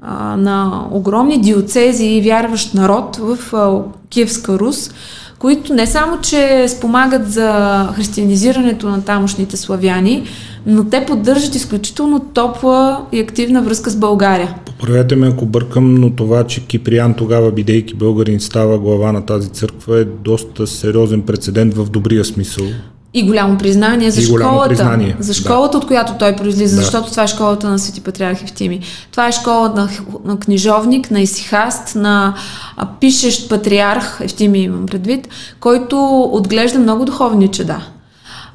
а, 0.00 0.36
на 0.36 0.86
огромни 0.90 1.40
диоцези 1.40 2.06
и 2.06 2.20
вярващ 2.20 2.74
народ 2.74 3.16
в 3.16 3.54
а, 3.54 3.82
Киевска 4.08 4.58
Рус, 4.58 4.90
които 5.38 5.74
не 5.74 5.86
само, 5.86 6.20
че 6.20 6.68
спомагат 6.68 7.32
за 7.32 7.88
християнизирането 7.94 8.88
на 8.88 9.04
тамошните 9.04 9.56
славяни, 9.56 10.22
но 10.66 10.84
те 10.84 11.06
поддържат 11.06 11.54
изключително 11.54 12.20
топла 12.20 13.06
и 13.12 13.20
активна 13.20 13.62
връзка 13.62 13.90
с 13.90 13.96
България. 13.96 14.54
Поправете 14.66 15.16
ме 15.16 15.28
ако 15.28 15.46
бъркам, 15.46 15.94
но 15.94 16.10
това, 16.10 16.44
че 16.44 16.66
Киприян 16.66 17.14
тогава, 17.14 17.52
бидейки 17.52 17.94
българин, 17.94 18.40
става 18.40 18.78
глава 18.78 19.12
на 19.12 19.26
тази 19.26 19.48
църква 19.48 20.00
е 20.00 20.04
доста 20.04 20.66
сериозен 20.66 21.22
прецедент 21.22 21.74
в 21.74 21.90
добрия 21.90 22.24
смисъл. 22.24 22.66
И 23.14 23.26
голямо 23.26 23.58
признание 23.58 24.10
за 24.10 24.20
и 24.20 24.24
школата. 24.24 24.68
Признание. 24.68 25.16
За 25.18 25.34
школата, 25.34 25.72
да. 25.72 25.78
от 25.78 25.86
която 25.86 26.12
той 26.18 26.36
произлиза, 26.36 26.76
да. 26.76 26.82
защото 26.82 27.10
това 27.10 27.22
е 27.22 27.26
школата 27.26 27.70
на 27.70 27.78
Свети 27.78 28.00
Патриарх 28.00 28.42
Евтими. 28.42 28.80
Това 29.10 29.28
е 29.28 29.32
школа 29.32 29.72
на, 29.76 29.88
на 30.24 30.38
книжовник, 30.38 31.10
на 31.10 31.20
исихаст, 31.20 31.94
на 31.94 32.34
а, 32.76 32.86
пишещ 33.00 33.48
патриарх, 33.48 34.20
Евтими 34.20 34.58
имам 34.58 34.86
предвид, 34.86 35.28
който 35.60 36.22
отглежда 36.22 36.78
много 36.78 37.04
духовни 37.04 37.48
чеда. 37.48 37.82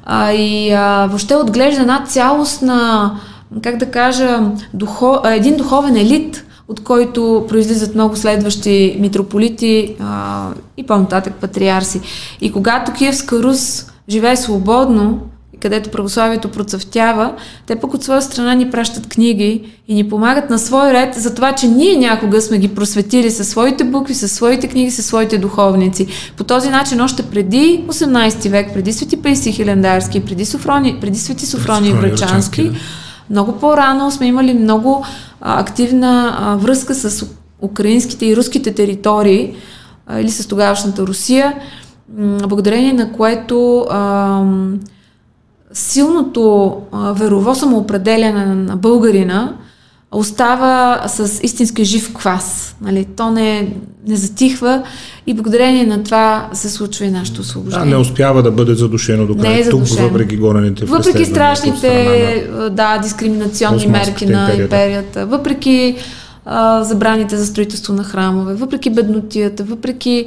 А, 0.04 0.32
и 0.32 0.72
а, 0.72 1.06
въобще 1.06 1.36
отглежда 1.36 1.80
една 1.80 2.04
цялостна, 2.06 3.10
как 3.62 3.76
да 3.76 3.90
кажа, 3.90 4.40
духо, 4.74 5.20
един 5.24 5.56
духовен 5.56 5.96
елит, 5.96 6.44
от 6.68 6.84
който 6.84 7.44
произлизат 7.48 7.94
много 7.94 8.16
следващи 8.16 8.96
митрополити 9.00 9.96
а, 10.00 10.46
и 10.76 10.86
по-нататък 10.86 11.34
патриарси. 11.34 12.00
И 12.40 12.52
когато 12.52 12.92
Киевска 12.92 13.42
Рус 13.42 13.86
живее 14.08 14.36
свободно, 14.36 15.20
където 15.60 15.90
православието 15.90 16.48
процъфтява, 16.48 17.34
те 17.66 17.76
пък 17.76 17.94
от 17.94 18.04
своя 18.04 18.22
страна 18.22 18.54
ни 18.54 18.70
пращат 18.70 19.08
книги 19.08 19.78
и 19.88 19.94
ни 19.94 20.08
помагат 20.08 20.50
на 20.50 20.58
свой 20.58 20.92
ред 20.92 21.14
за 21.14 21.34
това, 21.34 21.52
че 21.52 21.68
ние 21.68 21.96
някога 21.96 22.40
сме 22.40 22.58
ги 22.58 22.74
просветили 22.74 23.30
със 23.30 23.48
своите 23.48 23.84
букви, 23.84 24.14
със 24.14 24.32
своите 24.32 24.68
книги, 24.68 24.90
със 24.90 25.06
своите 25.06 25.38
духовници. 25.38 26.06
По 26.36 26.44
този 26.44 26.70
начин 26.70 27.00
още 27.00 27.22
преди 27.22 27.84
18 27.88 28.48
век, 28.48 28.74
преди 28.74 28.92
Свети 28.92 29.16
Пейси 29.16 29.52
Хилендарски, 29.52 30.24
преди, 30.24 30.44
Софрони, 30.44 30.98
преди 31.00 31.18
Свети 31.18 31.46
Софрони 31.46 31.92
Врачански, 31.92 32.64
да. 32.64 32.76
много 33.30 33.52
по-рано 33.52 34.10
сме 34.10 34.26
имали 34.26 34.54
много 34.54 35.04
а, 35.40 35.60
активна 35.60 36.36
а, 36.38 36.56
връзка 36.56 36.94
с 36.94 37.26
украинските 37.60 38.26
и 38.26 38.36
руските 38.36 38.74
територии 38.74 39.54
а, 40.06 40.20
или 40.20 40.30
с 40.30 40.48
тогавашната 40.48 41.06
Русия, 41.06 41.54
благодарение 42.48 42.92
на 42.92 43.12
което 43.12 43.86
а, 43.90 44.42
силното 45.72 46.76
а, 46.92 47.12
верово 47.12 47.54
самоопределяне 47.54 48.46
на 48.46 48.76
българина 48.76 49.54
остава 50.12 51.02
с 51.08 51.40
истински 51.42 51.84
жив 51.84 52.14
квас. 52.14 52.76
Нали? 52.80 53.04
То 53.16 53.30
не, 53.30 53.76
не 54.06 54.16
затихва 54.16 54.82
и 55.26 55.34
благодарение 55.34 55.86
на 55.86 56.02
това 56.02 56.48
се 56.52 56.70
случва 56.70 57.04
и 57.04 57.10
нашето 57.10 57.40
освобождение. 57.40 57.84
Да, 57.84 57.90
не 57.90 57.96
успява 57.96 58.42
да 58.42 58.50
бъде 58.50 58.74
задушено 58.74 59.26
до 59.26 59.36
края. 59.36 59.60
Е 59.60 59.70
тук, 59.70 59.88
въпреки 59.88 60.36
горените 60.36 60.84
Въпреки 60.84 61.24
страшните 61.24 62.46
на... 62.50 62.70
да, 62.70 62.98
дискриминационни 62.98 63.86
мерки 63.86 64.26
на 64.26 64.40
империята, 64.40 64.62
империята 64.62 65.26
въпреки 65.26 65.96
а, 66.44 66.84
забраните 66.84 67.36
за 67.36 67.46
строителство 67.46 67.92
на 67.92 68.04
храмове, 68.04 68.54
въпреки 68.54 68.90
беднотията, 68.90 69.64
въпреки 69.64 70.26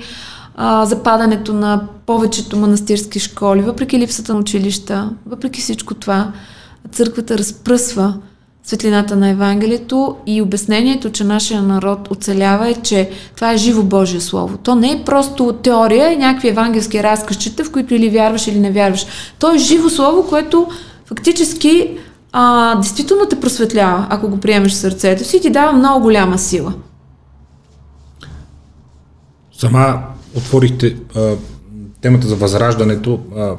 а, 0.56 0.86
западането 0.86 1.54
на 1.54 1.88
повечето 2.06 2.58
манастирски 2.58 3.20
школи, 3.20 3.62
въпреки 3.62 4.00
липсата 4.00 4.34
на 4.34 4.40
училища, 4.40 5.10
въпреки 5.26 5.62
всичко 5.62 5.94
това, 5.94 6.32
църквата 6.92 7.38
разпръсва 7.38 8.14
светлината 8.64 9.16
на 9.16 9.30
Евангелието 9.30 10.16
и 10.28 10.42
обяснението, 10.42 11.12
че 11.12 11.24
нашия 11.24 11.62
народ 11.62 12.12
оцелява 12.12 12.70
е, 12.70 12.74
че 12.74 13.10
това 13.36 13.52
е 13.52 13.58
живо 13.58 13.84
Божие 13.84 14.20
Слово. 14.20 14.58
То 14.58 14.76
не 14.76 14.92
е 14.92 15.04
просто 15.06 15.54
теория 15.64 16.14
и 16.14 16.18
някакви 16.18 16.50
евангелски 16.50 17.04
разказчета, 17.04 17.64
в 17.64 17.72
които 17.72 17.94
или 17.94 18.10
вярваш, 18.10 18.48
или 18.48 18.60
не 18.60 18.72
вярваш. 18.72 19.06
То 19.40 19.56
е 19.56 19.58
живо 19.58 19.90
Слово, 19.90 20.28
което 20.30 20.68
фактически 21.06 21.98
а, 22.32 22.76
действително 22.76 23.26
те 23.30 23.40
просветлява, 23.40 24.08
ако 24.10 24.28
го 24.30 24.38
приемеш 24.38 24.72
в 24.72 24.78
сърцето 24.78 25.24
си 25.24 25.38
и 25.38 25.42
ти 25.42 25.50
дава 25.50 25.74
много 25.74 26.02
голяма 26.02 26.38
сила. 26.38 26.74
Сама 29.60 30.11
отворихте 30.36 30.96
а, 31.16 31.36
темата 32.02 32.28
за 32.28 32.36
възраждането. 32.36 33.20
А, 33.38 33.56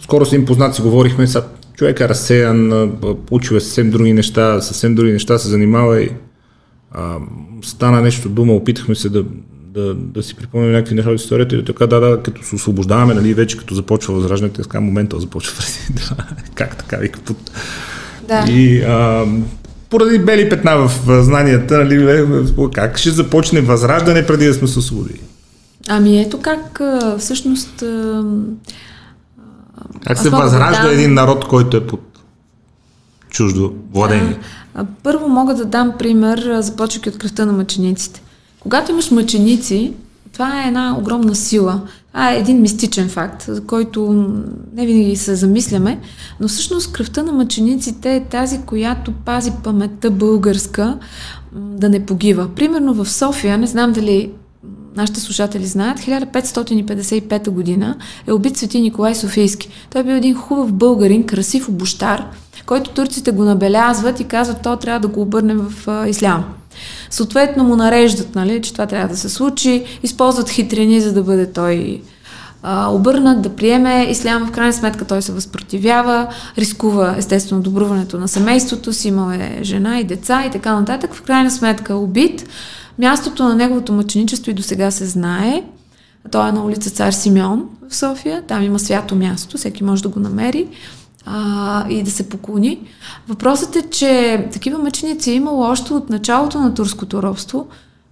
скоро 0.00 0.26
с 0.26 0.32
им 0.32 0.44
познат 0.44 0.74
си 0.74 0.82
говорихме, 0.82 1.26
са, 1.26 1.44
човек 1.76 2.00
е 2.00 2.08
разсеян, 2.08 2.92
учил 3.30 3.54
е 3.54 3.60
съвсем 3.60 3.90
други 3.90 4.12
неща, 4.12 4.60
съвсем 4.60 4.94
други 4.94 5.12
неща 5.12 5.38
се 5.38 5.48
занимава 5.48 6.02
и 6.02 6.10
а, 6.90 7.16
стана 7.62 8.00
нещо 8.00 8.28
дума, 8.28 8.52
опитахме 8.52 8.94
се 8.94 9.08
да, 9.08 9.24
да, 9.74 9.94
да 9.94 10.22
си 10.22 10.34
припомним 10.34 10.72
някакви 10.72 10.94
неща 10.94 11.10
от 11.10 11.20
историята 11.20 11.56
и 11.56 11.64
така, 11.64 11.86
да, 11.86 12.00
да, 12.00 12.22
като 12.22 12.44
се 12.44 12.54
освобождаваме, 12.54 13.14
нали, 13.14 13.34
вече 13.34 13.56
като 13.56 13.74
започва 13.74 14.14
възраждането, 14.14 14.62
така 14.62 14.80
момента 14.80 15.20
започва 15.20 15.64
как 16.54 16.76
така, 16.76 16.96
вика, 16.96 17.20
под... 17.20 17.36
Да. 18.28 18.44
И 18.48 18.82
а, 18.82 19.26
поради 19.90 20.18
бели 20.18 20.48
петна 20.48 20.76
в 20.76 20.90
знанията, 21.22 21.84
нали, 21.84 22.26
как 22.72 22.98
ще 22.98 23.10
започне 23.10 23.60
възраждане 23.60 24.26
преди 24.26 24.46
да 24.46 24.54
сме 24.54 24.68
се 24.68 24.78
освободили? 24.78 25.20
Ами 25.88 26.20
ето 26.20 26.40
как 26.40 26.80
всъщност... 27.18 27.84
Как 30.06 30.18
се 30.18 30.30
възражда 30.30 30.82
да 30.82 30.92
един 30.92 31.14
народ, 31.14 31.48
който 31.48 31.76
е 31.76 31.86
под 31.86 32.00
чуждо 33.30 33.74
владение? 33.92 34.38
А, 34.74 34.84
първо 35.02 35.28
мога 35.28 35.54
да 35.54 35.64
дам 35.64 35.92
пример, 35.98 36.60
започвайки 36.60 37.08
от 37.08 37.18
кръвта 37.18 37.46
на 37.46 37.52
мъчениците. 37.52 38.22
Когато 38.60 38.90
имаш 38.90 39.10
мъченици, 39.10 39.92
това 40.32 40.62
е 40.64 40.68
една 40.68 40.96
огромна 40.98 41.34
сила. 41.34 41.80
Това 42.08 42.32
е 42.32 42.38
един 42.38 42.60
мистичен 42.60 43.08
факт, 43.08 43.44
за 43.48 43.64
който 43.64 44.12
не 44.74 44.86
винаги 44.86 45.16
се 45.16 45.34
замисляме, 45.34 46.00
но 46.40 46.48
всъщност 46.48 46.92
кръвта 46.92 47.22
на 47.22 47.32
мъчениците 47.32 48.14
е 48.14 48.24
тази, 48.24 48.60
която 48.60 49.12
пази 49.12 49.52
паметта 49.64 50.10
българска 50.10 50.98
да 51.52 51.88
не 51.88 52.06
погива. 52.06 52.48
Примерно 52.54 52.94
в 52.94 53.10
София, 53.10 53.58
не 53.58 53.66
знам 53.66 53.92
дали 53.92 54.30
нашите 54.96 55.20
слушатели 55.20 55.66
знаят, 55.66 55.98
1555 55.98 57.50
година 57.50 57.96
е 58.26 58.32
убит 58.32 58.56
свети 58.56 58.80
Николай 58.80 59.14
Софийски. 59.14 59.68
Той 59.90 60.00
е 60.00 60.04
бил 60.04 60.12
един 60.12 60.34
хубав 60.34 60.72
българин, 60.72 61.26
красив 61.26 61.68
обощар, 61.68 62.24
който 62.66 62.90
турците 62.90 63.30
го 63.30 63.44
набелязват 63.44 64.20
и 64.20 64.24
казват, 64.24 64.62
то 64.62 64.76
трябва 64.76 65.00
да 65.00 65.08
го 65.08 65.20
обърнем 65.20 65.58
в 65.58 66.06
ислям. 66.08 66.44
Съответно 67.10 67.64
му 67.64 67.76
нареждат, 67.76 68.34
нали, 68.34 68.62
че 68.62 68.72
това 68.72 68.86
трябва 68.86 69.08
да 69.08 69.16
се 69.16 69.28
случи, 69.28 69.84
използват 70.02 70.50
хитрини, 70.50 71.00
за 71.00 71.12
да 71.12 71.22
бъде 71.22 71.52
той 71.52 72.02
обърнат, 72.88 73.42
да 73.42 73.48
приеме 73.48 74.06
ислям. 74.10 74.46
В 74.46 74.50
крайна 74.50 74.72
сметка 74.72 75.04
той 75.04 75.22
се 75.22 75.32
възпротивява, 75.32 76.26
рискува 76.58 77.14
естествено 77.18 77.62
добруването 77.62 78.18
на 78.18 78.28
семейството 78.28 78.92
си, 78.92 79.08
имал 79.08 79.30
е 79.30 79.58
жена 79.62 80.00
и 80.00 80.04
деца 80.04 80.44
и 80.46 80.50
така 80.50 80.74
нататък. 80.74 81.14
В 81.14 81.22
крайна 81.22 81.50
сметка 81.50 81.96
убит. 81.96 82.46
Мястото 82.98 83.44
на 83.44 83.54
неговото 83.54 83.92
мъченичество 83.92 84.50
и 84.50 84.54
до 84.54 84.62
сега 84.62 84.90
се 84.90 85.06
знае. 85.06 85.62
Той 86.30 86.48
е 86.48 86.52
на 86.52 86.64
улица 86.64 86.90
Цар 86.90 87.12
Симеон 87.12 87.68
в 87.90 87.96
София. 87.96 88.42
Там 88.42 88.62
има 88.62 88.78
свято 88.78 89.16
място, 89.16 89.58
всеки 89.58 89.84
може 89.84 90.02
да 90.02 90.08
го 90.08 90.20
намери 90.20 90.68
а, 91.26 91.88
и 91.88 92.02
да 92.02 92.10
се 92.10 92.28
поклони. 92.28 92.80
Въпросът 93.28 93.76
е, 93.76 93.82
че 93.82 94.44
такива 94.52 94.78
мъченици 94.78 95.30
е 95.30 95.34
имало 95.34 95.62
още 95.62 95.92
от 95.92 96.10
началото 96.10 96.60
на 96.60 96.74
турското 96.74 97.22
робство. 97.22 97.66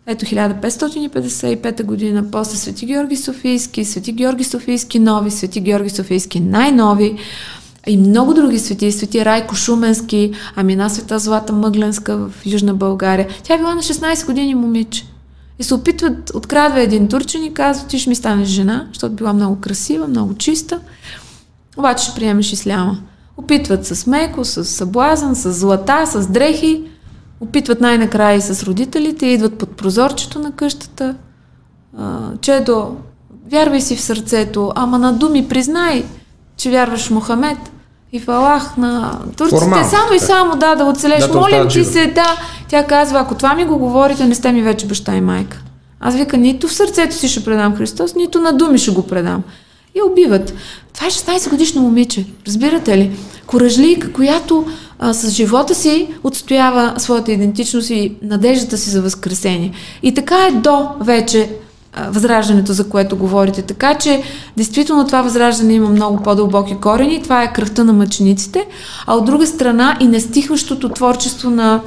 Ето 0.06 0.24
1555 0.24 1.82
година, 1.84 2.24
после 2.32 2.56
Свети 2.56 2.86
Георги 2.86 3.16
Софийски, 3.16 3.84
Свети 3.84 4.12
Георги 4.12 4.44
Софийски 4.44 4.98
нови, 4.98 5.30
Свети 5.30 5.60
Георги 5.60 5.90
Софийски 5.90 6.40
най-нови 6.40 7.16
и 7.86 7.96
много 7.96 8.34
други 8.34 8.58
свети, 8.58 8.92
свети 8.92 9.24
Райко 9.24 9.54
Шуменски, 9.54 10.32
Амина 10.56 10.90
Света 10.90 11.18
Злата 11.18 11.52
Мъгленска 11.52 12.16
в 12.16 12.32
Южна 12.46 12.74
България. 12.74 13.28
Тя 13.42 13.54
е 13.54 13.58
била 13.58 13.74
на 13.74 13.82
16 13.82 14.26
години 14.26 14.54
момиче. 14.54 15.06
И 15.58 15.62
се 15.64 15.74
опитват, 15.74 16.30
открадва 16.34 16.80
един 16.80 17.08
турчин 17.08 17.44
и 17.44 17.54
казва, 17.54 17.86
ти 17.86 17.98
ще 17.98 18.10
ми 18.10 18.14
станеш 18.14 18.48
жена, 18.48 18.86
защото 18.88 19.14
била 19.14 19.32
много 19.32 19.60
красива, 19.60 20.08
много 20.08 20.34
чиста, 20.34 20.80
обаче 21.76 22.04
ще 22.04 22.14
приемеш 22.14 22.52
исляма. 22.52 22.98
Опитват 23.36 23.86
с 23.86 24.06
меко, 24.06 24.44
с 24.44 24.64
съблазън, 24.64 25.34
с 25.34 25.52
злата, 25.52 26.06
с 26.06 26.26
дрехи, 26.26 26.82
опитват 27.40 27.80
най-накрая 27.80 28.36
и 28.36 28.40
с 28.40 28.62
родителите, 28.62 29.26
идват 29.26 29.58
под 29.58 29.76
прозорчето 29.76 30.38
на 30.38 30.52
къщата. 30.52 31.14
Чедо, 32.40 32.96
вярвай 33.50 33.80
си 33.80 33.96
в 33.96 34.00
сърцето, 34.00 34.72
ама 34.74 34.98
на 34.98 35.12
думи 35.12 35.48
признай, 35.48 36.04
че 36.56 36.70
вярваш 36.70 37.06
в 37.06 37.10
Мохамед 37.10 37.58
и 38.12 38.20
в 38.20 38.28
Аллах 38.28 38.76
на 38.76 39.18
турците, 39.36 39.60
Формално, 39.60 39.90
само 39.90 40.12
и 40.14 40.18
само 40.18 40.56
да, 40.56 40.74
да 40.74 40.84
оцелеш. 40.84 41.26
Да, 41.26 41.34
Молим 41.34 41.68
ти 41.68 41.84
се, 41.84 42.06
да. 42.06 42.36
Тя 42.68 42.86
казва, 42.86 43.20
ако 43.20 43.34
това 43.34 43.54
ми 43.54 43.64
го 43.64 43.78
говорите, 43.78 44.26
не 44.26 44.34
сте 44.34 44.52
ми 44.52 44.62
вече 44.62 44.86
баща 44.86 45.16
и 45.16 45.20
майка. 45.20 45.62
Аз 46.00 46.16
вика, 46.16 46.36
нито 46.36 46.68
в 46.68 46.72
сърцето 46.72 47.14
си 47.14 47.28
ще 47.28 47.44
предам 47.44 47.76
Христос, 47.76 48.14
нито 48.14 48.40
на 48.40 48.52
думи 48.52 48.78
ще 48.78 48.90
го 48.90 49.06
предам. 49.06 49.42
И 49.94 50.02
убиват. 50.02 50.54
Това 50.94 51.06
е 51.06 51.10
16 51.10 51.50
годишно 51.50 51.82
момиче, 51.82 52.26
разбирате 52.46 52.98
ли? 52.98 53.10
Коражлийка, 53.46 54.12
която 54.12 54.66
а, 54.98 55.14
с 55.14 55.30
живота 55.30 55.74
си 55.74 56.08
отстоява 56.24 56.94
своята 56.98 57.32
идентичност 57.32 57.90
и 57.90 58.16
надеждата 58.22 58.78
си 58.78 58.90
за 58.90 59.02
възкресение. 59.02 59.72
И 60.02 60.14
така 60.14 60.46
е 60.46 60.52
до 60.52 60.88
вече 61.00 61.50
възраждането, 62.08 62.72
за 62.72 62.88
което 62.88 63.16
говорите. 63.16 63.62
Така 63.62 63.94
че, 63.94 64.22
действително 64.56 65.06
това 65.06 65.22
възраждане 65.22 65.74
има 65.74 65.88
много 65.88 66.22
по-дълбоки 66.22 66.76
корени. 66.76 67.22
Това 67.22 67.42
е 67.42 67.52
кръвта 67.52 67.84
на 67.84 67.92
мъчениците, 67.92 68.66
а 69.06 69.14
от 69.14 69.24
друга 69.24 69.46
страна 69.46 69.96
и 70.00 70.06
нестихващото 70.06 70.88
творчество 70.88 71.50
на 71.50 71.80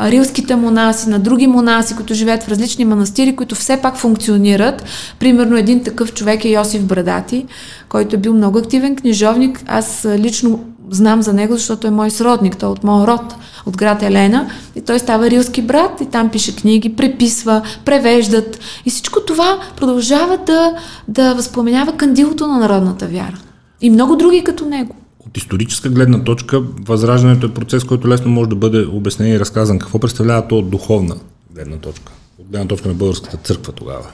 рилските 0.00 0.56
монаси, 0.56 1.08
на 1.08 1.18
други 1.18 1.46
монаси, 1.46 1.96
които 1.96 2.14
живеят 2.14 2.42
в 2.42 2.48
различни 2.48 2.84
манастири, 2.84 3.36
които 3.36 3.54
все 3.54 3.76
пак 3.76 3.96
функционират. 3.96 4.84
Примерно 5.18 5.56
един 5.56 5.82
такъв 5.82 6.14
човек 6.14 6.44
е 6.44 6.48
Йосиф 6.48 6.84
Брадати, 6.84 7.46
който 7.88 8.16
е 8.16 8.18
бил 8.18 8.34
много 8.34 8.58
активен 8.58 8.96
книжовник. 8.96 9.62
Аз 9.66 10.06
лично 10.18 10.64
знам 10.90 11.22
за 11.22 11.32
него, 11.32 11.54
защото 11.54 11.86
е 11.86 11.90
мой 11.90 12.10
сродник, 12.10 12.56
той 12.56 12.68
е 12.68 12.72
от 12.72 12.84
моя 12.84 13.06
род, 13.06 13.34
от 13.66 13.76
град 13.76 14.02
Елена. 14.02 14.50
И 14.74 14.80
той 14.80 14.98
става 14.98 15.30
рилски 15.30 15.62
брат 15.62 16.00
и 16.00 16.06
там 16.06 16.30
пише 16.30 16.56
книги, 16.56 16.96
преписва, 16.96 17.62
превеждат. 17.84 18.58
И 18.86 18.90
всичко 18.90 19.20
това 19.20 19.58
продължава 19.76 20.38
да, 20.46 20.74
да 21.08 21.34
възпламенява 21.34 21.92
кандилото 21.92 22.46
на 22.46 22.58
народната 22.58 23.06
вяра. 23.06 23.38
И 23.80 23.90
много 23.90 24.16
други 24.16 24.44
като 24.44 24.64
него. 24.64 24.94
От 25.26 25.36
историческа 25.36 25.88
гледна 25.88 26.24
точка, 26.24 26.62
възраждането 26.80 27.46
е 27.46 27.54
процес, 27.54 27.84
който 27.84 28.08
лесно 28.08 28.30
може 28.30 28.48
да 28.48 28.56
бъде 28.56 28.86
обяснен 28.92 29.32
и 29.32 29.40
разказан. 29.40 29.78
Какво 29.78 29.98
представлява 29.98 30.48
то 30.48 30.58
от 30.58 30.70
духовна 30.70 31.14
гледна 31.54 31.76
точка? 31.76 32.12
От 32.40 32.46
гледна 32.50 32.68
точка 32.68 32.88
на 32.88 32.94
българската 32.94 33.36
църква 33.36 33.72
тогава? 33.72 34.06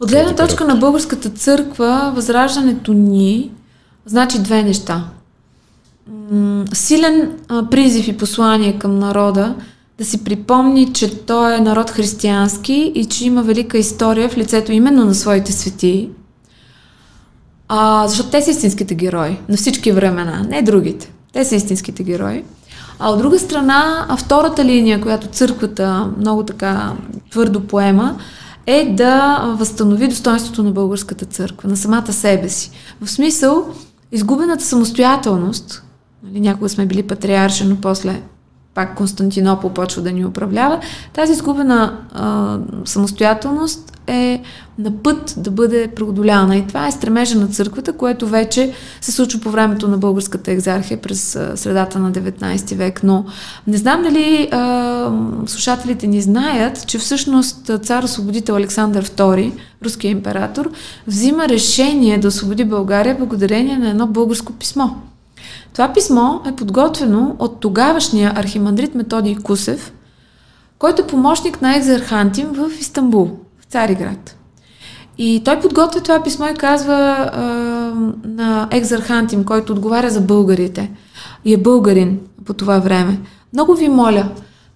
От 0.00 0.10
гледна 0.10 0.34
точка 0.34 0.64
на 0.64 0.76
българската 0.76 1.30
църква, 1.30 2.12
възраждането 2.14 2.92
ни 2.92 3.50
значи 4.08 4.38
две 4.38 4.62
неща. 4.62 5.04
Силен 6.72 7.38
призив 7.70 8.08
и 8.08 8.16
послание 8.16 8.78
към 8.78 8.98
народа 8.98 9.54
да 9.98 10.04
си 10.04 10.24
припомни, 10.24 10.92
че 10.92 11.18
той 11.26 11.56
е 11.56 11.60
народ 11.60 11.90
християнски 11.90 12.92
и 12.94 13.04
че 13.04 13.26
има 13.26 13.42
велика 13.42 13.78
история 13.78 14.28
в 14.28 14.36
лицето 14.36 14.72
именно 14.72 15.04
на 15.04 15.14
своите 15.14 15.52
светии. 15.52 16.10
А, 17.68 18.08
защото 18.08 18.30
те 18.30 18.42
са 18.42 18.50
истинските 18.50 18.94
герои 18.94 19.38
на 19.48 19.56
всички 19.56 19.92
времена, 19.92 20.46
не 20.48 20.62
другите. 20.62 21.12
Те 21.32 21.44
са 21.44 21.54
истинските 21.54 22.02
герои. 22.02 22.44
А 22.98 23.10
от 23.10 23.18
друга 23.18 23.38
страна, 23.38 24.06
втората 24.18 24.64
линия, 24.64 25.00
която 25.00 25.26
църквата 25.26 26.10
много 26.18 26.42
така 26.42 26.92
твърдо 27.30 27.60
поема, 27.60 28.18
е 28.66 28.94
да 28.94 29.42
възстанови 29.58 30.08
достоинството 30.08 30.62
на 30.62 30.70
българската 30.70 31.24
църква, 31.24 31.68
на 31.68 31.76
самата 31.76 32.12
себе 32.12 32.48
си. 32.48 32.70
В 33.00 33.10
смисъл, 33.10 33.66
изгубената 34.12 34.64
самостоятелност, 34.64 35.84
нали, 36.22 36.40
някога 36.40 36.68
сме 36.68 36.86
били 36.86 37.06
патриарши, 37.06 37.64
но 37.64 37.76
после 37.76 38.22
пак 38.78 38.94
Константинопол 38.94 39.70
почва 39.70 40.02
да 40.02 40.12
ни 40.12 40.24
управлява, 40.24 40.80
тази 41.12 41.32
изгубена 41.32 41.98
а, 42.12 42.58
самостоятелност 42.84 43.92
е 44.06 44.42
на 44.78 44.90
път 45.02 45.34
да 45.36 45.50
бъде 45.50 45.88
преодоляна. 45.96 46.56
И 46.56 46.66
това 46.66 46.86
е 46.86 46.92
стремежа 46.92 47.38
на 47.38 47.48
църквата, 47.48 47.92
което 47.92 48.26
вече 48.26 48.72
се 49.00 49.12
случва 49.12 49.40
по 49.40 49.50
времето 49.50 49.88
на 49.88 49.98
българската 49.98 50.50
екзархия 50.50 51.00
през 51.00 51.38
средата 51.54 51.98
на 51.98 52.12
19 52.12 52.74
век. 52.74 53.00
Но 53.04 53.24
не 53.66 53.76
знам 53.76 54.02
дали 54.02 54.48
а, 54.52 55.12
слушателите 55.46 56.06
ни 56.06 56.20
знаят, 56.20 56.86
че 56.86 56.98
всъщност 56.98 57.70
цар 57.82 58.02
освободител 58.02 58.56
Александър 58.56 59.04
II, 59.04 59.52
руският 59.84 60.12
император, 60.12 60.70
взима 61.06 61.48
решение 61.48 62.18
да 62.18 62.28
освободи 62.28 62.64
България 62.64 63.16
благодарение 63.18 63.78
на 63.78 63.90
едно 63.90 64.06
българско 64.06 64.52
писмо. 64.52 64.88
Това 65.72 65.92
писмо 65.92 66.40
е 66.46 66.52
подготвено 66.52 67.36
от 67.38 67.60
тогавашния 67.60 68.32
архимандрит 68.36 68.94
Методий 68.94 69.36
Кусев, 69.36 69.92
който 70.78 71.02
е 71.02 71.06
помощник 71.06 71.62
на 71.62 71.76
екзархантим 71.76 72.48
в 72.52 72.70
Истанбул, 72.80 73.30
в 73.60 73.64
Цариград. 73.64 74.36
И 75.18 75.42
той 75.44 75.60
подготвя 75.60 76.00
това 76.00 76.22
писмо 76.22 76.46
и 76.46 76.54
казва 76.54 76.94
а, 77.32 77.42
на 78.24 78.68
екзархантим, 78.70 79.44
който 79.44 79.72
отговаря 79.72 80.10
за 80.10 80.20
българите 80.20 80.90
и 81.44 81.54
е 81.54 81.56
българин 81.56 82.20
по 82.44 82.54
това 82.54 82.78
време. 82.78 83.20
Много 83.52 83.74
ви 83.74 83.88
моля, 83.88 84.28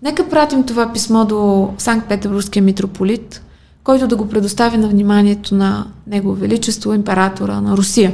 нека 0.03 0.29
пратим 0.29 0.63
това 0.65 0.93
писмо 0.93 1.25
до 1.25 1.69
Санкт-Петербургския 1.79 2.63
митрополит, 2.63 3.43
който 3.85 4.07
да 4.07 4.17
го 4.17 4.29
предостави 4.29 4.77
на 4.77 4.89
вниманието 4.89 5.55
на 5.55 5.87
Негово 6.07 6.35
Величество, 6.35 6.95
императора 6.95 7.61
на 7.61 7.77
Русия. 7.77 8.13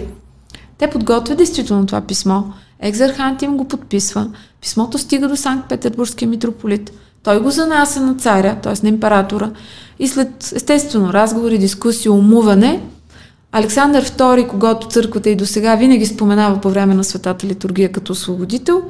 Те 0.79 0.91
подготвят 0.91 1.39
действително 1.39 1.87
това 1.87 2.01
писмо. 2.01 2.43
Екзархантим 2.81 3.57
го 3.57 3.68
подписва. 3.68 4.31
Писмото 4.61 4.99
стига 4.99 5.29
до 5.29 5.37
Санкт-Петербургския 5.37 6.29
митрополит. 6.29 6.93
Той 7.22 7.41
го 7.41 7.51
занася 7.51 8.01
на 8.01 8.14
царя, 8.14 8.57
т.е. 8.62 8.72
на 8.83 8.89
императора. 8.89 9.51
И 9.99 10.09
след, 10.09 10.53
естествено, 10.57 11.12
разговори, 11.12 11.59
дискусии, 11.59 12.09
умуване, 12.09 12.83
Александър 13.53 14.05
II, 14.05 14.49
когато 14.49 14.89
църквата 14.89 15.31
и 15.31 15.37
до 15.37 15.47
сега 15.47 15.76
винаги 15.76 16.07
споменава 16.07 16.61
по 16.61 16.70
време 16.70 16.95
на 16.95 17.05
светата 17.05 17.47
литургия 17.47 17.93
като 17.93 18.12
освободител, 18.12 18.83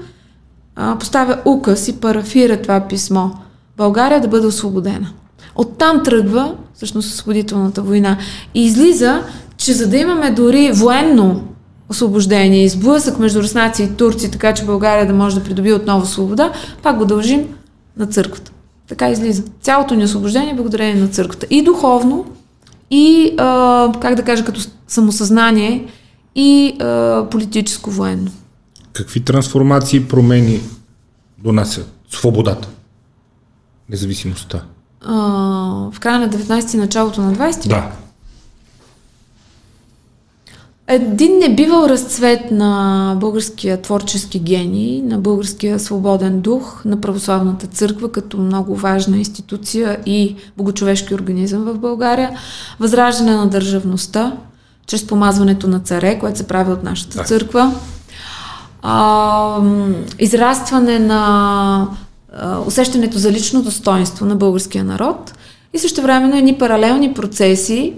поставя 1.00 1.38
указ 1.44 1.88
и 1.88 2.00
парафира 2.00 2.62
това 2.62 2.80
писмо. 2.80 3.28
България 3.76 4.20
да 4.20 4.28
бъде 4.28 4.46
освободена. 4.46 5.10
Оттам 5.54 6.02
тръгва 6.04 6.54
всъщност 6.74 7.08
освободителната 7.08 7.82
война. 7.82 8.18
И 8.54 8.64
излиза, 8.66 9.22
че 9.56 9.72
за 9.72 9.88
да 9.88 9.96
имаме 9.96 10.30
дори 10.30 10.72
военно 10.72 11.44
освобождение 11.88 12.64
и 12.64 12.68
сблъсък 12.68 13.18
между 13.18 13.42
руснаци 13.42 13.82
и 13.82 13.96
турци, 13.96 14.30
така 14.30 14.54
че 14.54 14.64
България 14.64 15.06
да 15.06 15.14
може 15.14 15.38
да 15.38 15.44
придобие 15.44 15.74
отново 15.74 16.06
свобода, 16.06 16.52
пак 16.82 16.98
го 16.98 17.04
дължим 17.04 17.48
на 17.96 18.06
църквата. 18.06 18.52
Така 18.88 19.10
излиза. 19.10 19.42
Цялото 19.60 19.94
ни 19.94 20.04
освобождение 20.04 20.50
е 20.50 20.56
благодарение 20.56 21.02
на 21.02 21.08
църквата. 21.08 21.46
И 21.50 21.62
духовно, 21.62 22.26
и, 22.90 23.34
а, 23.38 23.92
как 24.00 24.14
да 24.14 24.22
кажа, 24.22 24.44
като 24.44 24.60
самосъзнание, 24.88 25.86
и 26.34 26.76
а, 26.80 27.26
политическо 27.30 27.90
военно. 27.90 28.30
Какви 28.92 29.20
трансформации 29.20 29.96
и 29.96 30.08
промени 30.08 30.60
донасят 31.44 31.92
свободата, 32.10 32.68
независимостта? 33.88 34.62
А, 35.00 35.14
в 35.92 36.00
края 36.00 36.18
на 36.18 36.28
19 36.28 36.70
ти 36.70 36.76
началото 36.76 37.20
на 37.22 37.34
20 37.34 37.68
Да. 37.68 37.92
Един 40.90 41.38
небивал 41.38 41.86
разцвет 41.88 42.50
на 42.50 43.14
българския 43.20 43.82
творчески 43.82 44.38
гений, 44.38 45.02
на 45.02 45.18
българския 45.18 45.78
свободен 45.78 46.40
дух, 46.40 46.84
на 46.84 47.00
православната 47.00 47.66
църква 47.66 48.12
като 48.12 48.38
много 48.38 48.74
важна 48.74 49.16
институция 49.16 49.98
и 50.06 50.36
богочовешки 50.56 51.14
организъм 51.14 51.64
в 51.64 51.78
България, 51.78 52.30
възраждане 52.80 53.34
на 53.34 53.46
държавността, 53.46 54.32
чрез 54.86 55.06
помазването 55.06 55.68
на 55.68 55.80
царе, 55.80 56.18
което 56.18 56.38
се 56.38 56.46
прави 56.46 56.72
от 56.72 56.84
нашата 56.84 57.18
Да. 57.18 57.24
църква, 57.24 57.72
а, 58.82 59.60
израстване 60.18 60.98
на 60.98 61.88
а, 62.32 62.58
усещането 62.66 63.18
за 63.18 63.32
лично 63.32 63.62
достоинство 63.62 64.26
на 64.26 64.36
българския 64.36 64.84
народ. 64.84 65.34
И 65.74 65.78
също 65.78 66.02
времено 66.02 66.36
едни 66.36 66.58
паралелни 66.58 67.14
процеси, 67.14 67.94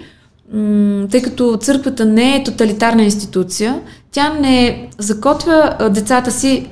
тъй 1.11 1.23
като 1.23 1.57
църквата 1.57 2.05
не 2.05 2.37
е 2.37 2.45
тоталитарна 2.45 3.03
институция, 3.03 3.81
тя 4.13 4.33
не 4.33 4.89
закотвя 4.99 5.77
децата 5.91 6.31
си 6.31 6.67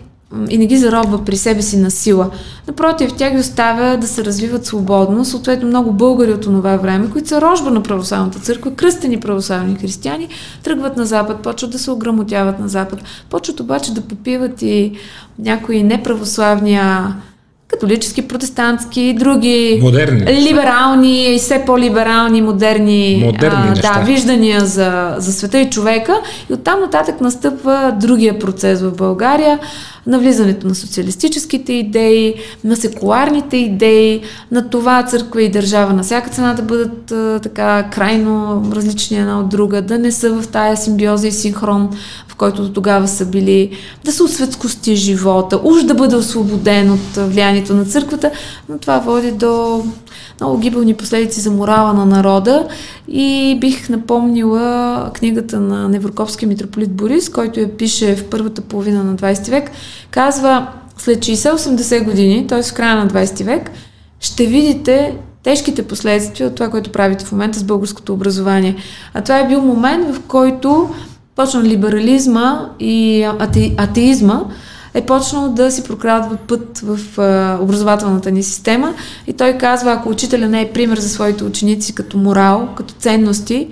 и 0.48 0.58
не 0.58 0.66
ги 0.66 0.76
заробва 0.76 1.24
при 1.24 1.36
себе 1.36 1.62
си 1.62 1.76
на 1.76 1.90
сила. 1.90 2.30
Напротив, 2.66 3.10
тя 3.16 3.30
ги 3.30 3.38
оставя 3.38 3.96
да 3.96 4.06
се 4.06 4.24
развиват 4.24 4.66
свободно. 4.66 5.24
Съответно, 5.24 5.68
много 5.68 5.92
българи 5.92 6.32
от 6.32 6.40
това 6.40 6.76
време, 6.76 7.10
които 7.10 7.28
са 7.28 7.40
рожба 7.40 7.70
на 7.70 7.82
православната 7.82 8.38
църква, 8.38 8.74
кръстени 8.74 9.20
православни 9.20 9.74
християни, 9.74 10.28
тръгват 10.62 10.96
на 10.96 11.06
Запад, 11.06 11.42
почват 11.42 11.70
да 11.70 11.78
се 11.78 11.90
ограмотяват 11.90 12.58
на 12.58 12.68
Запад, 12.68 13.02
почват 13.30 13.60
обаче 13.60 13.94
да 13.94 14.00
попиват 14.00 14.62
и 14.62 14.92
някои 15.38 15.82
неправославния 15.82 17.16
католически, 17.68 18.28
протестантски 18.28 19.00
и 19.00 19.14
други 19.14 19.78
Модерни. 19.82 20.42
либерални 20.48 21.36
все 21.38 21.64
по-либерални, 21.66 22.42
модерни 22.42 23.22
Модерни 23.24 23.70
неща. 23.70 23.94
да, 23.94 24.04
виждания 24.04 24.60
за, 24.60 25.14
за 25.18 25.32
света 25.32 25.58
и 25.58 25.70
човека. 25.70 26.20
И 26.50 26.52
оттам 26.52 26.80
нататък 26.80 27.20
настъпва 27.20 27.96
другия 28.00 28.38
процес 28.38 28.82
в 28.82 28.92
България, 28.96 29.58
навлизането 30.06 30.66
на 30.66 30.74
социалистическите 30.74 31.72
идеи, 31.72 32.34
на 32.64 32.76
секуларните 32.76 33.56
идеи, 33.56 34.20
на 34.50 34.70
това 34.70 35.02
църква 35.02 35.42
и 35.42 35.48
държава 35.48 35.92
на 35.92 36.02
всяка 36.02 36.30
цена 36.30 36.54
да 36.54 36.62
бъдат 36.62 37.12
а, 37.12 37.40
така 37.42 37.82
крайно 37.90 38.62
различни 38.74 39.18
една 39.18 39.40
от 39.40 39.48
друга, 39.48 39.82
да 39.82 39.98
не 39.98 40.12
са 40.12 40.32
в 40.32 40.48
тая 40.48 40.76
симбиоза 40.76 41.28
и 41.28 41.32
синхрон, 41.32 41.90
който 42.38 42.62
до 42.62 42.72
тогава 42.72 43.08
са 43.08 43.26
били, 43.26 43.70
да 44.04 44.12
се 44.12 44.22
осветскости 44.22 44.96
живота, 44.96 45.60
уж 45.64 45.82
да 45.82 45.94
бъде 45.94 46.16
освободен 46.16 46.92
от 46.92 47.16
влиянието 47.16 47.74
на 47.74 47.84
църквата, 47.84 48.30
но 48.68 48.78
това 48.78 48.98
води 48.98 49.32
до 49.32 49.84
много 50.40 50.58
гибелни 50.58 50.94
последици 50.94 51.40
за 51.40 51.50
морала 51.50 51.92
на 51.92 52.06
народа 52.06 52.68
и 53.08 53.58
бих 53.60 53.88
напомнила 53.88 55.10
книгата 55.14 55.60
на 55.60 55.88
Невроковския 55.88 56.48
митрополит 56.48 56.92
Борис, 56.92 57.28
който 57.28 57.60
я 57.60 57.76
пише 57.76 58.16
в 58.16 58.24
първата 58.24 58.60
половина 58.60 59.04
на 59.04 59.16
20 59.16 59.50
век, 59.50 59.70
казва 60.10 60.66
след 60.98 61.18
60-80 61.18 62.04
години, 62.04 62.46
т.е. 62.46 62.62
в 62.62 62.74
края 62.74 62.96
на 62.96 63.08
20 63.08 63.44
век, 63.44 63.70
ще 64.20 64.46
видите 64.46 65.14
тежките 65.42 65.82
последствия 65.82 66.46
от 66.46 66.54
това, 66.54 66.70
което 66.70 66.92
правите 66.92 67.24
в 67.24 67.32
момента 67.32 67.58
с 67.58 67.64
българското 67.64 68.12
образование. 68.12 68.76
А 69.14 69.22
това 69.22 69.38
е 69.38 69.48
бил 69.48 69.60
момент, 69.60 70.14
в 70.14 70.20
който 70.28 70.90
почна 71.38 71.62
либерализма 71.62 72.70
и 72.80 73.22
ате, 73.38 73.74
атеизма 73.76 74.44
е 74.94 75.06
почнал 75.06 75.52
да 75.52 75.70
си 75.70 75.84
прокрадва 75.84 76.36
път 76.48 76.78
в 76.78 77.18
а, 77.18 77.58
образователната 77.62 78.30
ни 78.30 78.42
система 78.42 78.94
и 79.26 79.32
той 79.32 79.58
казва, 79.58 79.92
ако 79.92 80.08
учителя 80.08 80.48
не 80.48 80.62
е 80.62 80.72
пример 80.72 80.98
за 80.98 81.08
своите 81.08 81.44
ученици 81.44 81.94
като 81.94 82.18
морал, 82.18 82.68
като 82.76 82.94
ценности, 82.94 83.68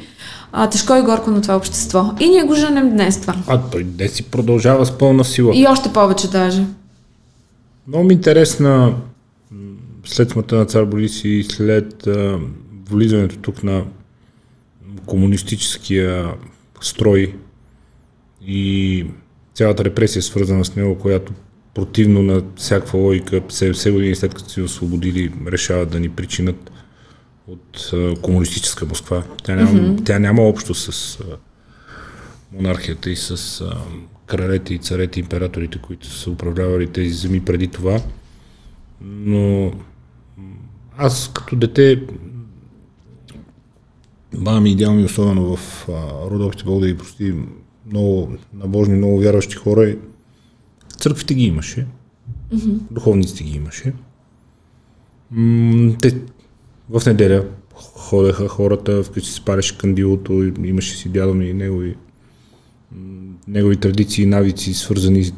а, 0.53 0.71
тежко 0.71 0.95
и 0.95 1.03
горко 1.03 1.31
на 1.31 1.43
това 1.43 1.57
общество. 1.57 2.15
И 2.21 2.29
ние 2.29 2.43
го 2.43 2.55
женем 2.55 2.91
днес 2.91 3.21
това. 3.21 3.35
А 3.47 3.61
той 3.61 3.85
днес 3.85 4.13
си 4.13 4.23
продължава 4.23 4.87
с 4.87 4.99
пълна 4.99 5.25
сила. 5.25 5.53
И 5.55 5.67
още 5.67 5.93
повече 5.93 6.31
даже. 6.31 6.65
Много 7.89 8.05
ми 8.05 8.15
е 8.15 8.17
интересна 8.17 8.95
след 10.05 10.31
смъртта 10.31 10.57
на 10.57 10.65
цар 10.65 10.85
Борис 10.85 11.25
и 11.25 11.43
след 11.43 12.07
а, 12.07 12.39
влизането 12.91 13.37
тук 13.37 13.63
на 13.63 13.83
комунистическия 15.07 16.35
строй 16.81 17.35
и 18.47 19.07
цялата 19.55 19.85
репресия 19.85 20.23
свързана 20.23 20.65
с 20.65 20.77
него, 20.77 20.99
която 20.99 21.33
противно 21.75 22.23
на 22.23 22.43
всякаква 22.57 22.99
логика 22.99 23.41
70 23.41 23.93
години 23.93 24.15
след 24.15 24.35
като 24.35 24.49
се 24.49 24.63
освободили 24.63 25.33
решават 25.47 25.91
да 25.91 26.01
ни 26.01 26.09
причинат 26.09 26.71
от 27.47 27.91
а, 27.93 28.15
комунистическа 28.23 28.87
Москва. 28.87 29.23
Тя 29.43 29.55
няма, 29.55 29.71
mm-hmm. 29.71 30.05
тя 30.05 30.19
няма 30.19 30.43
общо 30.43 30.75
с 30.75 31.21
а, 31.21 31.25
монархията 32.53 33.11
и 33.11 33.17
с 33.17 33.61
а, 33.61 33.77
кралете 34.27 34.75
и 34.75 34.79
царете, 34.79 35.21
императорите, 35.21 35.79
които 35.79 36.07
са 36.07 36.31
управлявали 36.31 36.87
тези 36.87 37.15
земи 37.15 37.45
преди 37.45 37.69
това. 37.69 38.01
Но 39.01 39.73
аз 40.99 41.31
като 41.35 41.57
дете 41.57 42.03
баба 44.35 44.61
ми 44.61 44.71
идеал 44.71 44.95
ми, 44.95 45.05
особено 45.05 45.57
в 45.57 45.87
Бог 46.65 46.81
да 46.81 46.87
ги 46.87 46.97
прости, 46.97 47.35
много 47.91 48.33
набожни, 48.55 48.97
много 48.97 49.19
вярващи 49.19 49.57
хора. 49.57 49.89
И 49.89 49.99
църквите 50.99 51.35
ги 51.35 51.45
имаше, 51.45 51.87
mm-hmm. 52.55 52.79
духовниците 52.91 53.45
ги 53.45 53.57
имаше. 53.57 53.93
М- 55.31 55.93
те 56.03 56.17
в 56.91 57.07
неделя 57.07 57.45
ходеха 57.75 58.49
хората, 58.49 59.03
вкъщи 59.03 59.31
се 59.31 59.45
пареше 59.45 59.79
кандилото, 59.79 60.53
имаше 60.65 60.97
си 60.97 61.09
дядо 61.09 61.35
ми 61.35 61.47
и 61.47 61.55
негови, 61.55 61.97
негови 63.49 63.77
традиции 63.77 64.23
и 64.23 64.27
навици, 64.27 64.75
свързани 64.75 65.33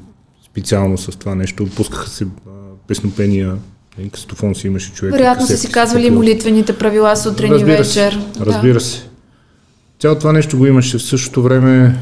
специално 0.44 0.98
с 0.98 1.18
това 1.18 1.34
нещо. 1.34 1.68
Пускаха 1.76 2.10
се 2.10 2.24
а, 2.24 2.50
песнопения, 2.88 3.56
и 4.02 4.10
кастофон 4.10 4.54
си 4.54 4.66
имаше 4.66 4.92
човек. 4.92 5.12
Вероятно 5.12 5.46
са 5.46 5.56
си 5.56 5.72
казвали 5.72 6.10
молитвените 6.10 6.78
правила 6.78 7.16
сутрин 7.16 7.58
и 7.58 7.64
вечер. 7.64 8.12
Се, 8.12 8.40
разбира 8.40 8.74
да. 8.74 8.80
се. 8.80 9.08
Цялото 9.98 10.20
това 10.20 10.32
нещо 10.32 10.58
го 10.58 10.66
имаше 10.66 10.98
в 10.98 11.02
същото 11.02 11.42
време, 11.42 11.96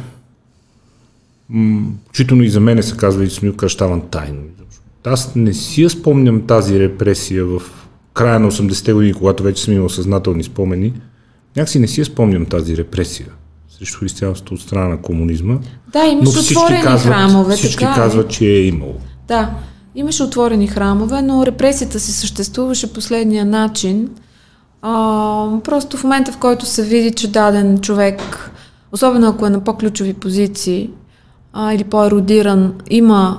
учително 2.10 2.42
и 2.42 2.48
за 2.48 2.60
мене 2.60 2.82
се 2.82 2.96
казва 2.96 3.24
и 3.24 3.30
съм 3.30 3.52
кръщаван 3.52 4.00
тайно. 4.00 4.42
Аз 5.04 5.34
не 5.34 5.54
си 5.54 5.82
я 5.82 5.90
спомням 5.90 6.46
тази 6.46 6.80
репресия 6.80 7.44
в 7.44 7.62
края 8.14 8.40
на 8.40 8.50
80-те 8.50 8.92
години, 8.92 9.14
когато 9.14 9.42
вече 9.42 9.62
съм 9.62 9.74
имал 9.74 9.88
съзнателни 9.88 10.42
спомени. 10.42 10.92
Някакси 11.56 11.78
не 11.78 11.88
си 11.88 12.00
я 12.00 12.04
спомням 12.04 12.46
тази 12.46 12.76
репресия 12.76 13.26
срещу 13.78 13.98
християнството 13.98 14.54
от 14.54 14.60
страна 14.60 14.88
на 14.88 15.02
комунизма. 15.02 15.58
Да, 15.92 16.04
имаше 16.04 16.38
отворени 16.38 16.82
казват, 16.82 17.14
храмове. 17.14 17.56
Всички 17.56 17.84
така, 17.84 17.94
казват, 17.94 18.30
че 18.30 18.44
е 18.44 18.60
имало. 18.60 18.94
Да, 19.28 19.50
имаше 19.94 20.22
отворени 20.22 20.68
храмове, 20.68 21.22
но 21.22 21.46
репресията 21.46 22.00
си 22.00 22.12
съществуваше 22.12 22.92
последния 22.92 23.44
начин. 23.44 24.10
А, 24.82 25.60
просто 25.64 25.96
в 25.96 26.04
момента, 26.04 26.32
в 26.32 26.38
който 26.38 26.66
се 26.66 26.82
види, 26.82 27.12
че 27.12 27.30
даден 27.30 27.78
човек, 27.78 28.50
особено 28.92 29.28
ако 29.28 29.46
е 29.46 29.50
на 29.50 29.64
по-ключови 29.64 30.12
позиции 30.12 30.90
а, 31.52 31.72
или 31.72 31.84
по-еродиран, 31.84 32.74
има 32.90 33.38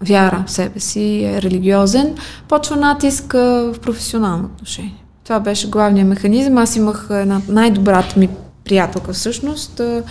вяра 0.00 0.44
в 0.46 0.50
себе 0.50 0.80
си, 0.80 1.24
е 1.24 1.42
религиозен, 1.42 2.14
почва 2.48 2.76
натиск 2.76 3.32
в 3.32 3.74
професионално 3.82 4.44
отношение. 4.44 5.04
Това 5.24 5.40
беше 5.40 5.68
главният 5.68 6.08
механизъм. 6.08 6.58
Аз 6.58 6.76
имах 6.76 7.06
една 7.10 7.40
най-добрата 7.48 8.18
ми 8.18 8.28
приятелка 8.64 9.12
всъщност. 9.12 9.80
А, 9.80 10.02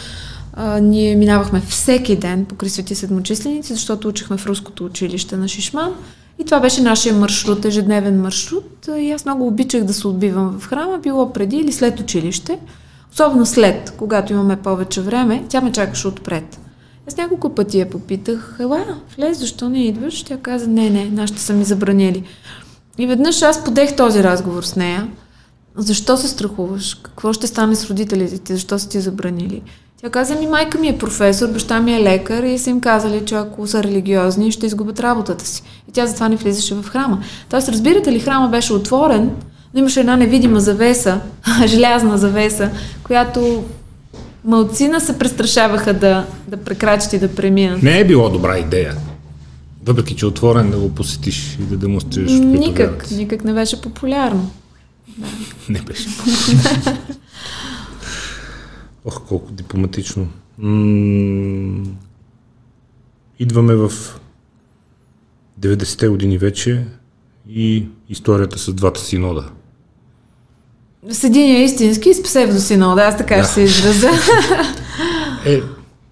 а, 0.54 0.80
ние 0.80 1.16
минавахме 1.16 1.62
всеки 1.62 2.16
ден 2.16 2.46
по 2.46 2.70
Свети 2.70 2.96
Седмочисленици, 2.96 3.74
защото 3.74 4.08
учихме 4.08 4.38
в 4.38 4.46
руското 4.46 4.86
училище 4.86 5.38
на 5.38 5.48
Шишман. 5.48 5.94
И 6.40 6.46
това 6.46 6.60
беше 6.60 6.82
нашия 6.82 7.16
маршрут, 7.16 7.66
ежедневен 7.66 8.22
маршрут. 8.22 8.88
И 8.98 9.12
аз 9.12 9.26
много 9.26 9.48
обичах 9.48 9.84
да 9.84 9.94
се 9.94 10.08
отбивам 10.08 10.60
в 10.60 10.68
храма, 10.68 10.98
било 11.04 11.34
преди 11.34 11.58
или 11.58 11.72
след 11.72 12.00
училище. 12.00 12.60
Особено 13.14 13.46
след, 13.46 13.94
когато 13.98 14.34
имаме 14.34 14.56
повече 14.56 15.02
време, 15.02 15.44
тя 15.50 15.62
ме 15.62 15.72
чакаше 15.72 16.08
отпред. 16.08 16.60
Аз 17.08 17.18
няколко 17.18 17.50
пъти 17.50 17.80
я 17.80 17.90
попитах, 17.90 18.58
ела, 18.60 18.86
влез, 19.18 19.40
защо 19.40 19.70
не 19.70 19.86
идваш? 19.86 20.24
Тя 20.24 20.38
каза, 20.38 20.68
не, 20.68 20.90
не, 20.90 21.10
нашите 21.10 21.42
са 21.42 21.54
ми 21.54 21.64
забранили. 21.64 22.24
И 22.98 23.08
веднъж 23.08 23.42
аз 23.42 23.64
подех 23.64 23.96
този 23.96 24.24
разговор 24.24 24.64
с 24.64 24.76
нея. 24.76 25.08
Защо 25.76 26.18
се 26.18 26.28
страхуваш? 26.28 26.96
Какво 26.96 27.34
ще 27.34 27.48
стане 27.48 27.76
с 27.76 27.90
родителите 27.90 28.38
ти? 28.38 28.54
Защо 28.54 28.80
са 28.80 28.90
ти 28.90 29.00
забранили? 29.00 29.62
Тя 30.02 30.10
каза 30.10 30.36
ми, 30.36 30.48
майка 30.48 30.80
ми 30.80 30.88
е 30.88 30.98
професор, 30.98 31.48
баща 31.48 31.80
ми 31.80 31.94
е 31.94 32.04
лекар 32.04 32.44
и 32.44 32.58
са 32.58 32.70
им 32.70 32.82
казали, 32.82 33.26
че 33.26 33.36
ако 33.36 33.68
са 33.68 33.84
религиозни, 33.84 34.52
ще 34.52 34.66
изгубят 34.66 35.00
работата 35.00 35.46
си. 35.46 35.64
И 35.90 35.92
тя 35.92 36.06
затова 36.06 36.30
не 36.30 36.36
влизаше 36.36 36.76
в 36.76 36.84
храма. 36.90 37.24
Тоест, 37.50 37.70
разбирате 37.70 38.12
ли, 38.12 38.20
храма 38.20 38.50
беше 38.50 38.74
отворен, 38.74 39.32
но 39.74 39.80
имаше 39.80 40.00
една 40.00 40.16
невидима 40.16 40.60
завеса, 40.60 41.20
желязна 41.66 42.18
завеса, 42.18 42.70
която 43.04 43.64
малцина 44.46 45.02
се 45.02 45.20
престрашаваха 45.20 45.94
да, 45.94 46.26
да 46.48 46.58
прекрачат 46.58 47.14
и 47.14 47.20
да 47.20 47.36
преминат. 47.36 47.84
Не 47.84 48.00
е 48.00 48.08
било 48.08 48.30
добра 48.30 48.58
идея. 48.58 48.96
Въпреки, 49.86 50.16
че 50.16 50.26
е 50.26 50.30
отворен 50.30 50.72
да 50.72 50.80
го 50.80 50.96
посетиш 50.96 51.58
и 51.60 51.64
да 51.64 51.78
демонстрираш. 51.78 52.32
Никак, 52.32 53.12
никак 53.12 53.44
не 53.44 53.54
беше 53.54 53.82
популярно. 53.82 54.52
Да. 55.18 55.28
Не 55.70 55.82
беше 55.82 56.10
популярно. 56.18 56.98
Ох, 59.06 59.28
колко 59.28 59.52
дипломатично. 59.52 60.28
М- 60.58 61.84
идваме 63.40 63.76
в 63.76 63.92
90-те 65.60 66.08
години 66.08 66.38
вече 66.38 66.86
и 67.50 67.86
историята 68.10 68.60
с 68.60 68.74
двата 68.74 69.00
синода. 69.00 69.50
С 71.10 71.24
един 71.24 71.56
е 71.56 71.64
истински 71.64 72.10
и 72.10 72.14
с 72.14 72.24
псевдосинода, 72.24 73.02
аз 73.02 73.18
така 73.18 73.36
да. 73.36 73.44
ще 73.44 73.54
се 73.54 73.62
изразя. 73.62 74.10
Е, 75.46 75.62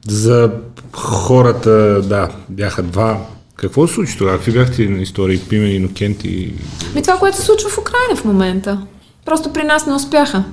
за 0.07 0.51
хората, 0.93 2.01
да, 2.01 2.29
бяха 2.49 2.83
два. 2.83 3.25
Какво 3.55 3.87
се 3.87 3.93
случи 3.93 4.17
тогава? 4.17 4.37
Какви 4.37 4.51
бяхте 4.51 4.89
на 4.89 5.01
истории? 5.01 5.39
Пимен, 5.39 5.75
Инокент 5.75 6.23
и... 6.23 6.53
Ми 6.95 7.01
това, 7.01 7.17
което 7.17 7.37
се 7.37 7.43
случва 7.43 7.69
в 7.69 7.77
Украина 7.77 8.15
в 8.15 8.25
момента. 8.25 8.81
Просто 9.25 9.53
при 9.53 9.63
нас 9.63 9.85
не 9.85 9.93
успяха. 9.93 10.43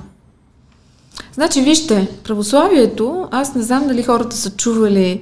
Значи, 1.33 1.61
вижте, 1.61 2.07
православието, 2.23 3.27
аз 3.31 3.55
не 3.55 3.61
знам 3.61 3.87
дали 3.87 4.03
хората 4.03 4.35
са 4.35 4.51
чували 4.51 5.21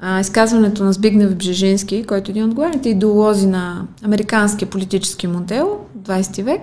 а, 0.00 0.20
изказването 0.20 0.84
на 0.84 0.92
Збигнев 0.92 1.36
Бжежински, 1.36 2.04
който 2.04 2.30
е 2.30 2.32
един 2.32 2.44
от 2.44 2.54
главните 2.54 2.88
идеолози 2.88 3.46
на 3.46 3.86
американския 4.04 4.70
политически 4.70 5.26
модел, 5.26 5.78
20 5.98 6.42
век, 6.42 6.60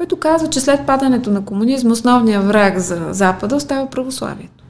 който 0.00 0.16
казва, 0.16 0.50
че 0.50 0.60
след 0.60 0.86
падането 0.86 1.30
на 1.30 1.44
комунизма 1.44 1.92
основният 1.92 2.46
враг 2.46 2.78
за 2.78 3.08
Запада 3.10 3.56
остава 3.56 3.90
православието. 3.90 4.64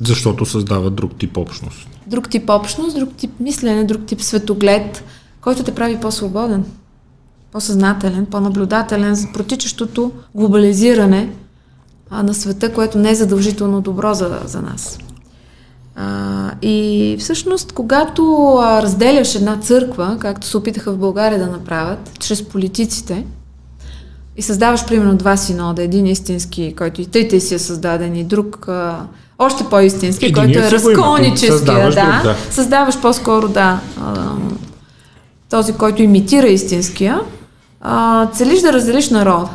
Защото 0.00 0.46
създава 0.46 0.90
друг 0.90 1.16
тип 1.18 1.36
общност. 1.36 1.88
Друг 2.06 2.30
тип 2.30 2.50
общност, 2.50 2.98
друг 2.98 3.08
тип 3.16 3.30
мислене, 3.40 3.84
друг 3.84 4.06
тип 4.06 4.22
светоглед, 4.22 5.04
който 5.40 5.62
те 5.62 5.74
прави 5.74 6.00
по-свободен, 6.00 6.64
по-съзнателен, 7.50 8.26
по-наблюдателен 8.26 9.14
за 9.14 9.26
протичащото 9.32 10.12
глобализиране 10.34 11.32
на 12.10 12.34
света, 12.34 12.72
което 12.72 12.98
не 12.98 13.10
е 13.10 13.14
задължително 13.14 13.80
добро 13.80 14.14
за, 14.14 14.40
за 14.44 14.62
нас. 14.62 14.98
А, 15.96 16.50
и 16.62 17.16
всъщност, 17.20 17.72
когато 17.72 18.56
разделяш 18.62 19.34
една 19.34 19.56
църква, 19.60 20.16
както 20.20 20.46
се 20.46 20.56
опитаха 20.56 20.92
в 20.92 20.98
България 20.98 21.38
да 21.38 21.46
направят, 21.46 22.18
чрез 22.18 22.48
политиците, 22.48 23.24
и 24.36 24.42
създаваш 24.42 24.86
примерно 24.86 25.16
два 25.16 25.36
синода, 25.36 25.82
един 25.82 26.06
истински, 26.06 26.74
който 26.78 27.00
и 27.00 27.06
трите 27.06 27.40
си 27.40 27.54
е 27.54 27.58
създаден, 27.58 28.16
и 28.16 28.24
друг 28.24 28.68
а, 28.68 29.06
още 29.38 29.64
по-истински, 29.64 30.26
Единия 30.26 30.46
който 30.46 30.66
е 30.66 30.70
разколническия, 30.70 31.90
да, 31.90 32.20
да. 32.24 32.36
Създаваш 32.50 33.00
по-скоро, 33.00 33.48
да, 33.48 33.80
а, 34.00 34.32
този, 35.50 35.72
който 35.72 36.02
имитира 36.02 36.46
истинския, 36.46 37.20
а, 37.80 38.26
целиш 38.26 38.60
да 38.60 38.72
разделиш 38.72 39.10
народа 39.10 39.48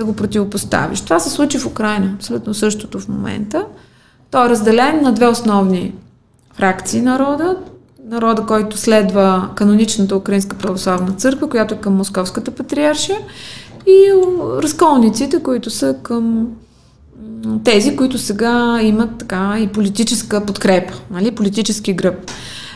да 0.00 0.04
го 0.04 0.16
противопоставиш. 0.16 1.00
Това 1.00 1.20
се 1.20 1.30
случи 1.30 1.58
в 1.58 1.66
Украина, 1.66 2.12
абсолютно 2.14 2.54
същото 2.54 3.00
в 3.00 3.08
момента. 3.08 3.64
Той 4.30 4.46
е 4.46 4.48
разделен 4.48 5.02
на 5.02 5.12
две 5.12 5.26
основни 5.26 5.94
фракции 6.54 7.00
народа. 7.00 7.56
Народа, 8.04 8.46
който 8.46 8.78
следва 8.78 9.48
каноничната 9.54 10.16
Украинска 10.16 10.56
православна 10.56 11.12
църква, 11.12 11.48
която 11.48 11.74
е 11.74 11.78
към 11.78 11.96
Московската 11.96 12.50
патриаршия, 12.50 13.18
и 13.86 14.12
разколниците, 14.62 15.42
които 15.42 15.70
са 15.70 15.96
към 16.02 16.46
тези, 17.64 17.96
които 17.96 18.18
сега 18.18 18.78
имат 18.82 19.18
така 19.18 19.56
и 19.60 19.66
политическа 19.66 20.46
подкрепа, 20.46 20.94
нали? 21.10 21.30
политически 21.30 21.92
гръб. 21.92 22.30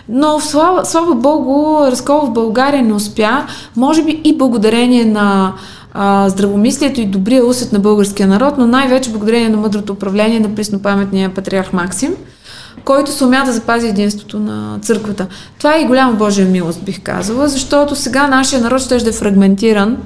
Но 0.09 0.41
слава, 0.41 0.85
слава 0.85 1.15
Богу, 1.15 1.87
разкол 1.87 2.21
в 2.21 2.33
България 2.33 2.83
не 2.83 2.93
успя, 2.93 3.47
може 3.77 4.05
би 4.05 4.21
и 4.25 4.39
благодарение 4.39 5.05
на 5.05 5.55
а, 5.95 6.29
здравомислието 6.29 7.01
и 7.01 7.07
добрия 7.07 7.47
усет 7.47 7.73
на 7.73 7.79
българския 7.79 8.29
народ, 8.29 8.55
но 8.59 8.67
най-вече 8.67 9.11
благодарение 9.11 9.49
на 9.49 9.57
мъдрото 9.57 9.93
управление 9.93 10.41
на 10.41 10.55
преснопаметния 10.55 11.35
патриарх 11.35 11.73
Максим, 11.73 12.15
който 12.85 13.13
се 13.13 13.25
умя 13.25 13.43
да 13.47 13.53
запази 13.53 13.89
единството 13.89 14.39
на 14.39 14.79
църквата. 14.83 15.27
Това 15.59 15.77
е 15.77 15.81
и 15.81 15.87
голяма 15.87 16.13
Божия 16.13 16.47
милост, 16.47 16.85
бих 16.85 17.03
казала, 17.03 17.49
защото 17.49 17.97
сега 17.97 18.27
нашия 18.27 18.63
народ 18.63 18.81
ще 18.81 18.97
е 18.97 19.13
фрагментиран 19.13 19.97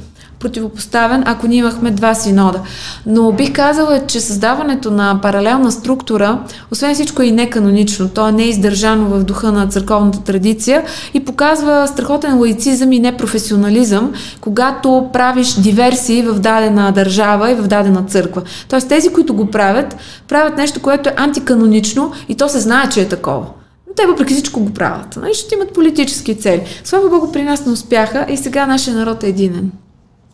противопоставен, 0.40 1.22
ако 1.26 1.46
ние 1.46 1.58
имахме 1.58 1.90
два 1.90 2.14
синода. 2.14 2.60
Но 3.06 3.32
бих 3.32 3.52
казала, 3.52 4.06
че 4.06 4.20
създаването 4.20 4.90
на 4.90 5.18
паралелна 5.22 5.72
структура, 5.72 6.42
освен 6.72 6.94
всичко 6.94 7.22
е 7.22 7.26
и 7.26 7.32
неканонично. 7.32 8.08
То 8.08 8.28
е 8.28 8.32
неиздържано 8.32 9.06
в 9.06 9.24
духа 9.24 9.52
на 9.52 9.66
църковната 9.66 10.20
традиция 10.20 10.84
и 11.14 11.24
показва 11.24 11.88
страхотен 11.88 12.38
лаицизъм 12.38 12.92
и 12.92 12.98
непрофесионализъм, 12.98 14.12
когато 14.40 15.08
правиш 15.12 15.54
диверсии 15.54 16.22
в 16.22 16.34
дадена 16.40 16.92
държава 16.92 17.50
и 17.50 17.54
в 17.54 17.66
дадена 17.66 18.02
църква. 18.02 18.42
Тоест 18.68 18.88
тези, 18.88 19.08
които 19.08 19.34
го 19.34 19.50
правят, 19.50 19.96
правят 20.28 20.56
нещо, 20.56 20.80
което 20.80 21.08
е 21.08 21.14
антиканонично 21.16 22.12
и 22.28 22.34
то 22.34 22.48
се 22.48 22.60
знае, 22.60 22.88
че 22.88 23.00
е 23.00 23.08
такова. 23.08 23.46
Но 23.88 23.94
те 23.94 24.06
въпреки 24.06 24.34
всичко 24.34 24.60
го 24.60 24.74
правят. 24.74 25.16
Нали? 25.16 25.34
Ще 25.34 25.54
имат 25.54 25.72
политически 25.72 26.38
цели. 26.38 26.62
Слава 26.84 27.08
Богу, 27.08 27.32
при 27.32 27.42
нас 27.42 27.66
не 27.66 27.72
успяха 27.72 28.26
и 28.28 28.36
сега 28.36 28.66
нашия 28.66 28.96
народ 28.96 29.22
е 29.22 29.28
единен. 29.28 29.70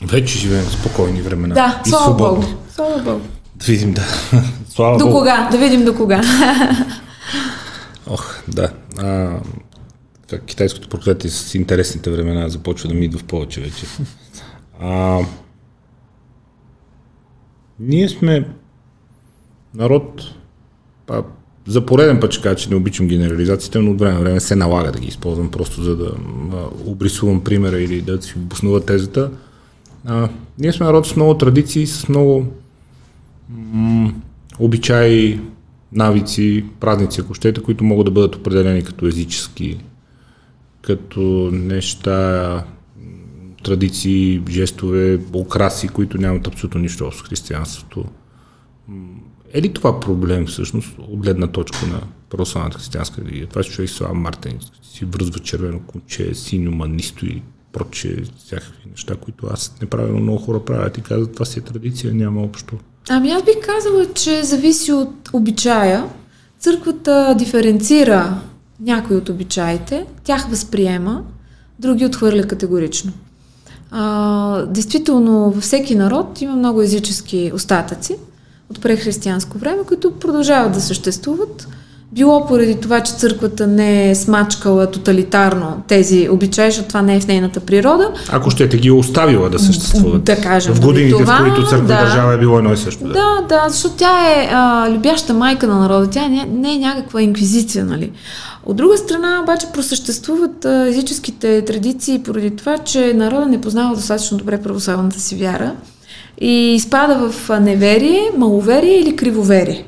Вече 0.04 0.38
живеем 0.38 0.64
в 0.64 0.72
спокойни 0.72 1.22
времена. 1.22 1.54
Да, 1.54 1.82
и 1.86 1.88
слава. 1.88 2.14
Богу. 2.14 2.42
Слава 2.74 3.02
Богу. 3.02 3.20
Да 3.56 3.64
видим, 3.66 3.92
да. 3.92 4.02
Слава 4.68 4.98
До 4.98 5.04
Богу. 5.04 5.18
кога? 5.18 5.48
Да 5.52 5.58
видим 5.58 5.84
до 5.84 5.94
кога. 5.94 6.22
Ох, 8.06 8.36
да. 8.48 8.72
А, 8.98 9.40
китайското 10.46 10.88
проклятие 10.88 11.30
с 11.30 11.54
интересните 11.54 12.10
времена 12.10 12.48
започва 12.48 12.88
да 12.88 12.94
ми 12.94 13.04
идва 13.04 13.18
в 13.18 13.24
повече 13.24 13.60
вече. 13.60 13.86
А, 14.80 15.20
ние 17.80 18.08
сме 18.08 18.48
народ, 19.74 20.22
па, 21.06 21.24
за 21.66 21.86
пореден 21.86 22.20
път 22.20 22.32
ще 22.32 22.42
кажа, 22.42 22.56
че 22.56 22.70
не 22.70 22.76
обичам 22.76 23.08
генерализациите, 23.08 23.78
но 23.78 23.90
от 23.90 23.98
време 23.98 24.14
на 24.14 24.20
време 24.20 24.40
се 24.40 24.56
налага 24.56 24.92
да 24.92 24.98
ги 24.98 25.08
използвам, 25.08 25.50
просто 25.50 25.82
за 25.82 25.96
да 25.96 26.12
а, 26.52 26.90
обрисувам 26.90 27.44
примера 27.44 27.80
или 27.80 28.00
да 28.00 28.22
си 28.22 28.34
обоснува 28.36 28.80
тезата. 28.80 29.30
А, 30.04 30.28
ние 30.58 30.72
сме 30.72 30.86
народ 30.86 31.06
с 31.06 31.16
много 31.16 31.38
традиции, 31.38 31.86
с 31.86 32.08
много 32.08 32.46
м- 33.48 34.12
обичаи, 34.58 35.40
навици, 35.92 36.64
празници, 36.80 37.20
ако 37.20 37.34
щете, 37.34 37.62
които 37.62 37.84
могат 37.84 38.04
да 38.04 38.10
бъдат 38.10 38.36
определени 38.36 38.84
като 38.84 39.06
езически, 39.06 39.78
като 40.82 41.50
неща, 41.52 42.64
традиции, 43.62 44.42
жестове, 44.50 45.20
украси, 45.34 45.88
които 45.88 46.18
нямат 46.18 46.46
абсолютно 46.46 46.80
нищо 46.80 47.06
общо 47.06 47.24
с 47.24 47.28
християнството. 47.28 48.04
Е 49.52 49.62
ли 49.62 49.72
това 49.72 50.00
проблем 50.00 50.46
всъщност 50.46 50.98
от 50.98 51.20
гледна 51.20 51.46
точка 51.46 51.86
на 51.86 52.00
православната 52.30 52.78
християнска 52.78 53.22
религия? 53.22 53.46
Това, 53.46 53.62
че 53.62 53.70
човек 53.70 53.90
слава 53.90 54.14
Мартин, 54.14 54.58
си 54.82 55.04
връзва 55.04 55.38
червено 55.38 55.80
конче, 55.80 56.34
синьо 56.34 56.72
манисто 56.72 57.26
и 57.26 57.42
проче, 57.74 58.22
всякакви 58.38 58.90
неща, 58.90 59.14
които 59.14 59.46
аз 59.50 59.74
неправилно 59.80 60.20
много 60.20 60.38
хора 60.38 60.64
правят 60.64 60.98
и 60.98 61.02
казват, 61.02 61.32
това 61.32 61.44
си 61.44 61.58
е 61.58 61.62
традиция, 61.62 62.14
няма 62.14 62.42
общо. 62.42 62.74
Ами 63.08 63.30
аз 63.30 63.42
бих 63.42 63.66
казала, 63.66 64.06
че 64.14 64.42
зависи 64.42 64.92
от 64.92 65.30
обичая. 65.32 66.04
Църквата 66.58 67.34
диференцира 67.38 68.40
някои 68.80 69.16
от 69.16 69.28
обичаите, 69.28 70.06
тях 70.24 70.50
възприема, 70.50 71.22
други 71.78 72.06
отхвърля 72.06 72.42
категорично. 72.42 73.12
А, 73.90 74.66
действително, 74.66 75.50
във 75.50 75.62
всеки 75.62 75.94
народ 75.94 76.40
има 76.40 76.56
много 76.56 76.82
езически 76.82 77.52
остатъци 77.54 78.16
от 78.70 78.82
прехристиянско 78.82 79.58
време, 79.58 79.82
които 79.86 80.18
продължават 80.18 80.72
да 80.72 80.80
съществуват. 80.80 81.68
Било 82.14 82.46
поради 82.46 82.74
това, 82.74 83.00
че 83.00 83.12
църквата 83.12 83.66
не 83.66 84.10
е 84.10 84.14
смачкала 84.14 84.90
тоталитарно 84.90 85.82
тези 85.88 86.28
обичаи, 86.30 86.70
защото 86.70 86.88
това 86.88 87.02
не 87.02 87.16
е 87.16 87.20
в 87.20 87.26
нейната 87.26 87.60
природа, 87.60 88.10
Ако 88.32 88.50
щете 88.50 88.76
ги 88.76 88.88
е 88.88 88.92
оставила 88.92 89.50
да 89.50 89.58
съществуват. 89.58 90.24
Да 90.24 90.36
кажем, 90.36 90.74
В 90.74 90.80
годините, 90.80 91.18
това, 91.18 91.36
в 91.36 91.38
които 91.38 91.68
църква 91.68 91.86
да. 91.86 91.96
държава 91.96 92.34
е 92.34 92.38
било 92.38 92.58
едно 92.58 92.72
и 92.72 92.76
също. 92.76 93.04
Да. 93.04 93.12
Да, 93.12 93.46
да, 93.48 93.68
защото 93.68 93.94
тя 93.94 94.32
е 94.32 94.48
а, 94.52 94.90
любяща 94.90 95.34
майка 95.34 95.66
на 95.66 95.80
народа, 95.80 96.10
тя 96.10 96.28
не, 96.28 96.46
не 96.52 96.72
е 96.72 96.78
някаква 96.78 97.22
инквизиция, 97.22 97.84
нали. 97.84 98.10
От 98.66 98.76
друга 98.76 98.98
страна, 98.98 99.40
обаче, 99.42 99.66
просъществуват 99.72 100.64
а, 100.64 100.86
езическите 100.88 101.64
традиции 101.64 102.22
поради 102.24 102.56
това, 102.56 102.78
че 102.78 103.12
народа 103.14 103.46
не 103.46 103.60
познава 103.60 103.94
достатъчно 103.94 104.38
добре 104.38 104.62
православната 104.62 105.20
си 105.20 105.36
вяра 105.36 105.72
и 106.40 106.74
изпада 106.74 107.30
в 107.30 107.60
неверие, 107.60 108.30
маловерие 108.36 109.00
или 109.00 109.16
кривоверие. 109.16 109.84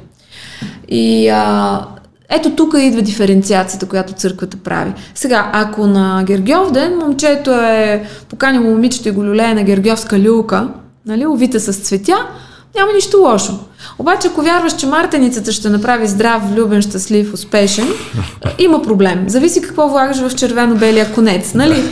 И 0.88 1.28
а, 1.28 1.80
ето 2.28 2.50
тук 2.50 2.74
идва 2.78 3.02
диференциацията, 3.02 3.86
която 3.86 4.12
църквата 4.12 4.56
прави. 4.56 4.92
Сега, 5.14 5.50
ако 5.52 5.86
на 5.86 6.24
Гергьов 6.26 6.72
ден 6.72 6.98
момчето 6.98 7.50
е 7.50 8.08
поканило 8.28 8.64
момичето 8.64 9.08
и 9.08 9.12
го 9.12 9.24
люлее 9.24 9.54
на 9.54 9.62
гергьовска 9.62 10.20
люлка, 10.20 10.68
нали, 11.06 11.26
увита 11.26 11.60
с 11.60 11.76
цветя, 11.76 12.16
няма 12.76 12.92
нищо 12.92 13.18
лошо. 13.18 13.58
Обаче, 13.98 14.28
ако 14.28 14.42
вярваш, 14.42 14.76
че 14.76 14.86
мартеницата 14.86 15.52
ще 15.52 15.68
направи 15.68 16.06
здрав, 16.06 16.50
влюбен, 16.50 16.82
щастлив, 16.82 17.34
успешен, 17.34 17.88
има 18.58 18.82
проблем. 18.82 19.24
Зависи 19.28 19.62
какво 19.62 19.88
влагаш 19.88 20.16
в 20.16 20.34
червено-белия 20.34 21.12
конец, 21.12 21.54
нали? 21.54 21.84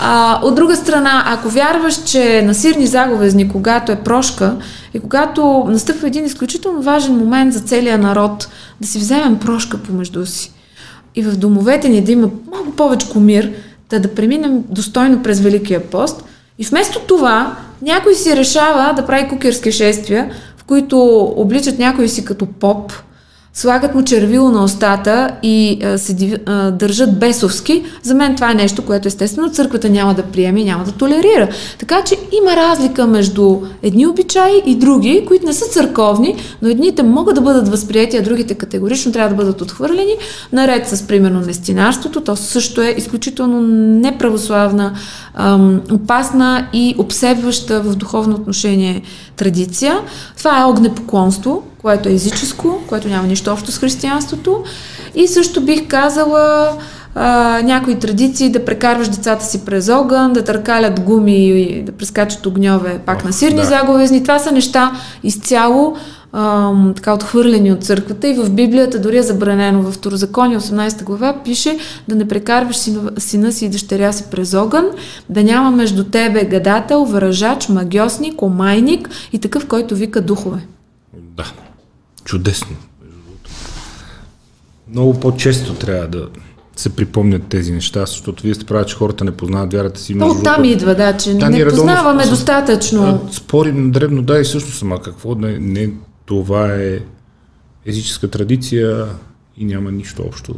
А, 0.00 0.40
от 0.42 0.54
друга 0.54 0.76
страна, 0.76 1.24
ако 1.26 1.48
вярваш, 1.48 2.04
че 2.04 2.42
на 2.42 2.54
сирни 2.54 2.86
заговезни, 2.86 3.48
когато 3.48 3.92
е 3.92 3.96
прошка 3.96 4.56
и 4.94 5.00
когато 5.00 5.64
настъпва 5.68 6.06
един 6.06 6.24
изключително 6.24 6.82
важен 6.82 7.16
момент 7.16 7.52
за 7.52 7.60
целия 7.60 7.98
народ, 7.98 8.48
да 8.80 8.88
си 8.88 8.98
вземем 8.98 9.38
прошка 9.38 9.78
помежду 9.78 10.26
си 10.26 10.52
и 11.14 11.22
в 11.22 11.36
домовете 11.36 11.88
ни 11.88 12.00
да 12.00 12.12
има 12.12 12.28
малко 12.52 12.70
повече 12.70 13.06
мир, 13.16 13.52
да, 13.90 14.00
да 14.00 14.14
преминем 14.14 14.64
достойно 14.68 15.22
през 15.22 15.40
Великия 15.40 15.90
пост. 15.90 16.24
И 16.58 16.64
вместо 16.64 17.00
това, 17.00 17.56
някой 17.82 18.14
си 18.14 18.36
решава 18.36 18.92
да 18.96 19.06
прави 19.06 19.28
кукерски 19.28 19.72
шествия, 19.72 20.30
в 20.56 20.64
които 20.64 20.98
обличат 21.36 21.78
някой 21.78 22.08
си 22.08 22.24
като 22.24 22.46
поп, 22.46 22.92
слагат 23.54 23.94
му 23.94 24.04
червило 24.04 24.50
на 24.50 24.64
устата 24.64 25.30
и 25.42 25.78
а, 25.84 25.98
се 25.98 26.40
а, 26.46 26.70
държат 26.70 27.18
бесовски. 27.18 27.84
За 28.02 28.14
мен 28.14 28.34
това 28.34 28.50
е 28.50 28.54
нещо, 28.54 28.82
което 28.82 29.08
естествено 29.08 29.50
църквата 29.50 29.90
няма 29.90 30.14
да 30.14 30.22
приеме 30.22 30.60
и 30.60 30.64
няма 30.64 30.84
да 30.84 30.92
толерира. 30.92 31.48
Така 31.78 32.02
че 32.04 32.16
има 32.42 32.56
разлика 32.56 33.06
между 33.06 33.58
едни 33.82 34.06
обичаи 34.06 34.62
и 34.66 34.74
други, 34.74 35.24
които 35.28 35.46
не 35.46 35.52
са 35.52 35.64
църковни, 35.66 36.36
но 36.62 36.68
едните 36.68 37.02
могат 37.02 37.34
да 37.34 37.40
бъдат 37.40 37.68
възприяти, 37.68 38.16
а 38.16 38.22
другите 38.22 38.54
категорично 38.54 39.12
трябва 39.12 39.28
да 39.28 39.36
бъдат 39.36 39.60
отхвърлени, 39.60 40.14
наред 40.52 40.88
с 40.88 41.02
примерно 41.06 41.40
нестинарството. 41.40 42.20
То 42.20 42.36
също 42.36 42.82
е 42.82 42.94
изключително 42.98 43.60
неправославна, 44.00 44.92
ам, 45.34 45.80
опасна 45.92 46.66
и 46.72 46.94
обсебваща 46.98 47.80
в 47.80 47.96
духовно 47.96 48.34
отношение 48.34 49.02
традиция. 49.36 50.00
Това 50.36 50.60
е 50.60 50.64
огнепоклонство, 50.64 51.62
което 51.82 52.08
е 52.08 52.12
езическо, 52.12 52.78
което 52.86 53.08
няма 53.08 53.26
нищо 53.26 53.50
общо 53.50 53.72
с 53.72 53.78
християнството. 53.78 54.64
И 55.14 55.28
също 55.28 55.60
бих 55.60 55.88
казала 55.88 56.72
а, 57.14 57.60
някои 57.62 57.94
традиции 57.94 58.50
да 58.50 58.64
прекарваш 58.64 59.08
децата 59.08 59.44
си 59.44 59.64
през 59.64 59.88
огън, 59.88 60.32
да 60.32 60.44
търкалят 60.44 61.00
гуми 61.00 61.48
и 61.48 61.82
да 61.82 61.92
прескачат 61.92 62.46
огньове 62.46 62.98
пак 63.06 63.22
О, 63.22 63.26
на 63.26 63.32
сирни 63.32 63.60
да. 63.60 63.64
заговезни. 63.64 64.22
Това 64.22 64.38
са 64.38 64.52
неща 64.52 64.92
изцяло 65.22 65.96
ам, 66.32 66.92
така 66.96 67.14
отхвърлени 67.14 67.72
от 67.72 67.84
църквата 67.84 68.28
и 68.28 68.34
в 68.34 68.50
Библията 68.50 69.00
дори 69.00 69.18
е 69.18 69.22
забранено. 69.22 69.82
В 69.82 69.92
Второзаконие 69.92 70.58
18 70.58 71.04
глава 71.04 71.34
пише 71.44 71.78
да 72.08 72.14
не 72.14 72.28
прекарваш 72.28 72.76
сина, 72.76 73.10
сина 73.18 73.52
си 73.52 73.64
и 73.64 73.68
дъщеря 73.68 74.12
си 74.12 74.24
през 74.30 74.54
огън, 74.54 74.84
да 75.28 75.44
няма 75.44 75.70
между 75.70 76.04
тебе 76.04 76.44
гадател, 76.44 77.04
вражач, 77.04 77.68
магиосник, 77.68 78.42
омайник 78.42 79.10
и 79.32 79.38
такъв, 79.38 79.66
който 79.66 79.96
вика 79.96 80.20
духове. 80.20 80.58
Да. 81.36 81.44
Чудесно. 82.24 82.76
Много 84.88 85.20
по-често 85.20 85.74
трябва 85.74 86.08
да 86.08 86.28
се 86.76 86.90
припомнят 86.90 87.42
тези 87.44 87.72
неща, 87.72 88.00
защото 88.00 88.42
вие 88.42 88.54
сте 88.54 88.64
прави, 88.64 88.86
че 88.86 88.96
хората 88.96 89.24
не 89.24 89.30
познават 89.30 89.72
вярата 89.72 90.00
си. 90.00 90.12
То 90.12 90.18
другото. 90.18 90.62
идва, 90.64 90.94
да, 90.94 91.16
че 91.16 91.34
Да, 91.34 91.50
не 91.50 91.58
редовно 91.58 91.76
познаваме 91.76 92.24
с- 92.24 92.30
достатъчно. 92.30 93.02
А, 93.28 93.32
Спорим 93.32 93.84
на 93.84 93.90
дребно, 93.90 94.22
да, 94.22 94.38
и 94.38 94.44
също 94.44 94.72
сама 94.72 95.02
какво. 95.02 95.34
Не, 95.34 95.58
не, 95.58 95.90
това 96.26 96.74
е 96.74 96.98
езическа 97.86 98.28
традиция 98.28 99.06
и 99.56 99.64
няма 99.64 99.92
нищо 99.92 100.22
общо 100.22 100.54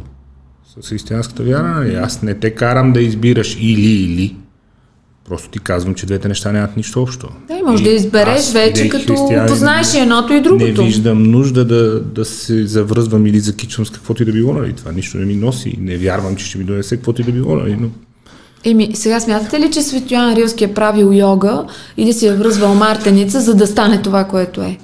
с 0.77 0.89
християнската 0.89 1.43
вяра. 1.43 1.99
Аз 2.03 2.21
не 2.21 2.33
те 2.33 2.51
карам 2.51 2.93
да 2.93 3.01
избираш 3.01 3.57
или 3.59 3.91
или. 3.93 4.35
Просто 5.29 5.49
ти 5.49 5.59
казвам, 5.59 5.95
че 5.95 6.05
двете 6.05 6.27
неща 6.27 6.51
нямат 6.51 6.77
нищо 6.77 7.01
общо. 7.01 7.29
Да, 7.47 7.53
и 7.53 7.61
може 7.61 7.83
да 7.83 7.89
избереш 7.89 8.39
аз, 8.39 8.53
вече, 8.53 8.89
като 8.89 9.29
познаеш 9.47 9.93
едното 9.93 10.33
и 10.33 10.41
другото. 10.41 10.81
Не 10.81 10.87
виждам 10.87 11.23
нужда 11.23 11.65
да, 11.65 11.99
да 11.99 12.25
се 12.25 12.67
завръзвам 12.67 13.25
или 13.25 13.39
закичвам 13.39 13.85
с 13.85 13.89
каквото 13.89 14.23
и 14.23 14.25
да 14.25 14.31
било. 14.31 14.53
Нали? 14.53 14.73
Това 14.73 14.91
нищо 14.91 15.17
не 15.17 15.25
ми 15.25 15.35
носи. 15.35 15.77
Не 15.81 15.97
вярвам, 15.97 16.35
че 16.35 16.45
ще 16.45 16.57
ми 16.57 16.63
донесе 16.63 16.95
каквото 16.95 17.21
и 17.21 17.25
да 17.25 17.31
било. 17.31 17.55
Нали? 17.55 17.77
Но 17.79 17.89
Еми, 18.65 18.89
сега 18.93 19.19
смятате 19.19 19.59
ли, 19.59 19.71
че 19.71 19.81
Светоян 19.81 20.35
Рилски 20.35 20.63
е 20.63 20.73
правил 20.73 21.11
йога 21.13 21.63
и 21.97 22.05
да 22.05 22.13
си 22.13 22.27
е 22.27 22.33
връзвал 22.33 22.75
мартеница, 22.75 23.41
за 23.41 23.55
да 23.55 23.67
стане 23.67 24.01
това, 24.01 24.23
което 24.23 24.61
е? 24.61 24.77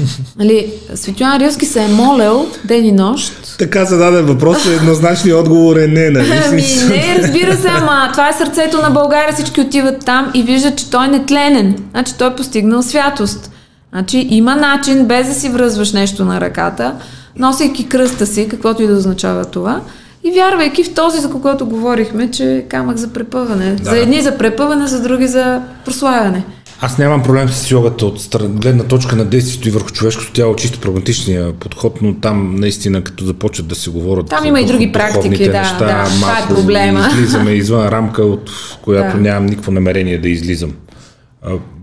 Нали, 0.38 0.72
Светлана 0.94 1.40
Рилски 1.40 1.66
се 1.66 1.84
е 1.84 1.88
молел 1.88 2.46
ден 2.64 2.84
и 2.84 2.92
нощ. 2.92 3.56
Така 3.58 3.84
зададен 3.84 4.26
въпрос 4.26 4.66
еднозначният 4.66 5.38
отговор 5.38 5.76
е 5.76 5.86
не, 5.86 6.10
нали? 6.10 6.42
Ами 6.48 6.62
не, 6.88 7.18
разбира 7.18 7.56
се, 7.56 7.68
ама 7.68 8.08
това 8.12 8.28
е 8.28 8.32
сърцето 8.32 8.82
на 8.82 8.90
България, 8.90 9.34
всички 9.34 9.60
отиват 9.60 10.04
там 10.04 10.30
и 10.34 10.42
виждат, 10.42 10.76
че 10.76 10.90
той 10.90 11.04
е 11.04 11.08
нетленен. 11.08 11.76
Значи 11.90 12.12
той 12.18 12.28
е 12.28 12.36
постигнал 12.36 12.82
святост. 12.82 13.50
Значи 13.92 14.26
има 14.30 14.56
начин, 14.56 15.04
без 15.06 15.28
да 15.28 15.34
си 15.34 15.48
връзваш 15.48 15.92
нещо 15.92 16.24
на 16.24 16.40
ръката, 16.40 16.94
носейки 17.36 17.88
кръста 17.88 18.26
си, 18.26 18.48
каквото 18.48 18.82
и 18.82 18.86
да 18.86 18.94
означава 18.94 19.44
това, 19.44 19.80
и 20.24 20.30
вярвайки 20.30 20.84
в 20.84 20.94
този, 20.94 21.20
за 21.20 21.30
когото 21.30 21.66
говорихме, 21.66 22.30
че 22.30 22.56
е 22.56 22.62
камък 22.62 22.96
за 22.96 23.08
препъване. 23.08 23.74
Да. 23.74 23.90
За 23.90 23.98
едни 23.98 24.22
за 24.22 24.38
препъване, 24.38 24.86
за 24.86 25.02
други 25.02 25.26
за 25.26 25.60
прославяне. 25.84 26.44
Аз 26.84 26.98
нямам 26.98 27.22
проблем 27.22 27.48
с 27.48 27.70
йогата 27.70 28.06
от 28.06 28.20
стран, 28.20 28.52
гледна 28.52 28.84
точка 28.84 29.16
на 29.16 29.24
действието 29.24 29.68
и 29.68 29.70
върху 29.70 29.90
човешкото 29.90 30.32
тяло, 30.32 30.56
чисто 30.56 30.80
прагматичния 30.80 31.52
подход, 31.52 32.02
но 32.02 32.14
там 32.14 32.54
наистина 32.54 33.04
като 33.04 33.24
започват 33.24 33.66
да 33.66 33.74
се 33.74 33.90
говорят. 33.90 34.28
Там 34.28 34.44
има 34.44 34.60
и 34.60 34.66
други 34.66 34.92
практики, 34.92 35.44
да, 35.44 35.58
неща, 35.58 35.78
да, 35.78 36.04
това 36.04 36.38
е 36.38 36.54
проблема. 36.54 37.08
Излизаме 37.12 37.50
извън 37.50 37.88
рамка, 37.88 38.24
от 38.24 38.50
която 38.82 39.16
Да. 39.16 39.22
нямам 39.22 39.46
никакво 39.46 39.72
намерение 39.72 40.18
да 40.18 40.28
излизам. 40.28 40.72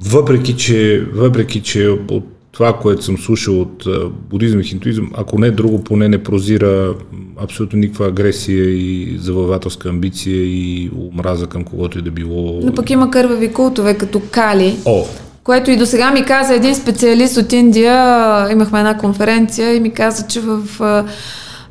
Въпреки, 0.02 0.58
че, 0.58 1.04
въпреки, 1.14 1.62
че 1.62 1.88
от 1.88 2.26
това, 2.60 2.74
което 2.74 3.04
съм 3.04 3.18
слушал 3.18 3.62
от 3.62 3.88
будизъм 4.30 4.60
и 4.60 4.64
хинтуизъм, 4.64 5.12
ако 5.14 5.40
не 5.40 5.52
друго, 5.52 5.84
поне 5.84 6.08
не 6.08 6.24
прозира 6.24 6.94
абсолютно 7.38 7.80
никаква 7.80 8.08
агресия 8.08 8.70
и 8.70 9.18
завоевателска 9.18 9.90
амбиция 9.90 10.46
и 10.46 10.92
омраза 11.14 11.48
към 11.48 11.64
когото 11.64 12.00
и 12.00 12.02
да 12.02 12.12
било. 12.12 12.60
Но 12.64 12.74
пък 12.74 12.90
има 12.90 13.12
кървави 13.12 13.54
култове, 13.54 13.94
като 13.94 14.22
Кали, 14.32 14.78
О, 14.86 15.06
което 15.44 15.72
и 15.72 15.78
до 15.78 15.86
сега 15.86 16.12
ми 16.12 16.26
каза 16.26 16.54
един 16.54 16.76
специалист 16.76 17.38
от 17.38 17.54
Индия, 17.54 18.52
имахме 18.52 18.80
една 18.80 18.98
конференция 18.98 19.76
и 19.76 19.80
ми 19.80 19.92
каза, 19.92 20.28
че 20.28 20.42
в 20.42 20.62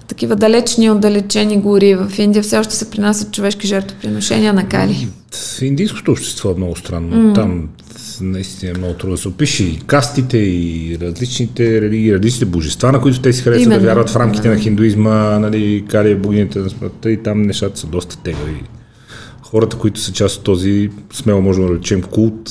такива 0.07 0.37
далечни, 0.37 0.91
отдалечени 0.91 1.61
гори 1.61 1.95
в 1.95 2.19
Индия 2.19 2.43
все 2.43 2.59
още 2.59 2.75
се 2.75 2.91
принасят 2.91 3.33
човешки 3.33 3.67
жертвоприношения 3.67 4.53
на 4.53 4.69
Кали. 4.69 5.09
В 5.31 5.63
индийското 5.63 6.13
общество 6.13 6.51
е 6.51 6.55
много 6.55 6.77
странно. 6.77 7.17
Mm. 7.17 7.35
Там 7.35 7.69
наистина 8.21 8.73
е 8.73 8.79
много 8.79 8.95
трудно 8.95 9.17
да 9.17 9.23
се 9.23 9.29
опише 9.29 9.65
и 9.65 9.79
кастите, 9.87 10.39
и 10.39 10.99
различните 11.01 11.81
религии, 11.81 12.15
различните 12.15 12.45
божества, 12.45 12.93
на 12.93 13.01
които 13.01 13.21
те 13.21 13.33
си 13.33 13.43
харесват 13.43 13.69
да 13.69 13.75
Именно, 13.75 13.87
вярват 13.87 14.11
в 14.11 14.17
рамките 14.17 14.49
да. 14.49 14.55
на 14.55 14.61
хиндуизма, 14.61 15.39
нали, 15.39 15.85
Кали 15.89 16.11
е 16.11 16.17
богинята 16.17 16.59
на 16.59 16.71
смъртта 16.71 17.11
и 17.11 17.23
там 17.23 17.43
нещата 17.43 17.81
са 17.81 17.87
доста 17.87 18.19
тегави. 18.19 18.63
Хората, 19.43 19.77
които 19.77 20.01
са 20.01 20.13
част 20.13 20.37
от 20.37 20.45
този, 20.45 20.91
смело 21.13 21.43
можем 21.43 21.67
да 21.67 21.75
речем, 21.75 22.03
култ, 22.03 22.51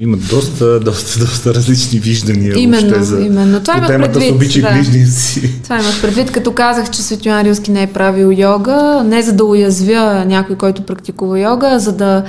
имат 0.00 0.20
доста, 0.30 0.80
доста, 0.80 1.20
доста 1.20 1.54
различни 1.54 1.98
виждания 1.98 2.58
Именно, 2.58 2.88
въобще 2.88 3.04
за 3.04 3.20
именно. 3.20 3.60
Това 3.60 3.80
по 3.80 3.86
темата 3.86 4.12
с 4.12 4.14
предвид, 4.14 4.34
обичай 4.34 4.62
да. 4.62 4.72
ближния 4.72 5.06
си. 5.06 5.62
Това 5.62 5.78
имах 5.78 6.00
предвид, 6.02 6.32
като 6.32 6.52
казах, 6.52 6.90
че 6.90 7.02
Светлина 7.02 7.44
Рилски 7.44 7.70
не 7.70 7.82
е 7.82 7.86
правил 7.86 8.32
йога, 8.36 9.02
не 9.06 9.22
за 9.22 9.32
да 9.32 9.44
уязвя 9.44 10.24
някой, 10.24 10.56
който 10.56 10.82
практикува 10.82 11.40
йога, 11.40 11.68
а 11.70 11.78
за 11.78 11.92
да 11.92 12.24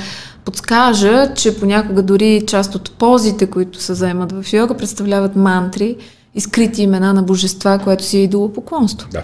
подскажа, 0.46 1.34
че 1.36 1.60
понякога 1.60 2.04
дори 2.04 2.44
част 2.48 2.76
от 2.76 2.98
позите, 2.98 3.50
които 3.50 3.82
се 3.82 3.94
заемат 3.94 4.32
в 4.32 4.54
йога, 4.54 4.78
представляват 4.78 5.36
мантри 5.36 5.96
и 6.36 6.42
скрити 6.42 6.82
имена 6.82 7.14
на 7.14 7.24
божества, 7.24 7.80
което 7.84 8.04
си 8.04 8.18
е 8.18 8.24
идолопоклонство. 8.24 9.10
Да. 9.12 9.24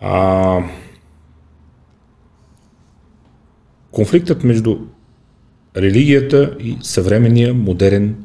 А, 0.00 0.62
конфликтът 3.90 4.44
между 4.44 4.78
религията 5.76 6.56
и 6.60 6.78
съвременния, 6.82 7.54
модерен, 7.54 8.24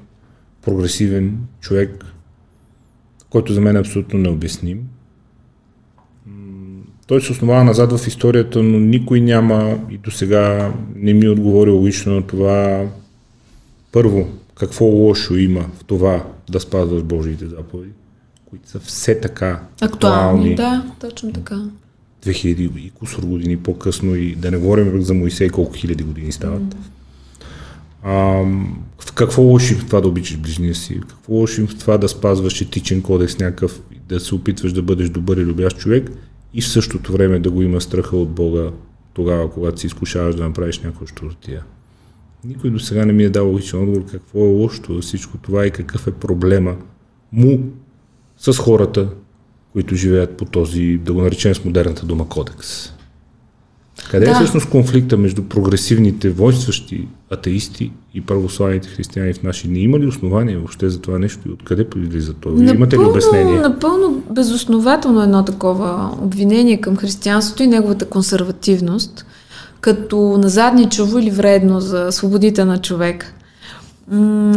прогресивен 0.62 1.38
човек, 1.60 2.06
който 3.30 3.54
за 3.54 3.62
мен 3.62 3.76
е 3.76 3.80
абсолютно 3.80 4.20
необясним. 4.20 4.84
Той 7.14 7.22
се 7.22 7.32
основава 7.32 7.64
назад 7.64 7.98
в 7.98 8.08
историята, 8.08 8.64
но 8.64 8.80
никой 8.80 9.22
няма 9.22 9.78
и 9.92 9.98
до 9.98 10.12
сега 10.12 10.74
не 10.96 11.14
ми 11.14 11.26
е 11.26 11.30
отговорил 11.30 11.86
лично 11.86 12.16
на 12.16 12.22
това. 12.22 12.86
Първо, 13.92 14.28
какво 14.56 14.86
лошо 14.86 15.36
има 15.36 15.66
в 15.78 15.84
това 15.84 16.24
да 16.50 16.60
спазваш 16.60 17.04
Божиите 17.04 17.46
заповеди, 17.46 17.92
които 18.46 18.70
са 18.70 18.80
все 18.80 19.20
така 19.20 19.64
Актуални, 19.82 20.56
да, 20.56 20.86
точно 21.00 21.34
така. 21.34 21.62
2000 22.26 22.78
и 22.78 22.90
кусор 22.90 23.24
години 23.24 23.58
по-късно 23.58 24.16
и 24.16 24.36
да 24.36 24.52
не 24.52 24.58
говорим 24.58 25.02
за 25.02 25.14
Моисей 25.14 25.50
колко 25.50 25.74
хиляди 25.74 26.04
години 26.04 26.32
стават. 26.32 26.76
А, 28.04 28.14
в 29.00 29.12
какво 29.16 29.42
лошо 29.42 29.74
има 29.74 29.82
в 29.82 29.86
това 29.86 30.02
да 30.02 30.08
обичаш 30.08 30.38
ближния 30.38 30.76
си? 30.76 31.02
Какво 31.10 31.34
лошо 31.34 31.62
има 31.62 31.70
в 31.70 31.80
това 31.80 31.98
да 31.98 32.10
спазваш 32.10 32.62
етичен 32.62 33.02
кодекс 33.02 33.40
някакъв, 33.40 33.82
да 34.10 34.20
се 34.20 34.36
опитваш 34.36 34.74
да 34.74 34.82
бъдеш 34.82 35.10
добър 35.10 35.38
и 35.38 35.46
любящ 35.46 35.78
човек 35.78 36.12
и 36.54 36.62
в 36.62 36.68
същото 36.68 37.12
време 37.12 37.40
да 37.40 37.52
го 37.52 37.62
има 37.62 37.82
страха 37.82 38.18
от 38.18 38.30
Бога 38.30 38.72
тогава, 39.14 39.52
когато 39.52 39.80
си 39.80 39.88
изкушаваш 39.88 40.36
да 40.36 40.44
направиш 40.44 40.80
някаква 40.80 41.08
щуротия? 41.08 41.64
Никой 42.46 42.70
до 42.70 42.80
сега 42.80 43.06
не 43.06 43.14
ми 43.14 43.24
е 43.24 43.30
дал 43.30 43.48
логичен 43.48 43.80
отговор 43.80 44.06
какво 44.12 44.40
е 44.40 44.50
лошото 44.50 44.94
за 44.96 45.02
всичко 45.02 45.38
това 45.38 45.66
и 45.66 45.72
какъв 45.72 46.08
е 46.08 46.12
проблема 46.12 46.76
му 47.32 47.60
с 48.38 48.54
хората, 48.54 49.10
които 49.72 49.96
живеят 49.96 50.38
по 50.38 50.46
този, 50.46 50.98
да 50.98 51.14
го 51.14 51.22
наречем 51.22 51.56
с 51.56 51.66
модерната 51.66 52.06
дума, 52.06 52.30
кодекс. 52.30 52.94
Къде 54.12 54.26
е 54.26 54.30
Да. 54.30 54.36
всъщност 54.36 54.70
конфликта 54.70 55.18
между 55.18 55.44
прогресивните 55.44 56.30
воинстващи 56.30 57.08
атеисти 57.32 57.92
и 58.14 58.22
православните 58.22 58.90
християни 58.90 59.34
в 59.34 59.44
наши 59.44 59.68
дни? 59.68 59.80
Има 59.80 60.00
ли 60.00 60.08
основания 60.08 60.58
въобще 60.58 60.90
за 60.90 61.02
това 61.02 61.20
нещо 61.20 61.40
и 61.50 61.52
откъде 61.52 61.90
произлиза 61.90 62.34
то? 62.34 62.50
Вие 62.52 62.74
Имате 62.74 62.98
ли 62.98 63.06
обяснение? 63.06 63.60
Напълно 63.60 64.24
безоснователно 64.32 65.22
едно 65.22 65.46
такова 65.46 66.12
обвинение 66.22 66.82
към 66.82 66.98
християнството 66.98 67.64
и 67.64 67.68
неговата 67.68 68.06
консервативност, 68.06 69.26
като 69.82 70.38
назадничаво 70.38 71.20
или 71.20 71.32
вредно 71.32 71.80
за 71.80 72.12
свободите 72.12 72.66
на 72.66 72.82
човек. 72.82 73.34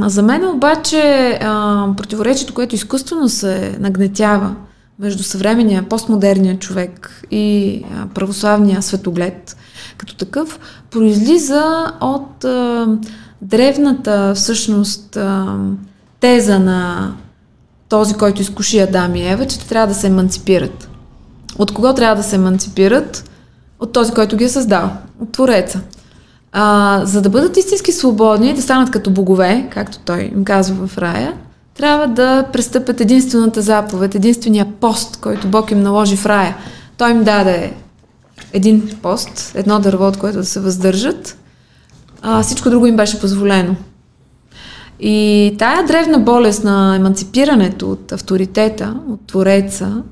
За 0.06 0.22
мен 0.22 0.48
обаче 0.48 1.30
а, 1.42 1.86
противоречието, 1.96 2.54
което 2.54 2.74
изкуствено 2.74 3.28
се 3.28 3.76
нагнетява 3.80 4.54
между 4.98 5.22
съвременния, 5.22 5.88
постмодерния 5.88 6.58
човек 6.58 7.22
и 7.30 7.82
православния 8.14 8.82
светоглед, 8.82 9.56
като 9.96 10.14
такъв, 10.14 10.60
произлиза 10.90 11.92
от 12.00 12.44
а, 12.44 12.86
древната 13.42 14.32
всъщност 14.34 15.16
а, 15.16 15.56
теза 16.20 16.58
на 16.58 17.12
този, 17.88 18.14
който 18.14 18.42
изкуши 18.42 18.78
Адам 18.78 19.14
и 19.14 19.28
Ева, 19.28 19.46
че 19.46 19.58
те 19.58 19.68
трябва 19.68 19.86
да 19.86 19.94
се 19.94 20.06
еманципират. 20.06 20.88
От 21.58 21.72
кого 21.72 21.94
трябва 21.94 22.16
да 22.16 22.22
се 22.22 22.36
еманципират? 22.36 23.30
От 23.80 23.92
този, 23.92 24.12
който 24.12 24.36
ги 24.36 24.44
е 24.44 24.48
създал. 24.48 24.90
От 25.20 25.32
Твореца. 25.32 25.80
А, 26.52 27.00
за 27.04 27.22
да 27.22 27.30
бъдат 27.30 27.56
истински 27.56 27.92
свободни, 27.92 28.54
да 28.54 28.62
станат 28.62 28.90
като 28.90 29.10
богове, 29.10 29.68
както 29.72 29.98
той 29.98 30.30
им 30.34 30.44
казва 30.44 30.86
в 30.86 30.98
рая, 30.98 31.34
трябва 31.76 32.06
да 32.06 32.44
престъпят 32.52 33.00
единствената 33.00 33.62
заповед, 33.62 34.14
единствения 34.14 34.66
пост, 34.80 35.16
който 35.16 35.48
Бог 35.48 35.70
им 35.70 35.82
наложи 35.82 36.16
в 36.16 36.26
рая. 36.26 36.56
Той 36.98 37.10
им 37.10 37.24
даде 37.24 37.72
един 38.52 38.90
пост, 39.02 39.52
едно 39.54 39.78
дърво, 39.78 40.06
от 40.06 40.16
което 40.16 40.38
да 40.38 40.44
се 40.44 40.60
въздържат, 40.60 41.38
а 42.22 42.42
всичко 42.42 42.70
друго 42.70 42.86
им 42.86 42.96
беше 42.96 43.20
позволено. 43.20 43.76
И 45.00 45.54
тая 45.58 45.86
древна 45.86 46.18
болест 46.18 46.64
на 46.64 46.96
еманципирането 46.96 47.90
от 47.90 48.12
авторитета, 48.12 48.94
от 49.08 49.26
Твореца, 49.26 50.02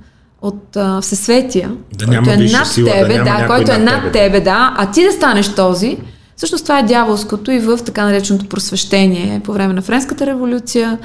от 0.42 0.76
а, 0.76 1.00
Всесветия, 1.00 1.70
Да 1.94 2.06
който 2.06 2.30
е 2.30 2.36
висша 2.36 2.58
над 2.58 2.66
сила, 2.66 2.88
да 2.88 2.94
тебе, 2.94 3.14
да, 3.14 3.24
някой 3.24 3.56
който 3.56 3.72
е 3.72 3.78
над 3.78 3.84
над 3.84 4.12
тебе. 4.12 4.24
тебе, 4.26 4.40
да, 4.40 4.74
а 4.76 4.90
ти 4.90 5.04
да 5.04 5.12
станеш 5.12 5.54
този, 5.54 5.98
всъщност 6.36 6.64
това 6.64 6.78
е 6.78 6.82
дяволското 6.82 7.50
и 7.50 7.58
в 7.58 7.78
така 7.78 8.04
нареченото 8.04 8.46
просвещение 8.46 9.40
по 9.44 9.52
време 9.52 9.74
на 9.74 9.82
Френската 9.82 10.26
революция. 10.26 10.98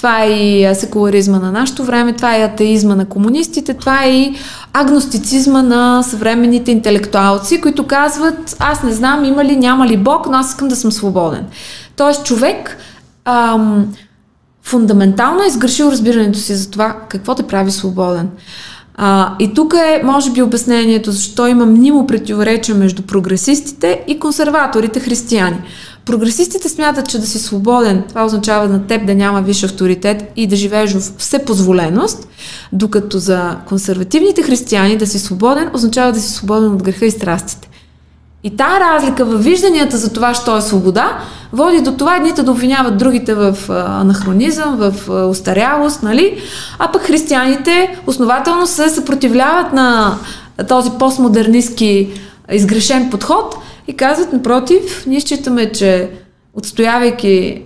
Това 0.00 0.22
е 0.22 0.30
и 0.30 0.74
секуларизма 0.74 1.38
на 1.38 1.52
нашето 1.52 1.84
време, 1.84 2.12
това 2.12 2.36
е 2.36 2.42
атеизма 2.42 2.94
на 2.94 3.04
комунистите, 3.04 3.74
това 3.74 4.04
е 4.04 4.10
и 4.10 4.34
агностицизма 4.72 5.62
на 5.62 6.02
съвременните 6.02 6.70
интелектуалци, 6.70 7.60
които 7.60 7.86
казват, 7.86 8.56
аз 8.58 8.82
не 8.82 8.92
знам 8.92 9.24
има 9.24 9.44
ли, 9.44 9.56
няма 9.56 9.86
ли 9.86 9.96
Бог, 9.96 10.26
но 10.30 10.36
аз 10.36 10.48
искам 10.48 10.68
да 10.68 10.76
съм 10.76 10.92
свободен. 10.92 11.46
Тоест 11.96 12.24
човек 12.24 12.76
ам, 13.24 13.86
фундаментално 14.62 15.42
е 15.42 15.46
изгрешил 15.46 15.84
разбирането 15.84 16.38
си 16.38 16.54
за 16.54 16.70
това 16.70 16.96
какво 17.08 17.34
те 17.34 17.42
прави 17.42 17.70
свободен. 17.70 18.28
А, 18.96 19.34
и 19.38 19.54
тук 19.54 19.74
е, 19.74 20.02
може 20.04 20.30
би, 20.30 20.42
обяснението 20.42 21.12
защо 21.12 21.46
има 21.46 21.66
мнимо 21.66 22.06
противоречие 22.06 22.74
между 22.74 23.02
прогресистите 23.02 24.00
и 24.06 24.18
консерваторите 24.18 25.00
християни. 25.00 25.58
Прогресистите 26.10 26.68
смятат, 26.68 27.08
че 27.08 27.18
да 27.18 27.26
си 27.26 27.38
свободен, 27.38 28.04
това 28.08 28.24
означава 28.24 28.68
на 28.68 28.86
теб 28.86 29.06
да 29.06 29.14
няма 29.14 29.42
висш 29.42 29.64
авторитет 29.64 30.32
и 30.36 30.46
да 30.46 30.56
живееш 30.56 30.92
в 30.92 31.00
всепозволеност, 31.18 32.28
докато 32.72 33.18
за 33.18 33.56
консервативните 33.68 34.42
християни 34.42 34.96
да 34.96 35.06
си 35.06 35.18
свободен 35.18 35.70
означава 35.74 36.12
да 36.12 36.20
си 36.20 36.32
свободен 36.32 36.72
от 36.72 36.82
греха 36.82 37.06
и 37.06 37.10
страстите. 37.10 37.68
И 38.44 38.56
тая 38.56 38.80
разлика 38.80 39.24
в 39.24 39.38
вижданията 39.38 39.96
за 39.96 40.12
това, 40.12 40.34
що 40.34 40.56
е 40.56 40.60
свобода, 40.60 41.18
води 41.52 41.80
до 41.80 41.92
това 41.92 42.16
едните 42.16 42.42
да 42.42 42.50
обвиняват 42.50 42.98
другите 42.98 43.34
в 43.34 43.56
анахронизъм, 44.00 44.76
в 44.76 45.08
устарялост, 45.30 46.02
нали? 46.02 46.38
А 46.78 46.92
пък 46.92 47.02
християните 47.02 47.98
основателно 48.06 48.66
се 48.66 48.88
съпротивляват 48.88 49.72
на 49.72 50.18
този 50.68 50.90
постмодернистски 50.98 52.20
изгрешен 52.52 53.10
подход 53.10 53.56
и 53.90 53.96
казват, 53.96 54.32
напротив, 54.32 55.06
ние 55.06 55.20
считаме, 55.20 55.72
че 55.72 56.10
отстоявайки 56.54 57.62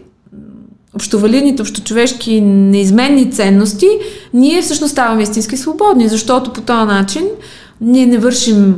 общовалидните, 0.95 1.63
общочовешки 1.63 2.41
неизменни 2.41 3.33
ценности, 3.33 3.89
ние 4.35 4.63
всъщност 4.63 4.93
ставаме 4.93 5.23
истински 5.23 5.57
свободни, 5.57 6.09
защото 6.09 6.53
по 6.53 6.61
този 6.61 6.87
начин 6.87 7.29
ние 7.81 8.07
не 8.07 8.19
вършим 8.19 8.77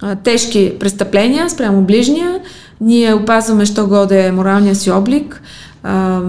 а, 0.00 0.14
тежки 0.16 0.72
престъпления 0.80 1.50
спрямо 1.50 1.82
ближния, 1.82 2.40
ние 2.80 3.14
опазваме, 3.14 3.66
що 3.66 3.86
годе 3.86 4.32
моралния 4.32 4.74
си 4.74 4.90
облик, 4.90 5.42
а, 5.86 6.22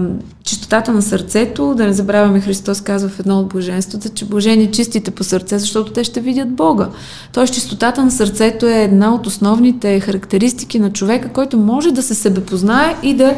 чистотата 0.44 0.92
на 0.92 1.02
сърцето, 1.02 1.74
да 1.74 1.86
не 1.86 1.92
забравяме 1.92 2.40
Христос 2.40 2.80
казва 2.80 3.08
в 3.08 3.20
едно 3.20 3.38
от 3.38 3.48
блаженствата, 3.48 4.08
че 4.08 4.24
блажени 4.24 4.72
чистите 4.72 5.10
по 5.10 5.24
сърце, 5.24 5.58
защото 5.58 5.92
те 5.92 6.04
ще 6.04 6.20
видят 6.20 6.48
Бога. 6.48 6.88
Тоест 7.32 7.54
чистотата 7.54 8.04
на 8.04 8.10
сърцето 8.10 8.66
е 8.66 8.82
една 8.82 9.14
от 9.14 9.26
основните 9.26 10.00
характеристики 10.00 10.78
на 10.78 10.92
човека, 10.92 11.28
който 11.28 11.58
може 11.58 11.92
да 11.92 12.02
се 12.02 12.14
себепознае 12.14 12.96
и 13.02 13.14
да 13.14 13.34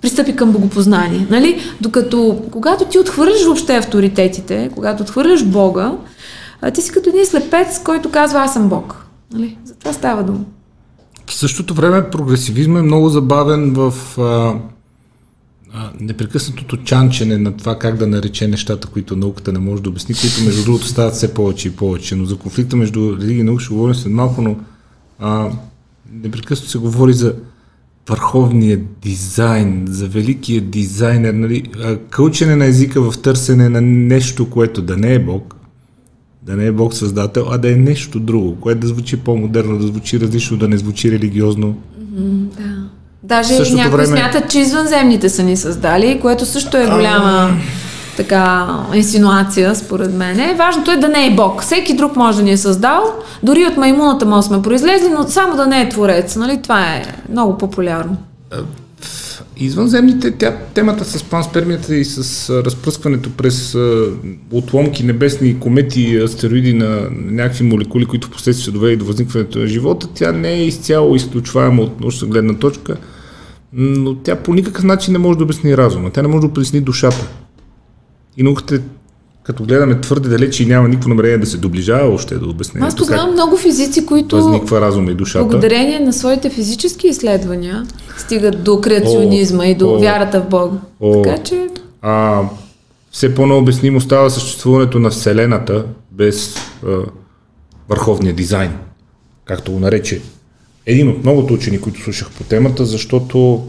пристъпи 0.00 0.36
към 0.36 0.52
богопознание. 0.52 1.26
Нали? 1.30 1.60
Докато 1.80 2.42
когато 2.50 2.84
ти 2.84 2.98
отхвърляш 2.98 3.44
въобще 3.44 3.76
авторитетите, 3.76 4.70
когато 4.74 5.02
отхвърляш 5.02 5.44
Бога, 5.44 5.92
ти 6.74 6.82
си 6.82 6.92
като 6.92 7.08
един 7.08 7.26
слепец, 7.26 7.82
който 7.84 8.10
казва 8.10 8.40
аз 8.40 8.52
съм 8.52 8.68
Бог. 8.68 9.06
Нали? 9.32 9.58
За 9.64 9.74
това 9.74 9.92
става 9.92 10.22
дума. 10.22 10.40
В 11.26 11.34
същото 11.34 11.74
време 11.74 12.10
прогресивизма 12.10 12.78
е 12.78 12.82
много 12.82 13.08
забавен 13.08 13.74
в 13.74 14.18
а, 14.18 14.54
а, 15.72 15.90
непрекъснатото 16.00 16.76
чанчене 16.76 17.38
на 17.38 17.56
това 17.56 17.78
как 17.78 17.96
да 17.96 18.06
нарече 18.06 18.48
нещата, 18.48 18.88
които 18.88 19.16
науката 19.16 19.52
не 19.52 19.58
може 19.58 19.82
да 19.82 19.88
обясни, 19.88 20.14
които 20.14 20.44
между 20.44 20.64
другото 20.64 20.86
стават 20.86 21.14
все 21.14 21.34
повече 21.34 21.68
и 21.68 21.76
повече. 21.76 22.16
Но 22.16 22.24
за 22.24 22.36
конфликта 22.36 22.76
между 22.76 23.16
религия 23.20 23.40
и 23.40 23.44
наука 23.44 23.62
ще 23.62 23.74
говорим 23.74 23.94
след 23.94 24.12
малко, 24.12 24.42
но 24.42 24.56
а, 25.18 25.50
непрекъснато 26.12 26.70
се 26.70 26.78
говори 26.78 27.12
за 27.12 27.34
върховния 28.08 28.80
дизайн, 29.02 29.84
за 29.88 30.08
великия 30.08 30.60
дизайнер, 30.60 31.34
нали, 31.34 31.70
кълчене 32.10 32.56
на 32.56 32.64
езика 32.64 33.10
в 33.10 33.22
търсене 33.22 33.68
на 33.68 33.80
нещо, 33.80 34.50
което 34.50 34.82
да 34.82 34.96
не 34.96 35.14
е 35.14 35.18
Бог, 35.18 35.56
да 36.42 36.56
не 36.56 36.66
е 36.66 36.72
Бог 36.72 36.94
създател, 36.94 37.46
а 37.50 37.58
да 37.58 37.72
е 37.72 37.76
нещо 37.76 38.20
друго, 38.20 38.60
което 38.60 38.80
да 38.80 38.86
звучи 38.86 39.16
по-модерно, 39.16 39.78
да 39.78 39.86
звучи 39.86 40.20
различно, 40.20 40.56
да 40.56 40.68
не 40.68 40.78
звучи 40.78 41.12
религиозно. 41.12 41.78
Mm, 42.00 42.56
да. 42.56 42.88
Даже 43.26 43.74
някои 43.74 43.90
време... 43.90 44.06
смятат, 44.06 44.50
че 44.50 44.58
извънземните 44.58 45.28
са 45.28 45.42
ни 45.42 45.56
създали, 45.56 46.18
което 46.22 46.46
също 46.46 46.76
е 46.76 46.86
голяма 46.86 47.50
така 48.16 48.68
инсинуация, 48.94 49.74
според 49.74 50.14
мен. 50.14 50.56
Важното 50.56 50.90
е 50.90 50.96
да 50.96 51.08
не 51.08 51.26
е 51.26 51.34
Бог. 51.34 51.62
Всеки 51.62 51.96
друг 51.96 52.16
може 52.16 52.38
да 52.38 52.44
ни 52.44 52.50
е 52.50 52.56
създал. 52.56 53.02
Дори 53.42 53.66
от 53.66 53.76
маймуната 53.76 54.26
може 54.26 54.46
сме 54.46 54.62
произлезли, 54.62 55.08
но 55.08 55.28
само 55.28 55.56
да 55.56 55.66
не 55.66 55.80
е 55.80 55.88
творец. 55.88 56.36
Нали? 56.36 56.62
Това 56.62 56.86
е 56.86 57.02
много 57.30 57.58
популярно. 57.58 58.16
Извънземните, 59.56 60.30
тя, 60.30 60.56
темата 60.74 61.04
с 61.04 61.22
панспермията 61.22 61.96
и 61.96 62.04
с 62.04 62.48
а, 62.50 62.64
разпръскването 62.64 63.30
през 63.30 63.74
а, 63.74 64.04
отломки, 64.52 65.04
небесни 65.04 65.60
комети, 65.60 66.16
астероиди 66.16 66.72
на 66.72 67.00
някакви 67.10 67.64
молекули, 67.64 68.06
които 68.06 68.26
в 68.26 68.30
последствие 68.30 68.72
довели 68.72 68.96
до 68.96 69.04
възникването 69.04 69.58
на 69.58 69.66
живота, 69.66 70.08
тя 70.14 70.32
не 70.32 70.52
е 70.52 70.66
изцяло 70.66 71.16
изключваема 71.16 71.82
от 71.82 72.00
научна 72.00 72.28
гледна 72.28 72.54
точка, 72.54 72.96
но 73.76 74.14
тя 74.14 74.36
по 74.36 74.54
никакъв 74.54 74.84
начин 74.84 75.12
не 75.12 75.18
може 75.18 75.38
да 75.38 75.44
обясни 75.44 75.76
разума. 75.76 76.10
Тя 76.10 76.22
не 76.22 76.28
може 76.28 76.40
да 76.40 76.46
обясни 76.46 76.80
душата. 76.80 77.28
И 78.36 78.42
науката, 78.42 78.80
като 79.42 79.64
гледаме 79.64 80.00
твърде 80.00 80.28
далече 80.28 80.62
и 80.62 80.66
няма 80.66 80.88
никакво 80.88 81.08
намерение 81.08 81.38
да 81.38 81.46
се 81.46 81.56
доближава 81.56 82.14
още 82.14 82.34
да 82.34 82.46
обясне. 82.46 82.80
Аз 82.82 82.96
познавам 82.96 83.32
много 83.32 83.56
физици, 83.56 84.06
които 84.06 84.36
възниква 84.36 84.80
разум 84.80 85.10
и 85.10 85.14
душата. 85.14 85.44
благодарение 85.44 86.00
на 86.00 86.12
своите 86.12 86.50
физически 86.50 87.08
изследвания 87.08 87.86
стигат 88.18 88.64
до 88.64 88.80
креационизма 88.80 89.64
о, 89.64 89.66
и 89.66 89.74
до 89.74 89.94
о, 89.94 89.98
вярата 89.98 90.40
в 90.40 90.48
Бога. 90.48 90.76
О, 91.00 91.22
така 91.22 91.42
че... 91.42 91.68
А, 92.02 92.42
все 93.10 93.34
по-необяснимо 93.34 94.00
става 94.00 94.30
съществуването 94.30 94.98
на 94.98 95.10
Вселената 95.10 95.84
без 96.12 96.56
а, 96.86 96.96
върховния 97.88 98.34
дизайн, 98.34 98.72
както 99.44 99.72
го 99.72 99.78
нарече 99.78 100.20
един 100.86 101.08
от 101.08 101.22
многото 101.22 101.54
учени, 101.54 101.80
които 101.80 102.00
слушах 102.00 102.30
по 102.30 102.44
темата, 102.44 102.84
защото 102.84 103.66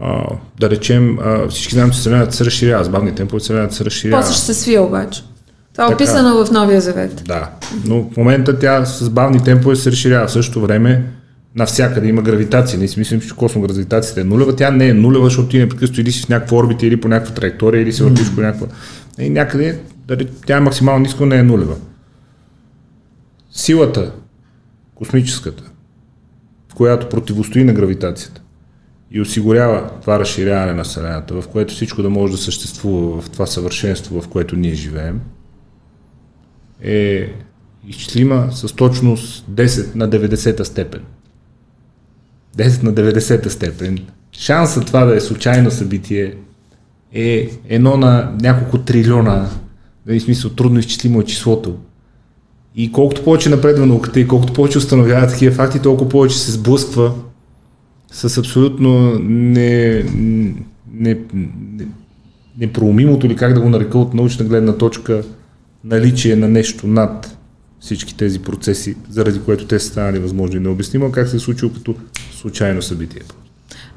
а, 0.00 0.24
да 0.60 0.70
речем, 0.70 1.18
а, 1.18 1.48
всички 1.48 1.74
знаем, 1.74 1.90
че 1.90 1.98
Вселената 1.98 2.36
се 2.36 2.44
разширява, 2.44 2.84
с 2.84 2.88
бавни 2.88 3.14
темпове 3.14 3.40
Вселената 3.40 3.74
се 3.74 3.84
разширява. 3.84 4.22
После 4.22 4.34
ще 4.34 4.42
се 4.42 4.54
свие 4.54 4.80
обаче. 4.80 5.22
Това 5.72 5.90
е 5.90 5.94
описано 5.94 6.44
в 6.44 6.50
Новия 6.50 6.80
Завет. 6.80 7.22
Да, 7.26 7.50
но 7.84 8.02
в 8.12 8.16
момента 8.16 8.58
тя 8.58 8.84
с 8.84 9.10
бавни 9.10 9.44
темпове 9.44 9.76
се 9.76 9.90
разширява. 9.90 10.26
В 10.26 10.32
същото 10.32 10.60
време 10.60 11.06
навсякъде 11.54 12.08
има 12.08 12.22
гравитация. 12.22 12.78
Ние 12.78 12.88
си 12.88 12.98
мислим, 12.98 13.20
че 13.20 13.36
космогравитацията 13.36 14.20
е 14.20 14.24
нулева. 14.24 14.56
Тя 14.56 14.70
не 14.70 14.88
е 14.88 14.94
нулева, 14.94 15.24
защото 15.24 15.48
ти 15.48 15.58
непрекъснато 15.58 16.00
или 16.00 16.12
си 16.12 16.22
в 16.22 16.28
някаква 16.28 16.56
орбита, 16.56 16.86
или 16.86 17.00
по 17.00 17.08
някаква 17.08 17.34
траектория, 17.34 17.82
или 17.82 17.92
се 17.92 18.04
въртиш 18.04 18.34
по 18.34 18.40
някаква... 18.40 18.66
И 19.18 19.30
някъде 19.30 19.78
тя 20.46 20.56
е 20.56 20.60
максимално 20.60 21.00
ниско, 21.00 21.26
не 21.26 21.36
е 21.36 21.42
нулева. 21.42 21.74
Силата, 23.50 24.12
космическата, 24.94 25.62
която 26.76 27.08
противостои 27.08 27.64
на 27.64 27.72
гравитацията, 27.72 28.42
и 29.10 29.20
осигурява 29.20 29.90
това 30.00 30.18
разширяване 30.18 30.74
на 30.74 30.84
Вселената, 30.84 31.40
в 31.40 31.48
което 31.48 31.74
всичко 31.74 32.02
да 32.02 32.10
може 32.10 32.32
да 32.32 32.38
съществува 32.38 33.20
в 33.20 33.30
това 33.30 33.46
съвършенство, 33.46 34.20
в 34.20 34.28
което 34.28 34.56
ние 34.56 34.74
живеем, 34.74 35.20
е 36.82 37.32
изчислима 37.88 38.48
с 38.52 38.72
точност 38.72 39.46
10 39.50 39.96
на 39.96 40.08
90-та 40.10 40.64
степен. 40.64 41.02
10 42.56 42.82
на 42.82 42.94
90-та 42.94 43.50
степен. 43.50 43.98
Шансът 44.32 44.86
това 44.86 45.04
да 45.04 45.16
е 45.16 45.20
случайно 45.20 45.70
събитие 45.70 46.34
е 47.12 47.50
едно 47.68 47.96
на 47.96 48.36
няколко 48.40 48.78
трилиона, 48.78 49.48
в 50.06 50.20
смисъл 50.20 50.50
трудно 50.50 50.78
изчислимо 50.78 51.20
е 51.20 51.24
числото. 51.24 51.78
И 52.76 52.92
колкото 52.92 53.24
повече 53.24 53.48
напредва 53.48 53.86
науката 53.86 54.20
и 54.20 54.28
колкото 54.28 54.52
повече 54.52 54.78
установява 54.78 55.26
такива 55.26 55.54
факти, 55.54 55.82
толкова 55.82 56.10
повече 56.10 56.38
се 56.38 56.52
сблъсква 56.52 57.12
с 58.12 58.38
абсолютно 58.38 59.18
не, 59.18 60.02
не, 60.92 61.18
не, 61.34 61.86
непроумимото 62.58 63.26
или 63.26 63.36
как 63.36 63.54
да 63.54 63.60
го 63.60 63.68
нарека 63.68 63.98
от 63.98 64.14
научна 64.14 64.44
гледна 64.44 64.72
точка 64.72 65.22
наличие 65.84 66.36
на 66.36 66.48
нещо 66.48 66.86
над 66.86 67.36
всички 67.80 68.16
тези 68.16 68.38
процеси, 68.38 68.96
заради 69.10 69.40
което 69.40 69.66
те 69.66 69.78
са 69.78 69.88
станали 69.88 70.18
възможни. 70.18 70.60
Необяснимо 70.60 71.12
как 71.12 71.28
се 71.28 71.36
е 71.36 71.40
случило 71.40 71.72
като 71.72 71.94
случайно 72.40 72.82
събитие. 72.82 73.22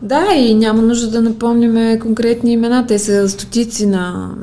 Да, 0.02 0.34
и 0.36 0.56
няма 0.56 0.82
нужда 0.82 1.12
да 1.12 1.22
напомняме 1.22 2.00
конкретни 2.00 2.52
имена. 2.54 2.88
Те 2.88 3.00
са 3.00 3.30
стотици 3.30 3.86
на 3.86 4.36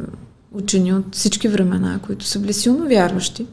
учени 0.52 0.94
от 0.94 1.14
всички 1.14 1.48
времена, 1.48 2.00
които 2.06 2.24
са 2.24 2.38
били 2.38 2.52
силно 2.52 2.88
вярващи. 2.88 3.46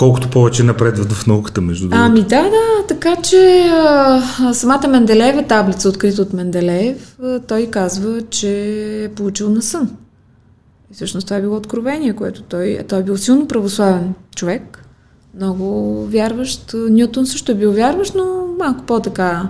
Колкото 0.00 0.30
повече 0.30 0.62
напредват 0.62 1.12
в 1.12 1.26
науката, 1.26 1.60
между 1.60 1.88
другото. 1.88 2.04
Ами 2.04 2.22
да, 2.22 2.42
да, 2.42 2.86
така 2.88 3.16
че 3.16 3.70
а, 3.72 4.22
самата 4.54 4.88
Менделеева 4.88 5.42
таблица, 5.42 5.88
открита 5.88 6.22
от 6.22 6.32
Менделеев, 6.32 7.16
а, 7.22 7.38
той 7.38 7.66
казва, 7.66 8.22
че 8.30 8.50
е 9.04 9.08
получил 9.08 9.50
на 9.50 9.62
сън. 9.62 9.90
И 10.90 10.94
всъщност 10.94 11.26
това 11.26 11.36
е 11.36 11.40
било 11.40 11.56
откровение, 11.56 12.12
което 12.12 12.42
той, 12.42 12.78
той 12.88 13.00
е 13.00 13.02
бил 13.02 13.16
силно 13.16 13.48
православен 13.48 14.14
човек, 14.36 14.84
много 15.36 15.94
вярващ. 16.06 16.74
Нютон 16.90 17.26
също 17.26 17.52
е 17.52 17.54
бил 17.54 17.72
вярващ, 17.72 18.14
но 18.14 18.46
малко 18.58 18.82
по-така 18.86 19.48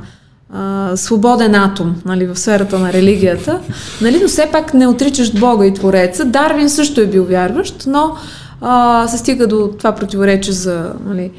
а, 0.52 0.96
свободен 0.96 1.54
атом 1.54 2.02
нали, 2.04 2.26
в 2.26 2.38
сферата 2.38 2.78
на 2.78 2.92
религията. 2.92 3.60
Нали, 4.00 4.18
но 4.22 4.28
все 4.28 4.48
пак 4.52 4.74
не 4.74 4.86
отричаш 4.86 5.32
Бога 5.40 5.66
и 5.66 5.74
Твореца. 5.74 6.24
Дарвин 6.24 6.70
също 6.70 7.00
е 7.00 7.06
бил 7.06 7.24
вярващ, 7.24 7.84
но 7.86 8.16
а, 8.60 9.08
се 9.08 9.18
стига 9.18 9.46
до 9.46 9.70
това 9.78 9.94
противоречие 9.94 10.52
за 10.52 10.92
нали, 11.06 11.30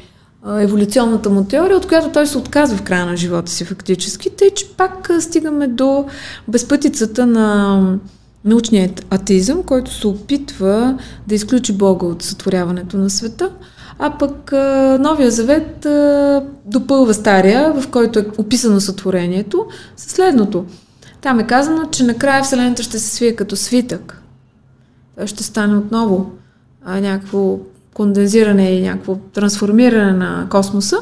еволюционната 0.58 1.30
му 1.30 1.44
теория, 1.44 1.76
от 1.76 1.86
която 1.86 2.08
той 2.08 2.26
се 2.26 2.38
отказва 2.38 2.76
в 2.76 2.82
края 2.82 3.06
на 3.06 3.16
живота 3.16 3.52
си 3.52 3.64
фактически, 3.64 4.30
тъй 4.30 4.50
че 4.50 4.76
пак 4.76 5.10
стигаме 5.20 5.66
до 5.66 6.06
безпътицата 6.48 7.26
на 7.26 7.98
научният 8.44 9.06
атеизъм, 9.10 9.62
който 9.62 9.94
се 9.94 10.06
опитва 10.06 10.98
да 11.26 11.34
изключи 11.34 11.72
Бога 11.72 12.06
от 12.06 12.22
сътворяването 12.22 12.96
на 12.96 13.10
света, 13.10 13.50
а 13.98 14.18
пък 14.18 14.52
Новия 15.00 15.30
завет 15.30 15.86
допълва 16.64 17.14
Стария, 17.14 17.72
в 17.72 17.88
който 17.88 18.18
е 18.18 18.26
описано 18.38 18.80
сътворението, 18.80 19.66
със 19.96 20.12
следното. 20.12 20.64
Там 21.20 21.40
е 21.40 21.46
казано, 21.46 21.88
че 21.90 22.04
накрая 22.04 22.44
Вселената 22.44 22.82
ще 22.82 22.98
се 22.98 23.14
свие 23.14 23.36
като 23.36 23.56
свитък. 23.56 24.22
Той 25.16 25.26
ще 25.26 25.42
стане 25.42 25.76
отново 25.76 26.30
а, 26.84 27.00
някакво 27.00 27.58
кондензиране 27.94 28.70
и 28.70 28.82
някакво 28.82 29.16
трансформиране 29.16 30.12
на 30.12 30.46
космоса 30.50 30.96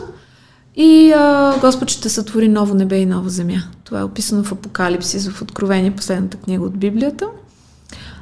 и 0.76 1.12
а, 1.12 1.54
Господ 1.60 1.90
ще 1.90 2.08
сътвори 2.08 2.48
ново 2.48 2.74
небе 2.74 2.96
и 2.96 3.06
нова 3.06 3.28
земя. 3.28 3.62
Това 3.84 4.00
е 4.00 4.04
описано 4.04 4.44
в 4.44 4.52
Апокалипсис, 4.52 5.28
в 5.28 5.42
Откровение, 5.42 5.90
последната 5.90 6.36
книга 6.36 6.64
от 6.64 6.78
Библията, 6.78 7.26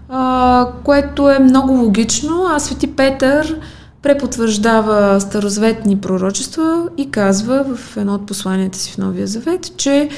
а, 0.09 0.69
което 0.85 1.31
е 1.31 1.39
много 1.39 1.73
логично. 1.73 2.47
А 2.51 2.59
Свети 2.59 2.87
Петър 2.87 3.61
препотвърждава 4.03 5.21
старозаветни 5.21 6.01
пророчества 6.01 6.89
и 6.97 7.11
казва 7.11 7.77
в 7.77 7.97
едно 7.97 8.15
от 8.15 8.27
посланията 8.27 8.79
си 8.79 8.93
в 8.93 8.99
Новия 8.99 9.27
Завет, 9.27 9.77
че 9.77 10.09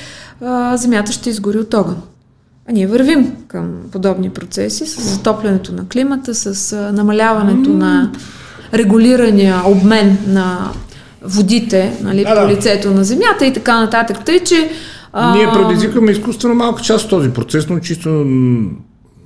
а, 0.41 0.77
земята 0.77 1.12
ще 1.12 1.31
изгори 1.31 1.59
от 1.59 1.75
огън. 1.75 2.03
А 2.71 2.73
ние 2.73 2.87
вървим 2.87 3.33
към 3.49 3.73
подобни 3.93 4.31
процеси 4.31 4.87
с 4.87 5.01
затоплянето 5.01 5.73
на 5.73 5.89
климата, 5.89 6.35
с 6.35 6.77
намаляването 6.93 7.71
на 7.71 8.13
регулирания 8.75 9.63
обмен 9.67 10.19
на 10.27 10.71
водите 11.23 11.93
нали, 12.03 12.25
да, 12.25 12.43
по 12.43 12.51
лицето 12.51 12.91
на 12.91 13.05
земята 13.05 13.47
и 13.47 13.53
така 13.53 13.81
нататък. 13.81 14.25
Тъй, 14.25 14.41
че 14.41 14.71
а... 15.13 15.35
Ние 15.35 15.49
предизвикаме 15.53 16.13
изкуствено 16.13 16.55
малка 16.55 16.83
част 16.83 17.05
от 17.05 17.11
този 17.11 17.31
процес, 17.31 17.69
но 17.69 17.79
чисто 17.79 18.09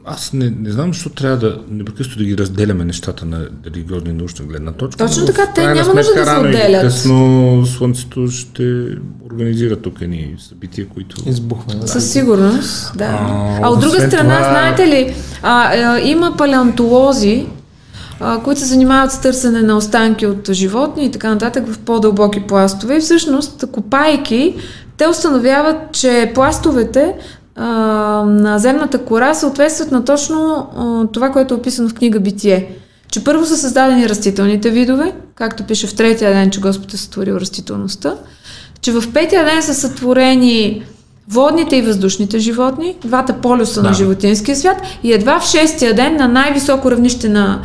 аз 0.06 0.32
не, 0.32 0.52
не 0.60 0.70
знам 0.70 0.94
защо 0.94 1.10
трябва 1.10 1.36
да 1.36 1.58
непрекъснато 1.70 2.18
да 2.18 2.24
ги 2.24 2.38
разделяме 2.38 2.84
нещата 2.84 3.26
на 3.26 3.46
религиозна 3.66 4.10
и 4.10 4.12
научна 4.12 4.46
гледна 4.46 4.72
точка. 4.72 5.06
Точно 5.06 5.26
така, 5.26 5.52
те 5.54 5.66
няма 5.66 5.94
нужда 5.94 6.14
да 6.14 6.26
се 6.26 6.36
отделят. 6.36 6.82
късно 6.82 7.66
Слънцето 7.66 8.28
ще 8.28 8.86
организира 9.26 9.76
тук 9.76 10.00
едни 10.00 10.36
събития, 10.48 10.88
които... 10.88 11.16
Избухване. 11.26 11.80
Да. 11.80 11.88
Със 11.88 12.12
сигурност, 12.12 12.92
да. 12.98 13.04
А, 13.04 13.58
а 13.62 13.68
от 13.68 13.80
друга 13.80 14.00
страна, 14.00 14.36
това... 14.36 14.50
знаете 14.50 14.88
ли, 14.88 15.14
а, 15.42 15.74
а, 15.74 16.00
има 16.00 16.36
палеонтолози, 16.36 17.46
а, 18.20 18.40
които 18.42 18.60
се 18.60 18.66
занимават 18.66 19.12
с 19.12 19.20
търсене 19.20 19.62
на 19.62 19.76
останки 19.76 20.26
от 20.26 20.52
животни 20.52 21.04
и 21.04 21.10
така 21.10 21.28
нататък 21.28 21.68
в 21.68 21.78
по-дълбоки 21.78 22.40
пластове. 22.40 22.96
И 22.96 23.00
всъщност, 23.00 23.64
копайки, 23.72 24.54
те 24.96 25.06
установяват, 25.06 25.76
че 25.92 26.32
пластовете 26.34 27.14
а, 27.56 27.66
на 28.26 28.58
земната 28.58 28.98
кора 28.98 29.34
съответстват 29.34 29.90
на 29.90 30.04
точно 30.04 30.68
а, 30.76 31.06
това, 31.12 31.30
което 31.30 31.54
е 31.54 31.56
описано 31.56 31.88
в 31.88 31.94
книга 31.94 32.20
Битие. 32.20 32.70
Че 33.10 33.24
първо 33.24 33.44
са 33.44 33.56
създадени 33.56 34.08
растителните 34.08 34.70
видове, 34.70 35.12
както 35.34 35.62
пише 35.62 35.86
в 35.86 35.94
третия 35.94 36.32
ден, 36.32 36.50
че 36.50 36.60
Господ 36.60 36.94
е 36.94 36.96
сътворил 36.96 37.34
растителността, 37.34 38.14
че 38.80 38.92
в 38.92 39.12
петия 39.12 39.44
ден 39.44 39.62
са 39.62 39.74
сътворени 39.74 40.82
водните 41.28 41.76
и 41.76 41.82
въздушните 41.82 42.38
животни, 42.38 42.96
двата 43.04 43.32
полюса 43.32 43.82
да. 43.82 43.88
на 43.88 43.94
животинския 43.94 44.56
свят 44.56 44.76
и 45.02 45.12
едва 45.12 45.40
в 45.40 45.46
шестия 45.46 45.94
ден 45.94 46.16
на 46.16 46.28
най-високо 46.28 46.90
равнище 46.90 47.28
на 47.28 47.62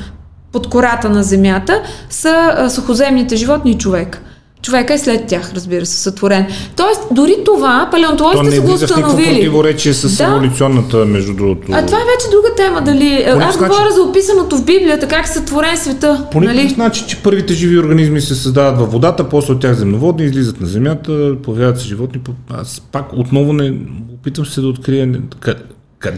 под 0.52 0.70
кората 0.70 1.10
на 1.10 1.24
земята 1.24 1.82
са 2.10 2.68
сухоземните 2.70 3.36
животни 3.36 3.72
и 3.72 3.78
човек. 3.78 4.22
Човека 4.62 4.94
е 4.94 4.98
след 4.98 5.28
тях, 5.28 5.54
разбира 5.54 5.86
се, 5.86 5.98
сътворен. 5.98 6.48
Тоест, 6.76 7.02
дори 7.12 7.36
това 7.46 7.88
палеонтолозите 7.92 8.56
са 8.56 8.62
го 8.62 8.74
установили. 8.74 9.26
То 9.26 9.32
не 9.32 9.34
противоречие 9.34 9.94
с 9.94 10.18
да. 10.18 10.24
еволюционната, 10.24 10.98
между 11.06 11.34
другото. 11.34 11.68
А 11.72 11.86
това 11.86 11.98
е 11.98 12.02
вече 12.02 12.30
друга 12.32 12.56
тема, 12.58 12.82
дали. 12.82 13.26
По 13.34 13.40
Аз 13.40 13.58
говоря 13.58 13.70
начин... 13.70 13.96
за 13.96 14.02
описаното 14.02 14.58
в 14.58 14.66
Библията, 14.66 15.08
как 15.08 15.26
е 15.26 15.30
сътворен 15.30 15.78
света. 15.78 16.28
По 16.32 16.42
нали? 16.42 16.76
начин, 16.78 17.08
че 17.08 17.18
първите 17.18 17.54
живи 17.54 17.80
организми 17.80 18.22
се 18.22 18.36
създават 18.36 18.80
във 18.80 18.92
водата, 18.92 19.30
после 19.30 19.54
от 19.54 19.60
тях 19.60 19.74
земноводни, 19.74 20.26
излизат 20.26 20.62
на 20.62 20.68
земята, 20.68 21.36
появяват 21.44 21.80
се 21.80 21.88
животни. 21.88 22.22
Аз 22.50 22.82
пак 22.92 23.14
отново 23.14 23.54
не 23.54 23.74
опитам 24.14 24.46
се 24.46 24.62
да 24.62 24.68
открия 24.68 25.14
къде 25.40 25.62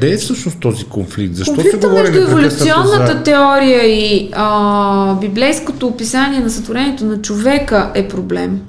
е 0.01 0.17
всъщност 0.17 0.59
този 0.59 0.85
конфликт? 0.85 1.35
Защо 1.35 1.53
Конфликта 1.53 1.81
се 1.81 1.87
говори 1.87 2.03
между 2.03 2.21
еволюционната 2.21 3.17
за... 3.17 3.23
теория 3.23 3.85
и 3.87 4.29
а, 4.33 5.15
библейското 5.15 5.87
описание 5.87 6.39
на 6.39 6.49
сътворението 6.49 7.05
на 7.05 7.21
човека 7.21 7.91
е 7.95 8.07
проблем. 8.07 8.61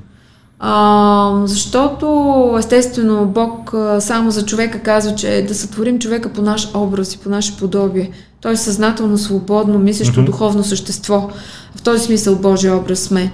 А, 0.59 1.43
защото, 1.45 2.57
естествено, 2.59 3.27
Бог 3.27 3.75
само 4.01 4.31
за 4.31 4.45
човека 4.47 4.79
казва, 4.79 5.15
че 5.15 5.37
е 5.37 5.43
да 5.43 5.55
сътворим 5.55 5.99
човека 5.99 6.29
по 6.29 6.43
наш 6.43 6.69
образ 6.75 7.15
и 7.15 7.19
по 7.19 7.29
наше 7.29 7.57
подобие. 7.57 8.11
Той 8.41 8.53
е 8.53 8.57
съзнателно, 8.57 9.19
свободно, 9.19 9.79
мислещо 9.79 10.21
uh-huh. 10.21 10.25
духовно 10.25 10.65
същество. 10.65 11.31
В 11.77 11.83
този 11.83 12.05
смисъл 12.05 12.37
Божия 12.37 12.77
образ 12.77 12.99
сме. 12.99 13.33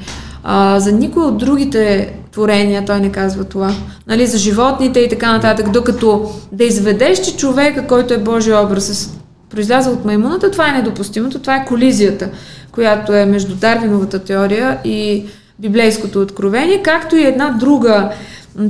А, 0.50 0.80
за 0.80 0.92
никой 0.92 1.22
от 1.22 1.38
другите 1.38 2.12
творения 2.32 2.84
той 2.84 3.00
не 3.00 3.12
казва 3.12 3.44
това. 3.44 3.74
Нали, 4.06 4.26
за 4.26 4.38
животните 4.38 5.00
и 5.00 5.08
така 5.08 5.32
нататък. 5.32 5.70
Докато 5.70 6.30
да 6.52 6.64
изведеш, 6.64 7.20
че 7.20 7.36
човека, 7.36 7.86
който 7.86 8.14
е 8.14 8.18
Божия 8.18 8.60
образ, 8.60 9.06
е 9.06 9.18
произлязъл 9.50 9.92
от 9.92 10.04
маймуната, 10.04 10.50
това 10.50 10.68
е 10.68 10.72
недопустимото. 10.72 11.38
Това 11.38 11.56
е 11.56 11.64
колизията, 11.64 12.30
която 12.72 13.12
е 13.12 13.26
между 13.26 13.54
Дарвиновата 13.54 14.18
теория 14.18 14.78
и 14.84 15.24
библейското 15.58 16.20
откровение, 16.20 16.82
както 16.82 17.16
и 17.16 17.26
една 17.26 17.50
друга 17.50 18.12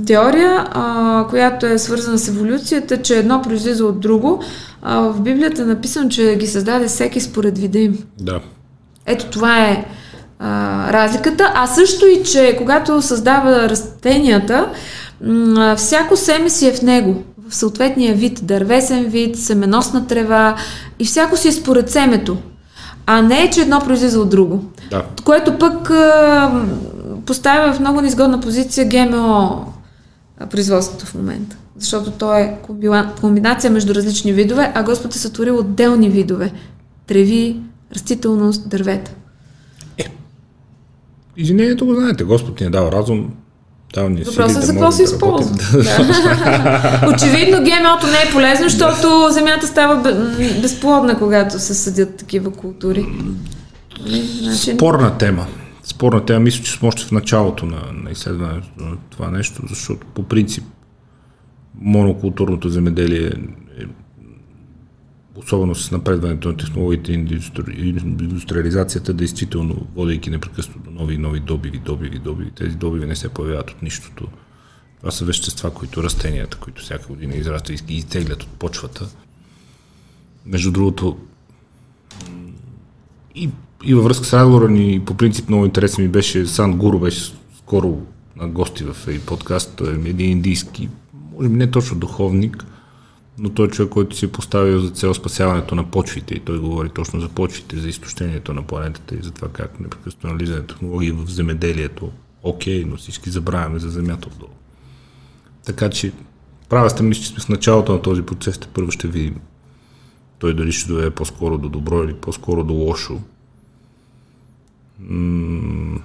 теория, 0.07 0.67
а, 0.71 1.27
която 1.31 1.67
е 1.67 1.79
свързана 1.79 2.19
с 2.19 2.29
еволюцията, 2.29 3.03
че 3.03 3.19
едно 3.19 3.43
произлиза 3.43 3.85
от 3.85 4.01
друго. 4.01 4.43
А, 4.83 5.01
в 5.01 5.21
Библията 5.21 5.63
е 5.63 5.65
написано, 5.65 6.09
че 6.09 6.37
ги 6.37 6.47
създаде 6.47 6.87
всеки 6.87 7.21
според 7.21 7.59
вида 7.59 7.79
им. 7.79 7.99
Да. 8.21 8.41
Ето 9.07 9.31
това 9.31 9.65
е 9.65 9.85
а, 10.39 10.93
разликата, 10.93 11.53
а 11.55 11.67
също 11.67 12.07
и, 12.07 12.23
че 12.25 12.55
когато 12.59 13.03
създава 13.03 13.69
растенията, 13.69 14.67
м- 15.25 15.77
всяко 15.77 16.17
семе 16.17 16.51
си 16.51 16.69
е 16.69 16.73
в 16.73 16.83
него, 16.83 17.23
в 17.49 17.57
съответния 17.57 18.15
вид, 18.15 18.41
дървесен 18.43 19.05
вид, 19.05 19.39
семеносна 19.39 20.07
трева 20.07 20.57
и 20.99 21.05
всяко 21.05 21.37
си 21.37 21.49
е 21.49 21.53
според 21.53 21.91
семето, 21.91 22.37
а 23.07 23.23
не 23.23 23.43
е, 23.43 23.51
че 23.51 23.61
едно 23.61 23.81
произлиза 23.81 24.21
от 24.21 24.31
друго. 24.31 24.65
Да. 24.91 25.05
Което 25.25 25.59
пък 25.59 25.91
а, 25.91 26.65
поставя 27.27 27.73
в 27.73 27.81
много 27.81 28.01
неизгодна 28.01 28.41
позиция 28.41 28.89
ГМО 28.89 29.65
производството 30.51 31.07
в 31.07 31.15
момента. 31.15 31.57
Защото 31.79 32.11
то 32.11 32.35
е 32.35 32.59
комбинация 33.21 33.71
между 33.71 33.95
различни 33.95 34.33
видове, 34.33 34.73
а 34.75 34.83
Господ 34.83 35.15
е 35.15 35.19
сътворил 35.19 35.59
отделни 35.59 36.09
видове. 36.09 36.53
Треви, 37.07 37.61
растителност, 37.95 38.69
дървета. 38.69 39.11
Извинението 41.41 41.87
го 41.87 41.95
знаете, 41.95 42.25
Господ 42.25 42.61
ни 42.61 42.67
е 42.67 42.71
дал 42.71 42.89
разум, 42.93 43.31
дал 43.95 44.09
ни 44.09 44.23
Въпросът 44.23 44.63
е 44.63 44.67
за 44.67 44.73
какво 44.73 44.93
се 44.93 45.03
използва. 45.03 45.55
Очевидно 47.15 47.57
ГМО-то 47.57 48.07
не 48.07 48.29
е 48.29 48.33
полезно, 48.33 48.69
защото 48.69 49.29
земята 49.31 49.67
става 49.67 50.03
безплодна, 50.63 51.19
когато 51.19 51.59
се 51.59 51.75
съдят 51.75 52.17
такива 52.17 52.51
култури. 52.51 53.07
Значи... 54.43 54.75
Спорна 54.75 55.19
тема. 55.19 55.47
Спорна 55.83 56.25
тема. 56.25 56.41
Мисля, 56.41 56.65
че 56.65 56.73
сме 56.73 56.89
още 56.89 57.03
в 57.03 57.13
началото 57.13 57.67
на, 57.67 57.83
на 58.05 58.11
изследването 58.11 58.69
на 58.79 58.97
това 59.11 59.31
нещо, 59.31 59.63
защото 59.69 60.07
по 60.15 60.23
принцип 60.23 60.65
монокултурното 61.81 62.69
земеделие 62.69 63.33
особено 65.39 65.75
с 65.75 65.91
напредването 65.91 66.49
на 66.49 66.57
технологиите 66.57 67.13
и 67.13 67.17
индустриализацията, 67.89 69.15
действително, 69.15 69.87
водейки 69.95 70.31
непрекъснато 70.31 70.79
до 70.79 70.91
нови 70.91 71.15
и 71.15 71.19
нови 71.19 71.41
добиви, 71.41 71.79
добиви, 71.79 72.19
добиви, 72.19 72.51
тези 72.51 72.77
добиви 72.77 73.07
не 73.07 73.17
се 73.17 73.29
появяват 73.29 73.71
от 73.71 73.83
нищото. 73.83 74.29
Това 74.99 75.11
са 75.11 75.25
вещества, 75.25 75.71
които 75.71 76.03
растенията, 76.03 76.57
които 76.57 76.83
всяка 76.83 77.07
година 77.07 77.35
израстват 77.35 77.91
и 77.91 77.95
изтеглят 77.95 78.43
от 78.43 78.49
почвата. 78.49 79.09
Между 80.47 80.73
другото, 80.73 81.19
и, 83.35 83.51
и 83.85 83.95
във 83.95 84.05
връзка 84.05 84.25
с 84.25 84.33
разговора 84.33 84.69
ни, 84.69 85.03
по 85.07 85.15
принцип 85.15 85.49
много 85.49 85.65
интересен 85.65 86.05
ми 86.05 86.11
беше, 86.11 86.47
Сан 86.47 86.77
Гуру 86.77 86.99
беше 86.99 87.33
скоро 87.59 88.01
на 88.37 88.49
гости 88.49 88.85
в 88.85 88.97
подкаст, 89.27 89.81
един 90.05 90.31
индийски, 90.31 90.89
може 91.37 91.49
би 91.49 91.57
не 91.57 91.71
точно 91.71 91.99
духовник, 91.99 92.65
но 93.39 93.51
той 93.51 93.67
е 93.67 93.71
човек, 93.71 93.91
който 93.91 94.17
си 94.17 94.25
е 94.25 94.33
поставил 94.33 94.81
за 94.81 94.91
цел 94.91 95.15
спасяването 95.15 95.75
на 95.75 95.91
почвите 95.91 96.35
и 96.35 96.41
той 96.41 96.59
говори 96.59 96.89
точно 96.89 97.21
за 97.21 97.29
почвите, 97.29 97.77
за 97.77 97.89
изтощението 97.89 98.55
на 98.55 98.63
планетата 98.63 99.15
и 99.15 99.23
за 99.23 99.31
това 99.31 99.49
как 99.49 99.81
непрекъснато 99.81 100.27
нализане 100.27 100.63
технологии 100.63 101.11
в 101.11 101.27
земеделието. 101.27 102.11
Окей, 102.43 102.85
но 102.85 102.97
всички 102.97 103.31
забравяме 103.31 103.79
за 103.79 103.91
земята 103.91 104.29
отдолу. 104.29 104.53
Така 105.65 105.91
че 105.91 106.13
правя 106.69 106.91
сте 106.91 107.03
мисля, 107.03 107.23
че 107.23 107.29
сме 107.29 107.45
в 107.45 107.49
началото 107.49 107.93
на 107.93 108.03
този 108.03 108.23
процес, 108.23 108.59
те 108.59 108.69
първо 108.69 108.91
ще 108.91 109.09
видим 109.09 109.41
той 110.39 110.55
дали 110.55 110.73
ще 110.73 110.89
доведе 110.89 111.11
по-скоро 111.11 111.59
до 111.59 111.69
добро 111.69 112.03
или 112.05 112.15
по-скоро 112.15 112.65
до 112.65 112.75
лошо. 112.75 113.21
М- 115.01 116.01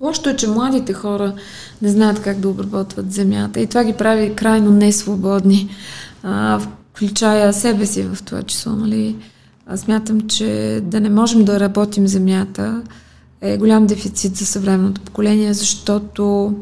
Лошото 0.00 0.28
е, 0.28 0.36
че 0.36 0.48
младите 0.48 0.92
хора 0.92 1.34
не 1.82 1.88
знаят 1.88 2.22
как 2.22 2.38
да 2.38 2.48
обработват 2.48 3.12
земята 3.12 3.60
и 3.60 3.66
това 3.66 3.84
ги 3.84 3.92
прави 3.92 4.34
крайно 4.34 4.70
несвободни. 4.70 5.68
А, 6.22 6.60
включая 6.94 7.52
себе 7.52 7.86
си 7.86 8.02
в 8.02 8.22
това 8.22 8.42
число. 8.42 8.72
Нали? 8.72 9.16
Аз 9.66 9.80
смятам, 9.80 10.20
че 10.20 10.80
да 10.84 11.00
не 11.00 11.10
можем 11.10 11.44
да 11.44 11.60
работим 11.60 12.08
земята 12.08 12.82
е 13.40 13.56
голям 13.56 13.86
дефицит 13.86 14.36
за 14.36 14.46
съвременното 14.46 15.00
поколение, 15.00 15.54
защото 15.54 16.54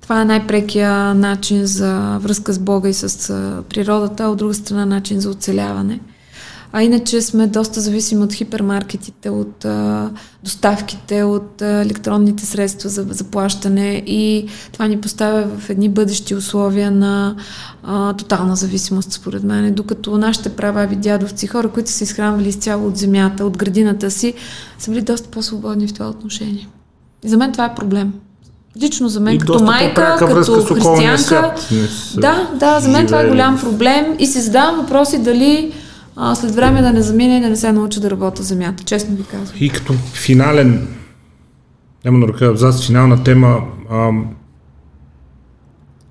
това 0.00 0.22
е 0.22 0.24
най-прекия 0.24 1.14
начин 1.14 1.66
за 1.66 2.18
връзка 2.18 2.52
с 2.52 2.58
Бога 2.58 2.88
и 2.88 2.94
с 2.94 3.28
природата, 3.68 4.24
а 4.24 4.28
от 4.28 4.38
друга 4.38 4.54
страна 4.54 4.86
начин 4.86 5.20
за 5.20 5.30
оцеляване. 5.30 6.00
А 6.72 6.82
иначе 6.82 7.22
сме 7.22 7.46
доста 7.46 7.80
зависими 7.80 8.24
от 8.24 8.32
хипермаркетите, 8.32 9.30
от 9.30 9.64
а, 9.64 10.10
доставките, 10.44 11.22
от 11.22 11.62
а, 11.62 11.66
електронните 11.66 12.46
средства 12.46 12.88
за 12.88 13.06
заплащане 13.10 14.02
и 14.06 14.46
това 14.72 14.86
ни 14.86 15.00
поставя 15.00 15.46
в 15.58 15.70
едни 15.70 15.88
бъдещи 15.88 16.34
условия 16.34 16.90
на 16.90 17.36
а, 17.82 18.12
тотална 18.12 18.56
зависимост, 18.56 19.12
според 19.12 19.42
мен. 19.42 19.74
Докато 19.74 20.18
нашите 20.18 20.48
прави 20.48 20.96
дядовци, 20.96 21.46
хора, 21.46 21.68
които 21.68 21.90
са 21.90 22.04
изхранвали 22.04 22.48
изцяло 22.48 22.86
от 22.86 22.96
земята, 22.96 23.44
от 23.44 23.56
градината 23.56 24.10
си, 24.10 24.34
са 24.78 24.90
били 24.90 25.02
доста 25.02 25.28
по-свободни 25.28 25.88
в 25.88 25.94
това 25.94 26.08
отношение. 26.08 26.68
И 27.24 27.28
за 27.28 27.36
мен 27.36 27.52
това 27.52 27.64
е 27.64 27.74
проблем. 27.74 28.12
Лично 28.82 29.08
за 29.08 29.20
мен, 29.20 29.34
И 29.34 29.38
като 29.38 29.64
майка, 29.64 30.16
като 30.18 30.64
християнка. 30.64 31.18
свят. 31.18 31.68
Да, 32.16 32.50
да, 32.54 32.80
за 32.80 32.88
мен 32.88 33.06
това 33.06 33.20
е 33.20 33.28
голям 33.28 33.60
проблем 33.60 34.16
и 34.18 34.26
си 34.26 34.40
задавам 34.40 34.76
въпроси 34.76 35.18
дали 35.18 35.72
а, 36.16 36.34
след 36.34 36.54
време 36.54 36.82
да 36.82 36.92
не 36.92 37.02
замине 37.02 37.38
и 37.38 37.40
да 37.40 37.48
не 37.48 37.56
се 37.56 37.72
науча 37.72 38.00
да 38.00 38.10
работя 38.10 38.42
земята. 38.42 38.84
Честно 38.84 39.16
ви 39.16 39.24
казвам. 39.24 39.56
И 39.60 39.68
като 39.68 39.92
финален, 39.92 40.88
няма 42.04 42.26
да 42.26 42.32
ръка. 42.32 42.46
Абзац, 42.46 42.86
финална 42.86 43.24
тема, 43.24 43.60
ам, 43.90 44.34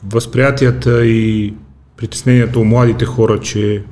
възприятията 0.03 1.05
и 1.05 1.53
притесненията 1.97 2.59
у 2.59 2.63
младите 2.63 3.05
хора, 3.05 3.39
че 3.39 3.83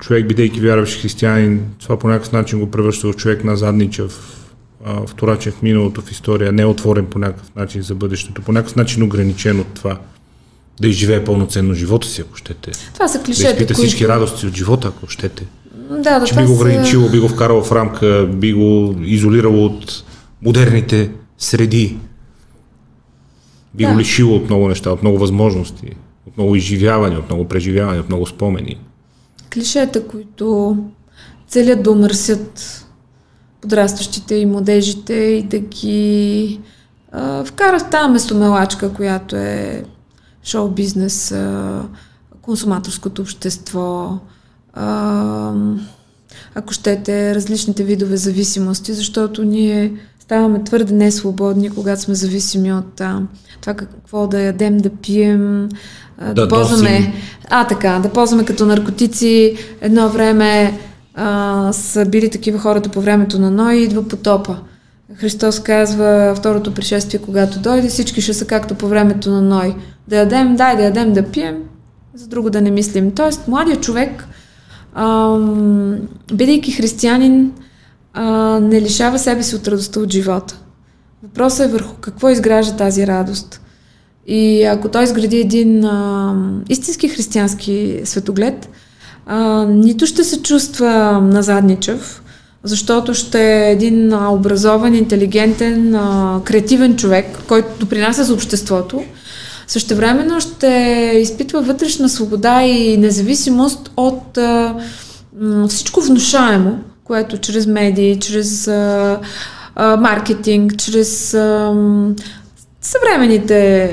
човек, 0.00 0.28
бидейки 0.28 0.60
вярващ 0.60 1.02
християнин, 1.02 1.64
това 1.78 1.98
по 1.98 2.08
някакъв 2.08 2.32
начин 2.32 2.60
го 2.60 2.70
превръща 2.70 3.12
в 3.12 3.16
човек 3.16 3.44
на 3.44 3.56
задничав, 3.56 4.38
вторачен 5.06 5.52
в 5.52 5.62
миналото, 5.62 6.02
в 6.02 6.10
история, 6.10 6.52
не 6.52 6.62
е 6.62 6.66
отворен 6.66 7.06
по 7.06 7.18
някакъв 7.18 7.54
начин 7.54 7.82
за 7.82 7.94
бъдещето, 7.94 8.42
по 8.42 8.52
някакъв 8.52 8.76
начин 8.76 9.02
ограничен 9.02 9.60
от 9.60 9.74
това 9.74 9.98
да 10.80 10.88
изживее 10.88 11.24
пълноценно 11.24 11.74
живота 11.74 12.08
си, 12.08 12.20
ако 12.20 12.36
щете. 12.36 12.70
Това 12.94 13.08
са 13.08 13.18
Да 13.18 13.24
клишета, 13.24 13.50
изпита 13.50 13.74
всички 13.74 14.08
радости 14.08 14.46
от 14.46 14.56
живота, 14.56 14.88
ако 14.88 15.08
щете. 15.08 15.46
Да, 15.90 16.18
да, 16.18 16.26
че 16.26 16.34
би 16.34 16.42
го 16.42 16.46
са- 16.48 16.54
ограничило, 16.54 17.08
би 17.08 17.18
го 17.18 17.28
вкарало 17.28 17.62
в 17.62 17.72
рамка, 17.72 18.28
би 18.28 18.52
го 18.52 18.94
изолирало 19.02 19.64
от 19.66 20.04
модерните 20.42 21.10
среди. 21.38 21.98
Би 23.74 23.84
Да. 23.84 23.92
го 23.92 23.98
лишило 23.98 24.36
от 24.36 24.44
много 24.44 24.68
неща, 24.68 24.90
от 24.90 25.02
много 25.02 25.18
възможности, 25.18 25.86
от 26.26 26.36
много 26.36 26.56
изживяване, 26.56 27.16
от 27.16 27.28
много 27.28 27.48
преживяване, 27.48 28.00
от 28.00 28.08
много 28.08 28.26
спомени. 28.26 28.76
клишета, 29.52 30.06
които 30.06 30.76
целят 31.48 31.82
да 31.82 31.90
умърсят 31.90 32.78
подрастващите 33.60 34.34
и 34.34 34.46
младежите 34.46 35.14
и 35.14 35.42
да 35.42 35.58
ги 35.58 36.60
а, 37.12 37.44
вкарат 37.44 37.82
в 37.82 37.90
тази 37.90 38.12
месомелачка, 38.12 38.92
която 38.92 39.36
е 39.36 39.84
шоу-бизнес, 40.44 41.34
консуматорското 42.42 43.22
общество, 43.22 44.18
ако 46.54 46.72
щете, 46.72 47.34
различните 47.34 47.84
видове 47.84 48.16
зависимости, 48.16 48.92
защото 48.92 49.44
ние 49.44 49.92
ставаме 50.20 50.64
твърде 50.64 50.94
несвободни, 50.94 51.70
когато 51.70 52.02
сме 52.02 52.14
зависими 52.14 52.72
от 52.72 53.00
а, 53.00 53.22
това 53.60 53.74
какво 53.74 54.26
да 54.26 54.40
ядем, 54.40 54.78
да 54.78 54.90
пием, 54.90 55.68
а, 56.18 56.34
Да 56.34 56.48
ползваме. 56.48 56.98
носим. 56.98 57.12
А, 57.50 57.66
така, 57.66 58.00
да 58.02 58.08
ползваме 58.08 58.44
като 58.44 58.66
наркотици. 58.66 59.56
Едно 59.80 60.08
време 60.08 60.78
а, 61.14 61.72
са 61.72 62.06
били 62.06 62.30
такива 62.30 62.58
хората 62.58 62.88
по 62.88 63.00
времето 63.00 63.38
на 63.38 63.50
Ной 63.50 63.74
идва 63.74 64.08
потопа. 64.08 64.56
Христос 65.14 65.60
казва 65.60 66.34
второто 66.36 66.74
пришествие, 66.74 67.20
когато 67.20 67.60
дойде, 67.60 67.88
всички 67.88 68.20
ще 68.20 68.34
са 68.34 68.44
както 68.44 68.74
по 68.74 68.88
времето 68.88 69.30
на 69.30 69.42
Ной. 69.42 69.74
Да 70.08 70.16
ядем, 70.16 70.56
дай 70.56 70.76
да 70.76 70.82
ядем, 70.82 71.12
да 71.12 71.22
пием, 71.22 71.62
за 72.14 72.26
друго 72.26 72.50
да 72.50 72.60
не 72.60 72.70
мислим. 72.70 73.10
Тоест, 73.10 73.48
младият 73.48 73.82
човек, 73.82 74.28
ам, 74.94 75.98
бидейки 76.32 76.72
християнин, 76.72 77.52
а, 78.12 78.24
не 78.60 78.80
лишава 78.80 79.18
себе 79.18 79.42
си 79.42 79.56
от 79.56 79.68
радостта 79.68 80.00
от 80.00 80.12
живота. 80.12 80.58
Въпросът 81.22 81.66
е 81.66 81.72
върху 81.72 81.94
какво 82.00 82.30
изгражда 82.30 82.76
тази 82.76 83.06
радост. 83.06 83.60
И 84.26 84.64
ако 84.64 84.88
той 84.88 85.04
изгради 85.04 85.36
един 85.36 85.84
а, 85.84 86.34
истински 86.68 87.08
християнски 87.08 88.00
светоглед, 88.04 88.68
а, 89.26 89.64
нито 89.64 90.06
ще 90.06 90.24
се 90.24 90.42
чувства 90.42 91.20
назадничав, 91.22 92.21
защото 92.64 93.14
ще 93.14 93.40
е 93.40 93.70
един 93.70 94.14
образован, 94.14 94.94
интелигентен, 94.94 95.92
креативен 96.44 96.96
човек, 96.96 97.26
който 97.48 97.68
допринася 97.80 98.24
за 98.24 98.34
обществото. 98.34 99.02
Същевременно 99.66 100.40
ще 100.40 100.68
изпитва 101.22 101.62
вътрешна 101.62 102.08
свобода 102.08 102.62
и 102.62 102.96
независимост 102.96 103.90
от 103.96 104.38
всичко 105.68 106.00
внушаемо, 106.00 106.78
което 107.04 107.38
чрез 107.38 107.66
медии, 107.66 108.20
чрез 108.20 108.70
маркетинг, 109.98 110.76
чрез 110.78 111.36
съвременните 112.80 113.90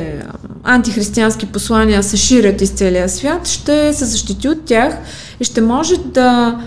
антихристиянски 0.63 1.45
послания 1.45 2.03
се 2.03 2.17
ширят 2.17 2.61
из 2.61 2.69
целия 2.69 3.09
свят, 3.09 3.47
ще 3.47 3.93
се 3.93 4.05
защити 4.05 4.49
от 4.49 4.65
тях 4.65 4.97
и 5.39 5.43
ще 5.43 5.61
може 5.61 5.95
да 5.97 6.59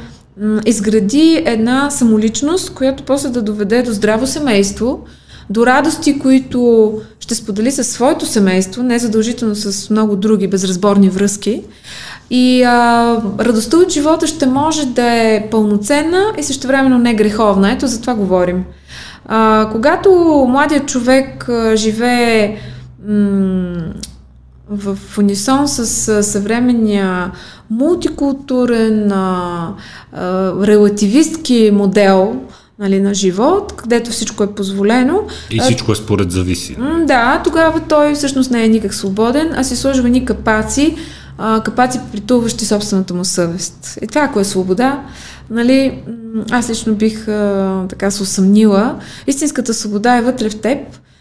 изгради 0.66 1.42
една 1.46 1.90
самоличност, 1.90 2.74
която 2.74 3.02
после 3.02 3.28
да 3.28 3.42
доведе 3.42 3.82
до 3.82 3.92
здраво 3.92 4.26
семейство, 4.26 5.04
до 5.50 5.66
радости, 5.66 6.18
които 6.18 6.92
ще 7.20 7.34
сподели 7.34 7.72
със 7.72 7.88
своето 7.88 8.26
семейство, 8.26 8.82
не 8.82 8.98
задължително 8.98 9.54
с 9.54 9.90
много 9.90 10.16
други 10.16 10.48
безразборни 10.48 11.08
връзки. 11.08 11.62
И 12.30 12.62
а, 12.62 13.16
радостта 13.40 13.76
от 13.76 13.92
живота 13.92 14.26
ще 14.26 14.46
може 14.46 14.86
да 14.86 15.10
е 15.12 15.48
пълноценна 15.50 16.24
и 16.38 16.42
същевременно 16.42 16.98
не 16.98 17.14
греховна. 17.14 17.72
Ето 17.72 17.86
за 17.86 18.00
това 18.00 18.14
говорим. 18.14 18.64
А, 19.26 19.68
когато 19.72 20.10
младият 20.48 20.88
човек 20.88 21.48
живее 21.74 22.58
в 24.72 24.98
унисон 25.18 25.68
с 25.68 26.22
съвременния 26.22 27.32
мултикултурен, 27.70 29.12
а, 29.12 29.74
а, 30.12 30.52
релативистки 30.66 31.70
модел 31.72 32.36
нали, 32.78 33.00
на 33.00 33.14
живот, 33.14 33.72
където 33.76 34.10
всичко 34.10 34.42
е 34.42 34.54
позволено, 34.54 35.22
И 35.50 35.60
всичко 35.60 35.92
е 35.92 35.94
според 35.94 36.30
зависи. 36.30 36.76
М, 36.78 37.04
Да, 37.06 37.40
тогава 37.44 37.80
той 37.80 38.14
всъщност 38.14 38.50
не 38.50 38.64
е 38.64 38.68
никак 38.68 38.94
свободен, 38.94 39.52
а 39.56 39.64
си 39.64 39.76
сложва 39.76 40.08
ни 40.08 40.24
капаци, 40.24 40.96
а, 41.38 41.62
капаци 41.62 42.00
притуващи 42.12 42.66
собствената 42.66 43.14
му 43.14 43.24
съвест. 43.24 43.98
И 44.02 44.06
това, 44.06 44.20
ако 44.20 44.40
е 44.40 44.44
свобода, 44.44 45.02
нали, 45.50 46.02
аз 46.50 46.70
лично 46.70 46.94
бих 46.94 47.28
а, 47.28 47.84
така 47.88 48.10
се 48.10 48.22
усъмнила. 48.22 48.98
Истинската 49.26 49.74
свобода 49.74 50.16
е 50.16 50.22
вътре 50.22 50.50
в 50.50 50.60
теб, 50.60 50.78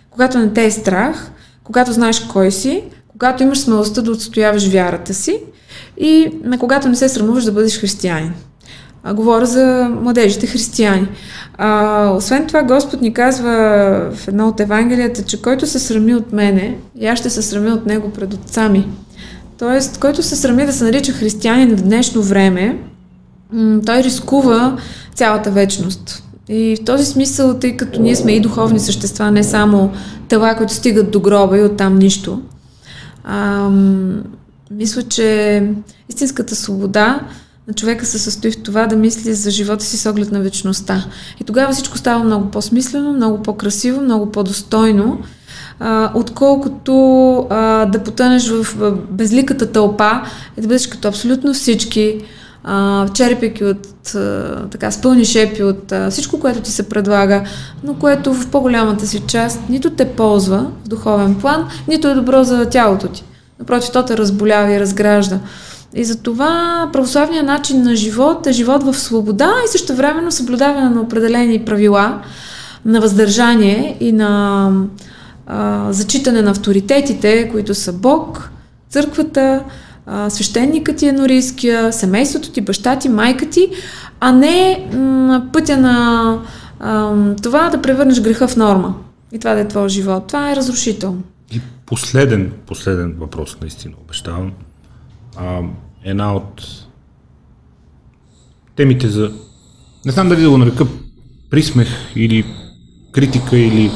когато 0.10 0.38
не 0.38 0.54
те 0.54 0.66
е 0.66 0.72
страх, 0.72 1.32
когато 1.64 1.92
знаеш 1.92 2.20
кой 2.20 2.52
си, 2.52 2.84
когато 3.12 3.44
имаш 3.44 3.60
смелостта 3.60 4.02
да 4.02 4.12
отстояваш 4.12 4.68
вярата 4.68 5.14
си 5.14 5.40
и 5.98 6.32
на 6.44 6.58
когато 6.58 6.90
не 6.90 6.96
се 6.96 7.10
срамуваш 7.10 7.44
да 7.44 7.52
бъдеш 7.52 7.80
християнин. 7.80 8.34
А, 9.04 9.14
говоря 9.14 9.46
за 9.46 9.90
младежите 10.02 10.48
християни. 10.48 11.08
А, 11.58 12.10
освен 12.10 12.48
това, 12.48 12.64
Господ 12.64 13.02
ни 13.02 13.14
казва 13.14 13.52
в 14.16 14.28
едно 14.28 14.48
от 14.48 14.60
Евангелията, 14.60 15.24
че 15.24 15.42
който 15.42 15.68
се 15.68 15.80
срами 15.80 16.16
от 16.16 16.34
мене, 16.34 16.78
и 17.00 17.08
аз 17.08 17.20
ще 17.20 17.30
се 17.30 17.42
срами 17.42 17.72
от 17.72 17.86
него 17.86 18.10
пред 18.10 18.34
отца 18.34 18.70
ми. 18.70 18.88
Тоест, 19.60 19.98
който 19.98 20.24
се 20.24 20.36
срами 20.36 20.66
да 20.66 20.74
се 20.74 20.84
нарича 20.84 21.12
християнин 21.12 21.78
в 21.78 21.82
днешно 21.82 22.22
време, 22.22 22.78
той 23.86 24.04
рискува 24.04 24.78
цялата 25.16 25.52
вечност. 25.52 26.24
И 26.50 26.78
в 26.82 26.86
този 26.86 27.06
смисъл, 27.06 27.54
тъй 27.54 27.78
като 27.78 28.02
ние 28.02 28.16
сме 28.16 28.32
и 28.32 28.40
духовни 28.40 28.80
същества, 28.80 29.32
не 29.32 29.44
само 29.44 29.92
тела, 30.28 30.56
които 30.56 30.74
стигат 30.74 31.12
до 31.12 31.20
гроба 31.20 31.58
и 31.58 31.64
оттам 31.64 31.98
нищо, 31.98 32.42
ам, 33.24 34.24
мисля, 34.72 35.04
че 35.04 35.68
истинската 36.10 36.56
свобода 36.56 37.20
на 37.68 37.74
човека 37.74 38.06
се 38.06 38.20
състои 38.20 38.52
в 38.52 38.64
това 38.64 38.88
да 38.88 38.96
мисли 38.96 39.34
за 39.34 39.52
живота 39.52 39.86
си 39.86 39.98
с 39.98 40.10
оглед 40.10 40.32
на 40.32 40.40
вечността. 40.40 41.06
И 41.42 41.44
тогава 41.44 41.74
всичко 41.74 41.98
става 41.98 42.24
много 42.24 42.52
по-смислено, 42.52 43.14
много 43.14 43.44
по-красиво, 43.44 44.02
много 44.02 44.32
по-достойно, 44.32 45.20
а, 45.80 46.12
отколкото 46.16 46.94
а, 47.50 47.86
да 47.86 48.04
потънеш 48.04 48.50
в, 48.50 48.92
безликата 49.12 49.72
тълпа 49.72 50.22
и 50.58 50.62
да 50.62 50.68
бъдеш 50.68 50.88
като 50.88 51.08
абсолютно 51.08 51.54
всички, 51.54 52.22
а, 52.64 53.08
от 53.62 54.16
а, 54.16 54.56
така, 54.72 54.92
с 54.92 55.26
шепи 55.26 55.64
от 55.64 55.94
всичко, 56.10 56.40
което 56.40 56.62
ти 56.62 56.72
се 56.72 56.90
предлага, 56.90 57.44
но 57.84 57.94
което 57.94 58.34
в 58.34 58.48
по-голямата 58.48 59.08
си 59.08 59.20
част 59.20 59.60
нито 59.70 59.90
те 59.90 60.06
ползва 60.06 60.68
в 60.86 60.88
духовен 60.88 61.36
план, 61.36 61.68
нито 61.88 62.08
е 62.08 62.14
добро 62.14 62.44
за 62.44 62.66
тялото 62.66 63.08
ти. 63.08 63.24
Напротив, 63.60 63.92
то 63.92 64.06
те 64.06 64.18
разболява 64.18 64.74
и 64.74 64.80
разгражда. 64.80 65.40
И 65.96 66.04
затова 66.04 66.90
православният 66.94 67.46
начин 67.46 67.84
на 67.84 67.96
живот 67.96 68.48
е 68.48 68.52
живот 68.52 68.84
в 68.84 68.94
свобода 68.94 69.54
и 69.66 69.68
също 69.68 69.96
времено 69.96 70.32
съблюдаване 70.32 70.90
на 70.90 71.02
определени 71.02 71.66
правила, 71.66 72.22
на 72.86 73.02
въздържание 73.02 73.98
и 74.00 74.12
на 74.12 74.72
а, 75.48 75.88
зачитане 75.94 76.42
на 76.42 76.52
авторитетите, 76.52 77.50
които 77.52 77.76
са 77.76 77.94
Бог, 77.94 78.52
църквата, 78.90 79.64
а, 80.14 80.30
свещеникът 80.30 80.98
ти 80.98 81.08
е 81.08 81.12
норийския, 81.12 81.94
семейството 81.94 82.52
ти, 82.52 82.62
баща 82.62 83.00
ти, 83.00 83.10
майка 83.10 83.50
ти, 83.50 83.70
а 84.20 84.32
не 84.32 84.88
м- 84.94 85.46
пътя 85.54 85.78
на 85.78 86.38
а, 86.80 87.16
това 87.36 87.70
да 87.70 87.82
превърнеш 87.82 88.22
греха 88.22 88.48
в 88.48 88.58
норма. 88.58 88.96
И 89.32 89.40
това 89.40 89.54
да 89.54 89.60
е 89.60 89.68
твоя 89.68 89.90
живот. 89.90 90.28
Това 90.28 90.52
е 90.52 90.56
разрушително. 90.56 91.24
И 91.52 91.62
последен, 91.86 92.54
последен 92.68 93.16
въпрос, 93.20 93.58
наистина, 93.62 93.94
обещавам. 94.04 94.52
А, 95.36 95.60
една 96.06 96.36
от 96.36 96.62
темите 98.76 99.08
за... 99.08 99.32
Не 100.06 100.12
знам 100.12 100.30
дали 100.30 100.42
да 100.42 100.50
го 100.50 100.58
нарека 100.58 100.86
присмех 101.50 101.88
или 102.16 102.46
критика 103.12 103.58
или 103.58 103.92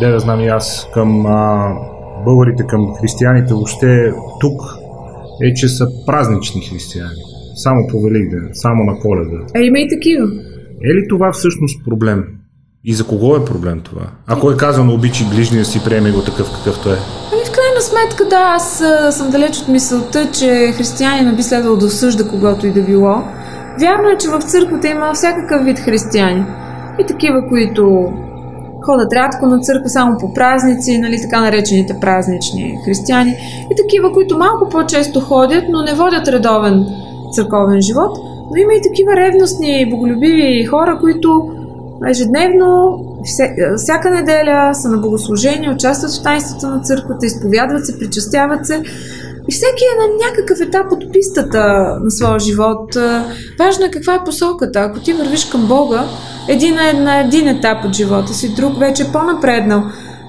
де 0.00 0.10
да 0.10 0.20
знам 0.20 0.40
и 0.40 0.48
аз 0.48 0.88
към 0.94 1.26
а, 1.26 1.72
българите, 2.24 2.66
към 2.66 2.94
християните 3.00 3.54
въобще 3.54 4.12
тук 4.40 4.85
е, 5.44 5.54
че 5.54 5.68
са 5.68 5.86
празнични 6.06 6.60
християни. 6.62 7.22
Само 7.56 7.86
по 7.90 8.00
Великден, 8.00 8.50
само 8.52 8.84
на 8.84 8.98
коледа. 8.98 9.38
А 9.56 9.60
има 9.60 9.78
и 9.78 9.88
такива. 9.88 10.26
Е 10.84 10.94
ли 10.94 11.08
това 11.08 11.32
всъщност 11.32 11.84
проблем? 11.84 12.24
И 12.84 12.94
за 12.94 13.04
кого 13.06 13.36
е 13.36 13.44
проблем 13.44 13.80
това? 13.80 14.06
Ако 14.26 14.50
е 14.50 14.56
казано 14.56 14.94
обичи 14.94 15.24
ближния 15.34 15.64
си, 15.64 15.84
приеме 15.84 16.10
го 16.10 16.22
такъв 16.22 16.50
какъвто 16.56 16.88
е. 16.88 16.98
Ами 17.32 17.44
в 17.46 17.52
крайна 17.56 17.80
сметка 17.80 18.24
да, 18.24 18.54
аз 18.56 18.82
съм 19.10 19.30
далеч 19.30 19.56
от 19.58 19.68
мисълта, 19.68 20.30
че 20.32 20.72
християнина 20.76 21.32
би 21.36 21.42
следвало 21.42 21.76
да 21.76 21.86
осъжда 21.86 22.28
когото 22.28 22.66
и 22.66 22.72
да 22.72 22.82
било. 22.82 23.14
Вярно 23.80 24.08
е, 24.08 24.18
че 24.18 24.28
в 24.28 24.40
църквата 24.40 24.88
има 24.88 25.14
всякакъв 25.14 25.64
вид 25.64 25.78
християни. 25.78 26.44
И 27.00 27.06
такива, 27.06 27.48
които 27.48 28.12
ходят 28.86 29.12
рядко 29.12 29.46
на 29.46 29.60
църква 29.60 29.88
само 29.88 30.18
по 30.20 30.34
празници, 30.34 30.98
нали, 30.98 31.22
така 31.22 31.40
наречените 31.40 31.96
празнични 32.00 32.78
християни. 32.84 33.36
Такива, 33.76 34.12
които 34.12 34.38
малко 34.38 34.68
по-често 34.68 35.20
ходят, 35.20 35.64
но 35.70 35.82
не 35.82 35.94
водят 35.94 36.28
редовен 36.28 36.86
църковен 37.32 37.80
живот. 37.80 38.18
Но 38.50 38.56
има 38.56 38.72
и 38.74 38.82
такива 38.82 39.16
ревностни 39.16 39.90
боголюбиви 39.90 40.64
хора, 40.64 40.98
които 41.00 41.50
ежедневно, 42.10 42.98
всяка 43.76 44.10
неделя 44.10 44.70
са 44.74 44.88
на 44.88 44.98
богослужение, 44.98 45.70
участват 45.70 46.12
в 46.12 46.22
таинствата 46.22 46.68
на 46.68 46.80
църквата, 46.80 47.26
изповядват 47.26 47.86
се, 47.86 47.98
причастяват 47.98 48.66
се. 48.66 48.82
И 49.48 49.52
всеки 49.52 49.84
е 49.84 50.00
на 50.00 50.28
някакъв 50.28 50.60
етап 50.60 50.92
от 50.92 51.12
пистата 51.12 51.62
на 52.02 52.10
своя 52.10 52.38
живот. 52.38 52.96
Важно 53.58 53.84
е 53.84 53.90
каква 53.90 54.14
е 54.14 54.24
посоката. 54.24 54.80
Ако 54.80 55.00
ти 55.00 55.12
вървиш 55.12 55.44
към 55.44 55.66
Бога, 55.66 56.04
един 56.48 56.78
е 56.78 56.92
на 56.92 57.20
един 57.20 57.48
етап 57.48 57.84
от 57.84 57.92
живота 57.92 58.34
си, 58.34 58.54
друг 58.54 58.78
вече 58.78 59.02
е 59.02 59.12
по-напреднал. 59.12 59.82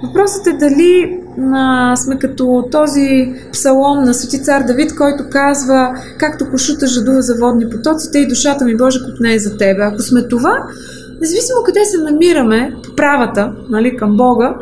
Въпросът 0.03 0.47
е 0.47 0.53
дали 0.53 1.19
а, 1.53 1.95
сме 1.95 2.19
като 2.19 2.67
този 2.71 3.33
псалом 3.51 4.03
на 4.03 4.13
Свети 4.13 4.43
цар 4.43 4.63
Давид, 4.63 4.95
който 4.95 5.23
казва, 5.29 5.93
както 6.19 6.49
кошута 6.51 6.87
жадува 6.87 7.21
за 7.21 7.35
водни 7.35 7.69
потоци, 7.69 8.11
те 8.11 8.19
и 8.19 8.27
душата 8.27 8.65
ми 8.65 8.77
Боже 8.77 8.99
не 9.19 9.33
е 9.33 9.39
за 9.39 9.57
Тебе. 9.57 9.81
Ако 9.81 10.01
сме 10.01 10.27
това, 10.27 10.53
независимо 11.21 11.63
къде 11.65 11.85
се 11.85 11.97
намираме 11.97 12.73
по 12.83 12.95
правата, 12.95 13.53
нали, 13.69 13.97
към 13.97 14.17
Бога, 14.17 14.55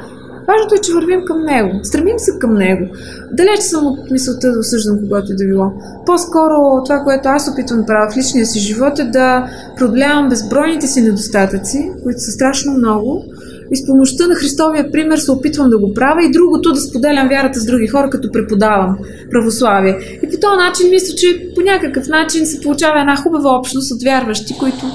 важното 0.47 0.75
е, 0.75 0.81
че 0.81 0.93
вървим 0.93 1.21
към 1.25 1.41
Него. 1.41 1.79
Стремим 1.83 2.19
се 2.19 2.39
към 2.39 2.53
Него. 2.53 2.85
Далеч 3.31 3.59
съм 3.59 3.87
от 3.87 4.11
мисълта 4.11 4.51
да 4.51 4.59
осъждам 4.59 4.99
когато 4.99 5.31
и 5.31 5.35
да 5.35 5.45
било. 5.45 5.71
По-скоро 6.05 6.83
това, 6.85 6.99
което 6.99 7.29
аз 7.29 7.49
опитвам 7.51 7.79
да 7.79 7.85
правя 7.85 8.11
в 8.11 8.17
личния 8.17 8.45
си 8.45 8.59
живот 8.59 8.99
е 8.99 9.03
да 9.03 9.47
проблемам 9.77 10.29
безбройните 10.29 10.87
си 10.87 11.01
недостатъци, 11.01 11.91
които 12.03 12.19
са 12.19 12.31
страшно 12.31 12.73
много, 12.73 13.23
и 13.71 13.75
с 13.77 13.85
помощта 13.85 14.27
на 14.27 14.35
Христовия 14.35 14.91
пример 14.91 15.17
се 15.17 15.31
опитвам 15.31 15.69
да 15.69 15.77
го 15.77 15.93
правя 15.93 16.25
и 16.25 16.31
другото 16.31 16.73
да 16.73 16.81
споделям 16.81 17.27
вярата 17.29 17.59
с 17.59 17.65
други 17.65 17.87
хора, 17.87 18.09
като 18.09 18.31
преподавам 18.31 18.97
православие. 19.31 20.19
И 20.23 20.29
по 20.29 20.37
този 20.41 20.57
начин 20.57 20.89
мисля, 20.89 21.15
че 21.15 21.27
по 21.55 21.61
някакъв 21.61 22.07
начин 22.07 22.45
се 22.45 22.61
получава 22.61 22.99
една 22.99 23.15
хубава 23.15 23.57
общност 23.57 23.91
от 23.91 24.03
вярващи, 24.03 24.53
които 24.59 24.85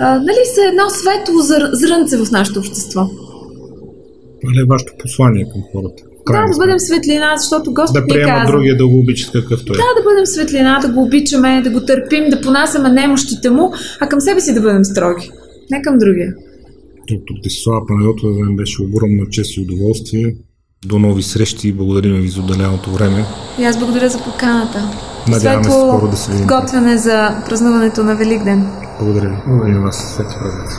а, 0.00 0.18
нали, 0.18 0.42
са 0.54 0.60
едно 0.68 0.90
светло 0.90 1.40
зър, 1.40 1.70
зрънце 1.72 2.16
в 2.16 2.30
нашето 2.30 2.58
общество. 2.58 3.00
Това 4.40 4.52
е 4.62 4.70
вашето 4.70 4.92
послание 5.02 5.44
към 5.52 5.62
хората? 5.72 6.02
Да, 6.32 6.52
да 6.52 6.58
бъдем 6.58 6.78
светлина, 6.78 7.36
защото 7.36 7.74
Господ 7.74 8.06
Да 8.08 8.14
ни 8.14 8.22
каза. 8.24 8.52
другия 8.52 8.76
да 8.76 8.86
го 8.86 8.98
обичат 8.98 9.32
какъвто 9.32 9.72
е. 9.72 9.76
Да, 9.76 10.00
да 10.00 10.02
бъдем 10.04 10.26
светлина, 10.26 10.78
да 10.82 10.88
го 10.88 11.02
обичаме, 11.02 11.62
да 11.62 11.70
го 11.70 11.80
търпим, 11.80 12.30
да 12.30 12.40
понасяме 12.40 12.88
немощите 12.88 13.50
му, 13.50 13.72
а 14.00 14.08
към 14.08 14.20
себе 14.20 14.40
си 14.40 14.54
да 14.54 14.60
бъдем 14.60 14.84
строги. 14.84 15.30
Не 15.70 15.82
към 15.82 15.98
другия. 15.98 16.34
Доктор 17.10 17.34
Десислава 17.44 17.86
Панайотова, 17.86 18.32
за 18.34 18.40
мен 18.40 18.56
беше 18.56 18.82
огромна 18.82 19.26
чест 19.30 19.56
и 19.56 19.60
удоволствие. 19.60 20.34
До 20.86 20.98
нови 20.98 21.22
срещи 21.22 21.68
и 21.68 21.72
благодарим 21.72 22.20
ви 22.20 22.28
за 22.28 22.40
отделеното 22.40 22.90
време. 22.90 23.24
И 23.58 23.64
аз 23.64 23.78
благодаря 23.78 24.08
за 24.08 24.18
поканата. 24.18 24.90
Надяваме 25.28 25.64
се 25.64 25.70
скоро 25.70 26.08
да 26.10 26.16
се 26.16 26.30
видим. 26.30 26.46
готвене 26.46 26.98
за 26.98 27.42
празнуването 27.48 28.04
на 28.04 28.16
Великден. 28.16 28.66
Благодаря. 29.00 29.42
Благодаря 29.46 29.80
вас. 29.80 30.14
Свети 30.14 30.34
празници. 30.40 30.76